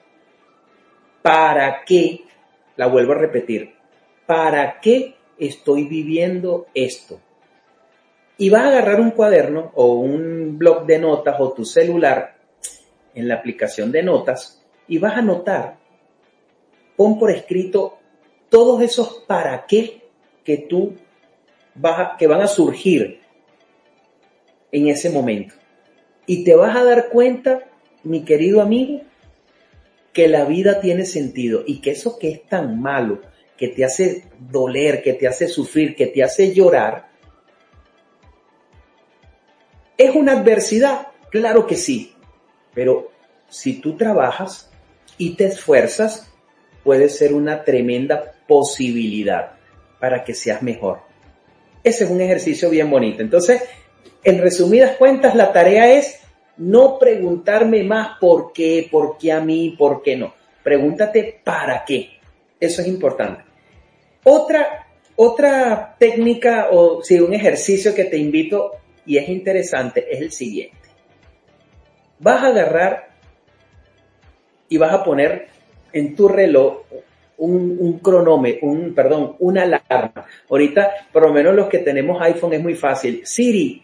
¿para 1.21 1.83
qué? 1.85 2.21
La 2.77 2.87
vuelvo 2.87 3.11
a 3.11 3.17
repetir. 3.17 3.75
¿Para 4.25 4.79
qué 4.79 5.15
estoy 5.37 5.85
viviendo 5.87 6.67
esto? 6.73 7.19
Y 8.37 8.49
vas 8.49 8.63
a 8.63 8.67
agarrar 8.69 9.01
un 9.01 9.11
cuaderno 9.11 9.71
o 9.75 9.95
un 9.95 10.57
blog 10.57 10.85
de 10.85 10.99
notas 10.99 11.35
o 11.39 11.51
tu 11.53 11.65
celular 11.65 12.35
en 13.13 13.27
la 13.27 13.35
aplicación 13.35 13.91
de 13.91 14.03
notas 14.03 14.63
y 14.87 14.99
vas 14.99 15.15
a 15.15 15.19
anotar, 15.19 15.77
pon 16.95 17.17
por 17.17 17.31
escrito 17.31 17.97
todos 18.49 18.81
esos 18.81 19.23
para 19.27 19.65
qué 19.65 20.01
que 20.43 20.57
tú 20.57 20.95
vas 21.75 21.99
a- 21.99 22.17
que 22.17 22.27
van 22.27 22.41
a 22.41 22.47
surgir 22.47 23.21
en 24.71 24.87
ese 24.87 25.09
momento. 25.09 25.55
Y 26.27 26.43
te 26.43 26.55
vas 26.55 26.75
a 26.75 26.83
dar 26.83 27.09
cuenta, 27.09 27.63
mi 28.03 28.23
querido 28.23 28.61
amigo, 28.61 29.01
que 30.13 30.27
la 30.27 30.45
vida 30.45 30.79
tiene 30.79 31.05
sentido 31.05 31.63
y 31.65 31.79
que 31.79 31.91
eso 31.91 32.19
que 32.19 32.29
es 32.29 32.43
tan 32.47 32.79
malo, 32.79 33.21
que 33.57 33.69
te 33.69 33.83
hace 33.83 34.25
doler, 34.39 35.01
que 35.01 35.13
te 35.13 35.27
hace 35.27 35.47
sufrir, 35.47 35.95
que 35.95 36.05
te 36.05 36.21
hace 36.21 36.53
llorar, 36.53 37.07
¿Es 39.97 40.15
una 40.15 40.33
adversidad? 40.33 41.07
Claro 41.31 41.65
que 41.65 41.75
sí. 41.75 42.13
Pero 42.73 43.11
si 43.49 43.81
tú 43.81 43.97
trabajas 43.97 44.69
y 45.17 45.35
te 45.35 45.45
esfuerzas, 45.45 46.31
puede 46.83 47.09
ser 47.09 47.33
una 47.33 47.63
tremenda 47.63 48.33
posibilidad 48.47 49.53
para 49.99 50.23
que 50.23 50.35
seas 50.35 50.61
mejor. 50.61 50.99
Ese 51.83 52.03
es 52.03 52.11
un 52.11 52.21
ejercicio 52.21 52.69
bien 52.69 52.91
bonito. 52.91 53.23
Entonces, 53.23 53.63
en 54.27 54.41
resumidas 54.41 54.97
cuentas, 54.97 55.35
la 55.35 55.53
tarea 55.53 55.93
es 55.93 56.19
no 56.57 56.99
preguntarme 56.99 57.81
más 57.85 58.17
por 58.19 58.51
qué, 58.51 58.85
por 58.91 59.17
qué 59.17 59.31
a 59.31 59.39
mí, 59.39 59.73
por 59.79 60.03
qué 60.03 60.17
no. 60.17 60.33
Pregúntate 60.63 61.39
para 61.45 61.85
qué. 61.85 62.09
Eso 62.59 62.81
es 62.81 62.89
importante. 62.89 63.43
Otra, 64.25 64.85
otra 65.15 65.95
técnica 65.97 66.67
o 66.73 67.01
si 67.01 67.21
un 67.21 67.33
ejercicio 67.33 67.95
que 67.95 68.03
te 68.03 68.17
invito 68.17 68.73
y 69.05 69.17
es 69.17 69.29
interesante 69.29 70.05
es 70.11 70.19
el 70.19 70.33
siguiente. 70.33 70.75
Vas 72.19 72.43
a 72.43 72.47
agarrar 72.47 73.11
y 74.67 74.75
vas 74.75 74.93
a 74.93 75.05
poner 75.05 75.47
en 75.93 76.17
tu 76.17 76.27
reloj 76.27 76.81
un, 77.37 77.77
un 77.79 77.99
cronómetro, 77.99 78.67
un, 78.67 78.93
perdón, 78.93 79.37
una 79.39 79.61
alarma. 79.63 80.25
Ahorita, 80.49 81.07
por 81.13 81.21
lo 81.21 81.31
menos 81.31 81.55
los 81.55 81.69
que 81.69 81.77
tenemos 81.77 82.21
iPhone 82.21 82.51
es 82.51 82.61
muy 82.61 82.75
fácil. 82.75 83.21
Siri, 83.23 83.83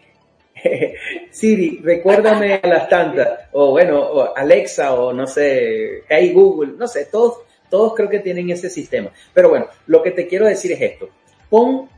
Siri, 1.30 1.80
recuérdame 1.82 2.54
a 2.54 2.66
las 2.66 2.88
tantas, 2.88 3.48
o 3.52 3.70
bueno, 3.70 4.34
Alexa, 4.34 4.94
o 4.94 5.12
no 5.12 5.26
sé, 5.26 6.04
Hey 6.08 6.32
Google, 6.32 6.74
no 6.76 6.86
sé, 6.88 7.06
todos, 7.06 7.40
todos 7.68 7.94
creo 7.94 8.08
que 8.08 8.20
tienen 8.20 8.50
ese 8.50 8.70
sistema. 8.70 9.10
Pero 9.32 9.50
bueno, 9.50 9.66
lo 9.86 10.02
que 10.02 10.10
te 10.10 10.26
quiero 10.26 10.46
decir 10.46 10.72
es 10.72 10.80
esto. 10.80 11.08
Pon 11.50 11.88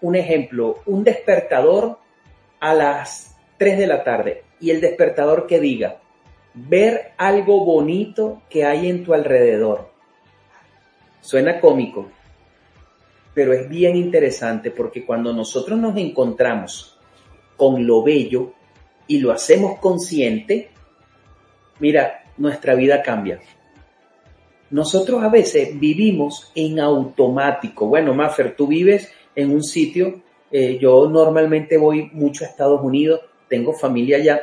un 0.00 0.16
ejemplo, 0.16 0.78
un 0.86 1.04
despertador 1.04 1.98
a 2.58 2.74
las 2.74 3.36
3 3.58 3.78
de 3.78 3.86
la 3.86 4.02
tarde 4.02 4.44
y 4.60 4.70
el 4.70 4.80
despertador 4.80 5.46
que 5.46 5.60
diga, 5.60 6.00
ver 6.54 7.12
algo 7.16 7.64
bonito 7.64 8.42
que 8.48 8.64
hay 8.64 8.88
en 8.88 9.04
tu 9.04 9.12
alrededor. 9.14 9.90
Suena 11.20 11.60
cómico, 11.60 12.10
pero 13.34 13.52
es 13.52 13.68
bien 13.68 13.96
interesante 13.96 14.70
porque 14.70 15.04
cuando 15.04 15.32
nosotros 15.34 15.78
nos 15.78 15.96
encontramos 15.98 16.99
con 17.60 17.86
lo 17.86 18.02
bello 18.02 18.54
y 19.06 19.18
lo 19.18 19.32
hacemos 19.32 19.78
consciente, 19.80 20.70
mira, 21.78 22.24
nuestra 22.38 22.74
vida 22.74 23.02
cambia. 23.02 23.38
Nosotros 24.70 25.22
a 25.22 25.28
veces 25.28 25.78
vivimos 25.78 26.50
en 26.54 26.80
automático. 26.80 27.86
Bueno, 27.86 28.14
Maffer, 28.14 28.56
tú 28.56 28.66
vives 28.66 29.12
en 29.36 29.50
un 29.50 29.62
sitio, 29.62 30.22
eh, 30.50 30.78
yo 30.80 31.06
normalmente 31.06 31.76
voy 31.76 32.08
mucho 32.14 32.46
a 32.46 32.48
Estados 32.48 32.80
Unidos, 32.82 33.20
tengo 33.46 33.74
familia 33.74 34.16
allá, 34.16 34.40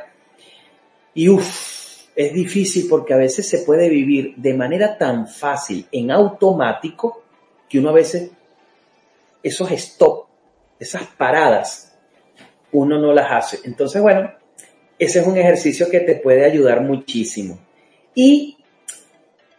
y 1.15 1.27
uff, 1.27 2.09
es 2.15 2.33
difícil 2.33 2.85
porque 2.87 3.15
a 3.15 3.17
veces 3.17 3.49
se 3.49 3.63
puede 3.65 3.89
vivir 3.89 4.35
de 4.35 4.53
manera 4.53 4.95
tan 4.95 5.27
fácil 5.27 5.87
en 5.91 6.11
automático 6.11 7.23
que 7.67 7.79
uno 7.79 7.89
a 7.89 7.93
veces 7.93 8.29
esos 9.41 9.71
stop, 9.71 10.27
esas 10.79 11.07
paradas, 11.17 11.86
uno 12.71 12.99
no 12.99 13.13
las 13.13 13.31
hace. 13.31 13.59
Entonces, 13.67 14.01
bueno, 14.01 14.31
ese 14.99 15.19
es 15.19 15.27
un 15.27 15.37
ejercicio 15.37 15.89
que 15.89 15.99
te 16.01 16.15
puede 16.15 16.45
ayudar 16.45 16.81
muchísimo. 16.81 17.59
Y 18.15 18.57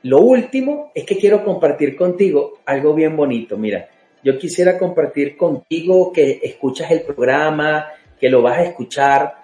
lo 0.03 0.21
último 0.21 0.91
es 0.95 1.05
que 1.05 1.17
quiero 1.17 1.45
compartir 1.45 1.97
contigo 1.97 2.59
algo 2.65 2.95
bien 2.95 3.17
bonito. 3.17 3.57
Mira, 3.57 3.89
yo 4.23 4.39
quisiera 4.39 4.77
compartir 4.77 5.37
contigo 5.37 6.13
que 6.13 6.41
escuchas 6.43 6.91
el 6.91 7.03
programa, 7.03 7.87
que 8.21 8.29
lo 8.29 8.43
vas 8.43 8.59
a 8.59 8.65
escuchar. 8.65 9.35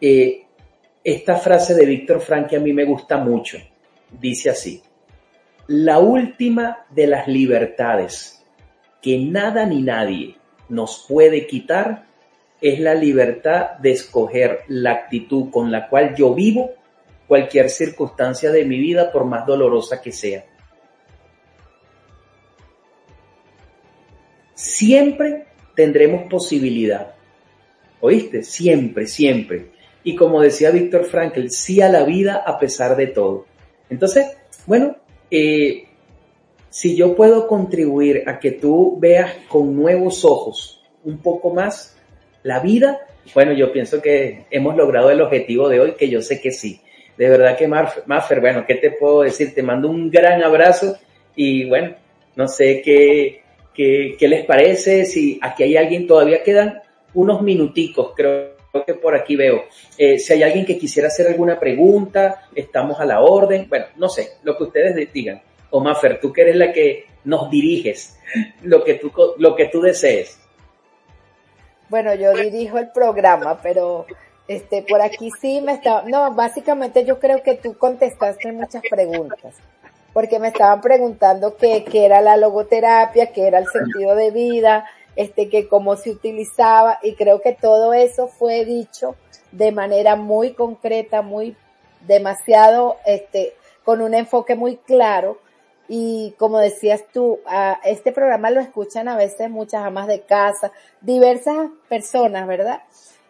Eh, 0.00 0.44
esta 1.04 1.36
frase 1.36 1.74
de 1.74 1.86
Víctor 1.86 2.20
Frank 2.20 2.48
que 2.48 2.56
a 2.56 2.60
mí 2.60 2.72
me 2.72 2.84
gusta 2.84 3.16
mucho. 3.16 3.58
Dice 4.10 4.50
así, 4.50 4.82
la 5.66 5.98
última 5.98 6.86
de 6.90 7.06
las 7.06 7.26
libertades 7.26 8.44
que 9.00 9.18
nada 9.18 9.66
ni 9.66 9.82
nadie 9.82 10.36
nos 10.68 11.04
puede 11.08 11.46
quitar 11.46 12.06
es 12.62 12.78
la 12.78 12.94
libertad 12.94 13.72
de 13.78 13.90
escoger 13.90 14.60
la 14.68 14.92
actitud 14.92 15.50
con 15.50 15.70
la 15.72 15.88
cual 15.88 16.14
yo 16.14 16.32
vivo 16.32 16.70
cualquier 17.26 17.68
circunstancia 17.70 18.50
de 18.50 18.64
mi 18.64 18.78
vida, 18.78 19.10
por 19.10 19.24
más 19.24 19.46
dolorosa 19.46 20.00
que 20.00 20.12
sea. 20.12 20.44
Siempre 24.54 25.46
tendremos 25.74 26.28
posibilidad. 26.28 27.14
¿Oíste? 28.00 28.42
Siempre, 28.42 29.06
siempre. 29.06 29.70
Y 30.04 30.14
como 30.14 30.40
decía 30.40 30.70
Víctor 30.70 31.04
Frankl, 31.06 31.48
sí 31.48 31.80
a 31.80 31.88
la 31.88 32.04
vida 32.04 32.42
a 32.46 32.58
pesar 32.58 32.96
de 32.96 33.08
todo. 33.08 33.46
Entonces, 33.88 34.26
bueno, 34.66 34.96
eh, 35.30 35.88
si 36.68 36.96
yo 36.96 37.16
puedo 37.16 37.46
contribuir 37.46 38.24
a 38.26 38.38
que 38.38 38.52
tú 38.52 38.98
veas 39.00 39.32
con 39.48 39.74
nuevos 39.74 40.24
ojos 40.24 40.82
un 41.04 41.18
poco 41.18 41.52
más 41.52 41.96
la 42.42 42.60
vida, 42.60 43.00
bueno, 43.34 43.52
yo 43.52 43.72
pienso 43.72 44.02
que 44.02 44.46
hemos 44.50 44.76
logrado 44.76 45.10
el 45.10 45.20
objetivo 45.20 45.68
de 45.68 45.80
hoy, 45.80 45.92
que 45.92 46.08
yo 46.08 46.20
sé 46.22 46.40
que 46.40 46.50
sí. 46.50 46.80
De 47.16 47.28
verdad 47.28 47.56
que 47.56 47.68
Maffer, 47.68 48.40
bueno, 48.40 48.64
¿qué 48.66 48.76
te 48.76 48.90
puedo 48.90 49.22
decir? 49.22 49.54
Te 49.54 49.62
mando 49.62 49.88
un 49.88 50.10
gran 50.10 50.42
abrazo 50.42 50.96
y 51.36 51.68
bueno, 51.68 51.94
no 52.36 52.48
sé 52.48 52.82
qué, 52.82 53.42
qué, 53.74 54.16
qué 54.18 54.28
les 54.28 54.44
parece, 54.44 55.04
si 55.04 55.38
aquí 55.40 55.62
hay 55.62 55.76
alguien, 55.76 56.06
todavía 56.06 56.42
quedan 56.42 56.80
unos 57.14 57.42
minuticos, 57.42 58.12
creo 58.16 58.52
que 58.86 58.94
por 58.94 59.14
aquí 59.14 59.36
veo. 59.36 59.64
Eh, 59.98 60.18
si 60.18 60.32
hay 60.32 60.42
alguien 60.42 60.64
que 60.64 60.78
quisiera 60.78 61.08
hacer 61.08 61.26
alguna 61.26 61.60
pregunta, 61.60 62.48
estamos 62.54 62.98
a 63.00 63.04
la 63.04 63.20
orden. 63.20 63.66
Bueno, 63.68 63.86
no 63.96 64.08
sé, 64.08 64.30
lo 64.42 64.56
que 64.56 64.64
ustedes 64.64 65.12
digan. 65.12 65.42
O 65.70 65.80
Maffer, 65.80 66.20
tú 66.20 66.32
que 66.32 66.42
eres 66.42 66.56
la 66.56 66.72
que 66.72 67.06
nos 67.24 67.50
diriges, 67.50 68.18
lo 68.62 68.82
que 68.82 68.94
tú, 68.94 69.12
lo 69.38 69.54
que 69.54 69.66
tú 69.66 69.80
desees. 69.80 70.38
Bueno, 71.92 72.14
yo 72.14 72.32
dirijo 72.32 72.78
el 72.78 72.88
programa, 72.88 73.60
pero 73.62 74.06
este 74.48 74.80
por 74.80 75.02
aquí 75.02 75.30
sí 75.30 75.60
me 75.60 75.72
estaba, 75.72 76.04
no, 76.04 76.32
básicamente 76.32 77.04
yo 77.04 77.18
creo 77.18 77.42
que 77.42 77.56
tú 77.56 77.76
contestaste 77.76 78.50
muchas 78.50 78.82
preguntas, 78.88 79.56
porque 80.14 80.38
me 80.38 80.48
estaban 80.48 80.80
preguntando 80.80 81.54
qué, 81.58 81.84
era 81.92 82.22
la 82.22 82.38
logoterapia, 82.38 83.26
qué 83.26 83.46
era 83.46 83.58
el 83.58 83.66
sentido 83.66 84.14
de 84.16 84.30
vida, 84.30 84.86
este 85.16 85.50
que 85.50 85.68
cómo 85.68 85.96
se 85.96 86.12
utilizaba 86.12 86.98
y 87.02 87.14
creo 87.14 87.42
que 87.42 87.52
todo 87.52 87.92
eso 87.92 88.26
fue 88.26 88.64
dicho 88.64 89.14
de 89.50 89.70
manera 89.70 90.16
muy 90.16 90.54
concreta, 90.54 91.20
muy 91.20 91.58
demasiado 92.06 92.96
este 93.04 93.52
con 93.84 94.00
un 94.00 94.14
enfoque 94.14 94.54
muy 94.54 94.78
claro 94.78 95.36
y 95.88 96.34
como 96.38 96.58
decías 96.58 97.04
tú, 97.12 97.40
este 97.84 98.12
programa 98.12 98.50
lo 98.50 98.60
escuchan 98.60 99.08
a 99.08 99.16
veces 99.16 99.50
muchas 99.50 99.84
amas 99.84 100.06
de 100.06 100.20
casa, 100.20 100.72
diversas 101.00 101.70
personas, 101.88 102.46
¿verdad? 102.46 102.80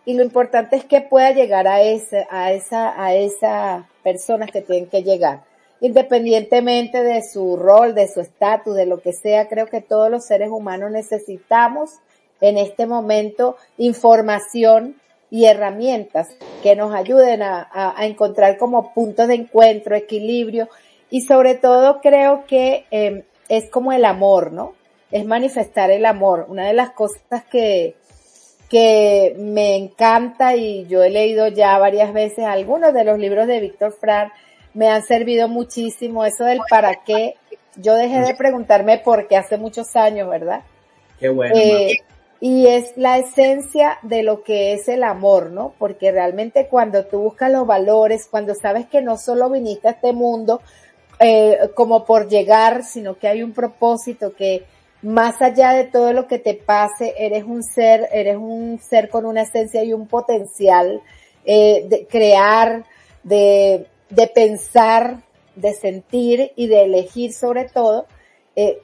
Y 0.04 0.14
lo 0.14 0.22
importante 0.22 0.76
es 0.76 0.84
que 0.84 1.00
pueda 1.00 1.30
llegar 1.32 1.68
a 1.68 1.80
ese, 1.80 2.26
a 2.30 2.52
esa, 2.52 3.02
a 3.02 3.14
esas 3.14 3.84
personas 4.02 4.50
que 4.50 4.60
tienen 4.60 4.88
que 4.88 5.02
llegar. 5.02 5.44
Independientemente 5.80 7.02
de 7.02 7.22
su 7.22 7.56
rol, 7.56 7.94
de 7.94 8.08
su 8.08 8.20
estatus, 8.20 8.76
de 8.76 8.86
lo 8.86 9.00
que 9.00 9.12
sea, 9.12 9.48
creo 9.48 9.66
que 9.66 9.80
todos 9.80 10.10
los 10.10 10.24
seres 10.24 10.50
humanos 10.50 10.90
necesitamos 10.90 11.98
en 12.40 12.58
este 12.58 12.86
momento 12.86 13.56
información 13.78 14.96
y 15.30 15.46
herramientas 15.46 16.28
que 16.62 16.76
nos 16.76 16.94
ayuden 16.94 17.42
a, 17.42 17.68
a 17.72 18.06
encontrar 18.06 18.58
como 18.58 18.92
puntos 18.92 19.28
de 19.28 19.34
encuentro, 19.34 19.96
equilibrio 19.96 20.68
y 21.12 21.20
sobre 21.20 21.54
todo 21.56 22.00
creo 22.00 22.46
que 22.46 22.86
eh, 22.90 23.24
es 23.50 23.68
como 23.70 23.92
el 23.92 24.06
amor, 24.06 24.50
¿no? 24.50 24.72
Es 25.10 25.26
manifestar 25.26 25.90
el 25.90 26.06
amor. 26.06 26.46
Una 26.48 26.66
de 26.66 26.72
las 26.72 26.92
cosas 26.92 27.44
que, 27.50 27.96
que 28.70 29.36
me 29.38 29.76
encanta 29.76 30.56
y 30.56 30.86
yo 30.86 31.02
he 31.02 31.10
leído 31.10 31.48
ya 31.48 31.76
varias 31.76 32.14
veces 32.14 32.46
algunos 32.46 32.94
de 32.94 33.04
los 33.04 33.18
libros 33.18 33.46
de 33.46 33.60
Víctor 33.60 33.92
Frank, 33.92 34.32
me 34.72 34.88
han 34.88 35.02
servido 35.02 35.48
muchísimo 35.48 36.24
eso 36.24 36.44
del 36.44 36.60
para 36.70 37.04
qué. 37.04 37.34
Yo 37.76 37.94
dejé 37.96 38.20
de 38.20 38.34
preguntarme 38.34 38.96
por 38.96 39.28
qué 39.28 39.36
hace 39.36 39.58
muchos 39.58 39.94
años, 39.94 40.30
¿verdad? 40.30 40.62
Qué 41.20 41.28
bueno. 41.28 41.54
Eh, 41.54 41.98
y 42.40 42.68
es 42.68 42.96
la 42.96 43.18
esencia 43.18 43.98
de 44.00 44.22
lo 44.22 44.42
que 44.42 44.72
es 44.72 44.88
el 44.88 45.04
amor, 45.04 45.50
¿no? 45.50 45.74
Porque 45.78 46.10
realmente 46.10 46.68
cuando 46.68 47.04
tú 47.04 47.18
buscas 47.18 47.52
los 47.52 47.66
valores, 47.66 48.26
cuando 48.30 48.54
sabes 48.54 48.86
que 48.86 49.02
no 49.02 49.18
solo 49.18 49.50
viniste 49.50 49.88
a 49.88 49.92
este 49.92 50.14
mundo 50.14 50.62
eh, 51.22 51.70
como 51.74 52.04
por 52.04 52.28
llegar, 52.28 52.82
sino 52.82 53.16
que 53.16 53.28
hay 53.28 53.42
un 53.42 53.52
propósito 53.52 54.34
que 54.34 54.64
más 55.02 55.40
allá 55.40 55.72
de 55.72 55.84
todo 55.84 56.12
lo 56.12 56.26
que 56.26 56.38
te 56.38 56.54
pase, 56.54 57.14
eres 57.16 57.44
un 57.44 57.62
ser, 57.62 58.08
eres 58.12 58.36
un 58.36 58.80
ser 58.80 59.08
con 59.08 59.26
una 59.26 59.42
esencia 59.42 59.84
y 59.84 59.92
un 59.92 60.06
potencial 60.06 61.00
eh, 61.44 61.84
de 61.88 62.06
crear, 62.06 62.84
de, 63.22 63.86
de 64.10 64.26
pensar, 64.28 65.22
de 65.56 65.74
sentir 65.74 66.52
y 66.56 66.66
de 66.66 66.84
elegir 66.84 67.32
sobre 67.32 67.64
todo, 67.64 68.06
eh, 68.56 68.80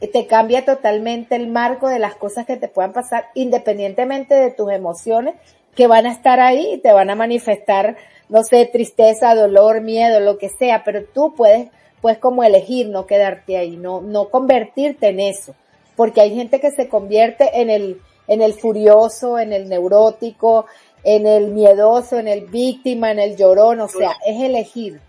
te 0.00 0.26
cambia 0.26 0.64
totalmente 0.64 1.36
el 1.36 1.48
marco 1.48 1.88
de 1.88 1.98
las 1.98 2.14
cosas 2.14 2.46
que 2.46 2.56
te 2.56 2.68
puedan 2.68 2.92
pasar, 2.92 3.26
independientemente 3.34 4.34
de 4.34 4.50
tus 4.50 4.70
emociones 4.72 5.34
que 5.74 5.86
van 5.86 6.06
a 6.06 6.12
estar 6.12 6.40
ahí 6.40 6.74
y 6.74 6.78
te 6.78 6.92
van 6.92 7.10
a 7.10 7.14
manifestar, 7.14 7.96
no 8.30 8.44
sé, 8.44 8.66
tristeza, 8.66 9.34
dolor, 9.34 9.82
miedo, 9.82 10.20
lo 10.20 10.38
que 10.38 10.48
sea, 10.48 10.82
pero 10.84 11.04
tú 11.04 11.34
puedes, 11.36 11.68
puedes 12.00 12.18
como 12.18 12.42
elegir 12.42 12.88
no 12.88 13.06
quedarte 13.06 13.56
ahí, 13.56 13.76
no, 13.76 14.00
no 14.00 14.30
convertirte 14.30 15.08
en 15.08 15.20
eso, 15.20 15.54
porque 15.96 16.20
hay 16.22 16.34
gente 16.34 16.60
que 16.60 16.70
se 16.70 16.88
convierte 16.88 17.60
en 17.60 17.68
el, 17.68 18.00
en 18.28 18.40
el 18.40 18.54
furioso, 18.54 19.38
en 19.38 19.52
el 19.52 19.68
neurótico, 19.68 20.66
en 21.02 21.26
el 21.26 21.48
miedoso, 21.48 22.18
en 22.18 22.28
el 22.28 22.46
víctima, 22.46 23.10
en 23.10 23.18
el 23.18 23.36
llorón, 23.36 23.80
o 23.80 23.88
sea, 23.88 24.12
es 24.24 24.40
elegir. 24.40 25.00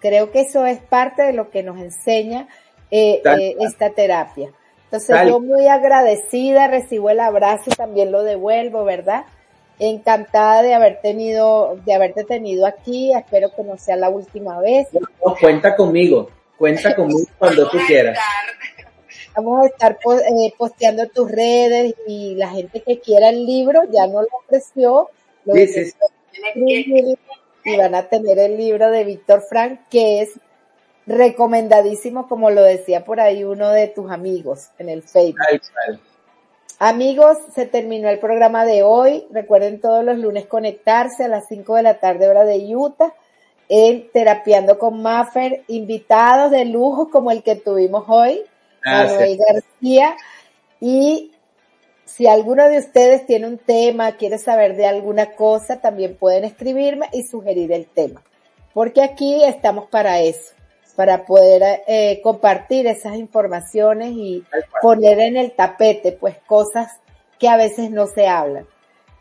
Creo 0.00 0.30
que 0.30 0.40
eso 0.40 0.66
es 0.66 0.80
parte 0.80 1.22
de 1.22 1.32
lo 1.32 1.50
que 1.50 1.62
nos 1.62 1.78
enseña 1.78 2.48
eh, 2.90 3.22
eh, 3.24 3.56
esta 3.60 3.90
terapia. 3.90 4.50
Entonces 4.84 5.16
yo 5.28 5.38
muy 5.38 5.68
agradecida, 5.68 6.66
recibo 6.66 7.10
el 7.10 7.20
abrazo 7.20 7.70
y 7.70 7.76
también 7.76 8.10
lo 8.10 8.24
devuelvo, 8.24 8.82
¿verdad? 8.84 9.24
Encantada 9.82 10.60
de 10.60 10.74
haber 10.74 11.00
tenido, 11.00 11.78
de 11.86 11.94
haberte 11.94 12.24
tenido 12.24 12.66
aquí, 12.66 13.14
espero 13.14 13.50
que 13.54 13.62
no 13.62 13.78
sea 13.78 13.96
la 13.96 14.10
última 14.10 14.60
vez. 14.60 14.88
No, 14.92 15.34
cuenta 15.40 15.74
conmigo, 15.74 16.28
cuenta 16.58 16.94
conmigo 16.96 17.26
cuando 17.38 17.68
tú 17.70 17.78
quieras. 17.86 18.18
Vamos 19.34 19.64
a 19.64 19.66
estar 19.68 19.96
eh, 20.36 20.52
posteando 20.58 21.06
tus 21.08 21.30
redes 21.30 21.94
y 22.06 22.34
la 22.34 22.50
gente 22.50 22.82
que 22.82 23.00
quiera 23.00 23.30
el 23.30 23.46
libro 23.46 23.82
ya 23.90 24.06
no 24.06 24.20
lo 24.20 24.28
ofreció, 24.44 25.08
lo 25.46 25.54
Sí, 25.54 25.66
sí, 25.66 25.84
sí. 25.86 25.92
Tienes 26.54 26.84
que- 26.84 27.18
y 27.72 27.76
van 27.76 27.94
a 27.94 28.08
tener 28.08 28.38
el 28.38 28.56
libro 28.56 28.90
de 28.90 29.04
Víctor 29.04 29.42
Frank 29.42 29.80
que 29.90 30.22
es 30.22 30.30
recomendadísimo 31.06 32.28
como 32.28 32.50
lo 32.50 32.62
decía 32.62 33.04
por 33.04 33.20
ahí 33.20 33.44
uno 33.44 33.70
de 33.70 33.88
tus 33.88 34.10
amigos 34.10 34.68
en 34.78 34.88
el 34.90 35.02
Facebook. 35.02 35.40
Amigos, 36.82 37.36
se 37.54 37.66
terminó 37.66 38.08
el 38.08 38.18
programa 38.18 38.64
de 38.64 38.82
hoy. 38.82 39.26
Recuerden 39.30 39.82
todos 39.82 40.02
los 40.02 40.16
lunes 40.16 40.46
conectarse 40.46 41.24
a 41.24 41.28
las 41.28 41.46
5 41.46 41.74
de 41.74 41.82
la 41.82 42.00
tarde 42.00 42.26
hora 42.26 42.44
de 42.44 42.74
Utah 42.74 43.12
en 43.68 44.10
Terapiando 44.10 44.78
con 44.78 45.02
Maffer, 45.02 45.62
invitados 45.68 46.50
de 46.50 46.64
lujo 46.64 47.10
como 47.10 47.32
el 47.32 47.42
que 47.42 47.56
tuvimos 47.56 48.04
hoy, 48.08 48.40
Gracias. 48.82 49.12
Manuel 49.12 49.38
García. 49.46 50.16
Y 50.80 51.32
si 52.06 52.26
alguno 52.26 52.66
de 52.70 52.78
ustedes 52.78 53.26
tiene 53.26 53.46
un 53.46 53.58
tema, 53.58 54.12
quiere 54.12 54.38
saber 54.38 54.74
de 54.74 54.86
alguna 54.86 55.36
cosa, 55.36 55.82
también 55.82 56.16
pueden 56.16 56.44
escribirme 56.44 57.10
y 57.12 57.24
sugerir 57.24 57.72
el 57.72 57.84
tema. 57.84 58.22
Porque 58.72 59.02
aquí 59.02 59.44
estamos 59.44 59.86
para 59.90 60.20
eso, 60.20 60.54
para 61.00 61.24
poder 61.24 61.82
eh, 61.86 62.20
compartir 62.22 62.86
esas 62.86 63.16
informaciones 63.16 64.10
y 64.12 64.44
poner 64.82 65.18
en 65.20 65.38
el 65.38 65.52
tapete, 65.52 66.12
pues 66.12 66.36
cosas 66.46 66.92
que 67.38 67.48
a 67.48 67.56
veces 67.56 67.90
no 67.90 68.06
se 68.06 68.28
hablan. 68.28 68.66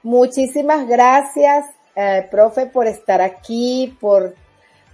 Muchísimas 0.03 0.89
gracias, 0.89 1.67
eh, 1.95 2.27
profe, 2.29 2.65
por 2.65 2.85
estar 2.85 3.21
aquí, 3.21 3.97
por, 4.01 4.35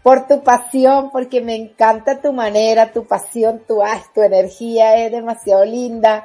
por 0.04 0.28
tu 0.28 0.44
pasión, 0.44 1.10
porque 1.10 1.42
me 1.42 1.56
encanta 1.56 2.22
tu 2.22 2.32
manera, 2.32 2.94
tu 2.94 3.08
pasión, 3.08 3.64
tu, 3.68 3.82
ay, 3.82 4.02
tu 4.14 4.22
energía 4.22 5.04
es 5.04 5.12
demasiado 5.12 5.66
linda, 5.66 6.24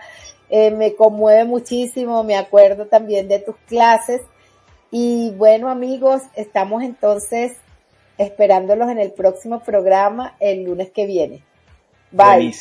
eh, 0.50 0.70
me 0.72 0.94
conmueve 0.94 1.44
muchísimo, 1.46 2.22
me 2.22 2.36
acuerdo 2.36 2.84
también 2.84 3.28
de 3.28 3.38
tus 3.38 3.56
clases. 3.66 4.20
Y 4.90 5.30
bueno, 5.38 5.70
amigos, 5.70 6.20
estamos 6.34 6.82
entonces 6.82 7.56
esperándolos 8.20 8.90
en 8.90 8.98
el 8.98 9.12
próximo 9.12 9.60
programa 9.60 10.36
el 10.40 10.64
lunes 10.64 10.90
que 10.90 11.06
viene. 11.06 11.42
Bye. 12.10 12.52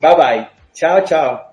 Bye 0.00 0.14
bye. 0.14 0.48
Chao, 0.72 1.04
chao. 1.04 1.49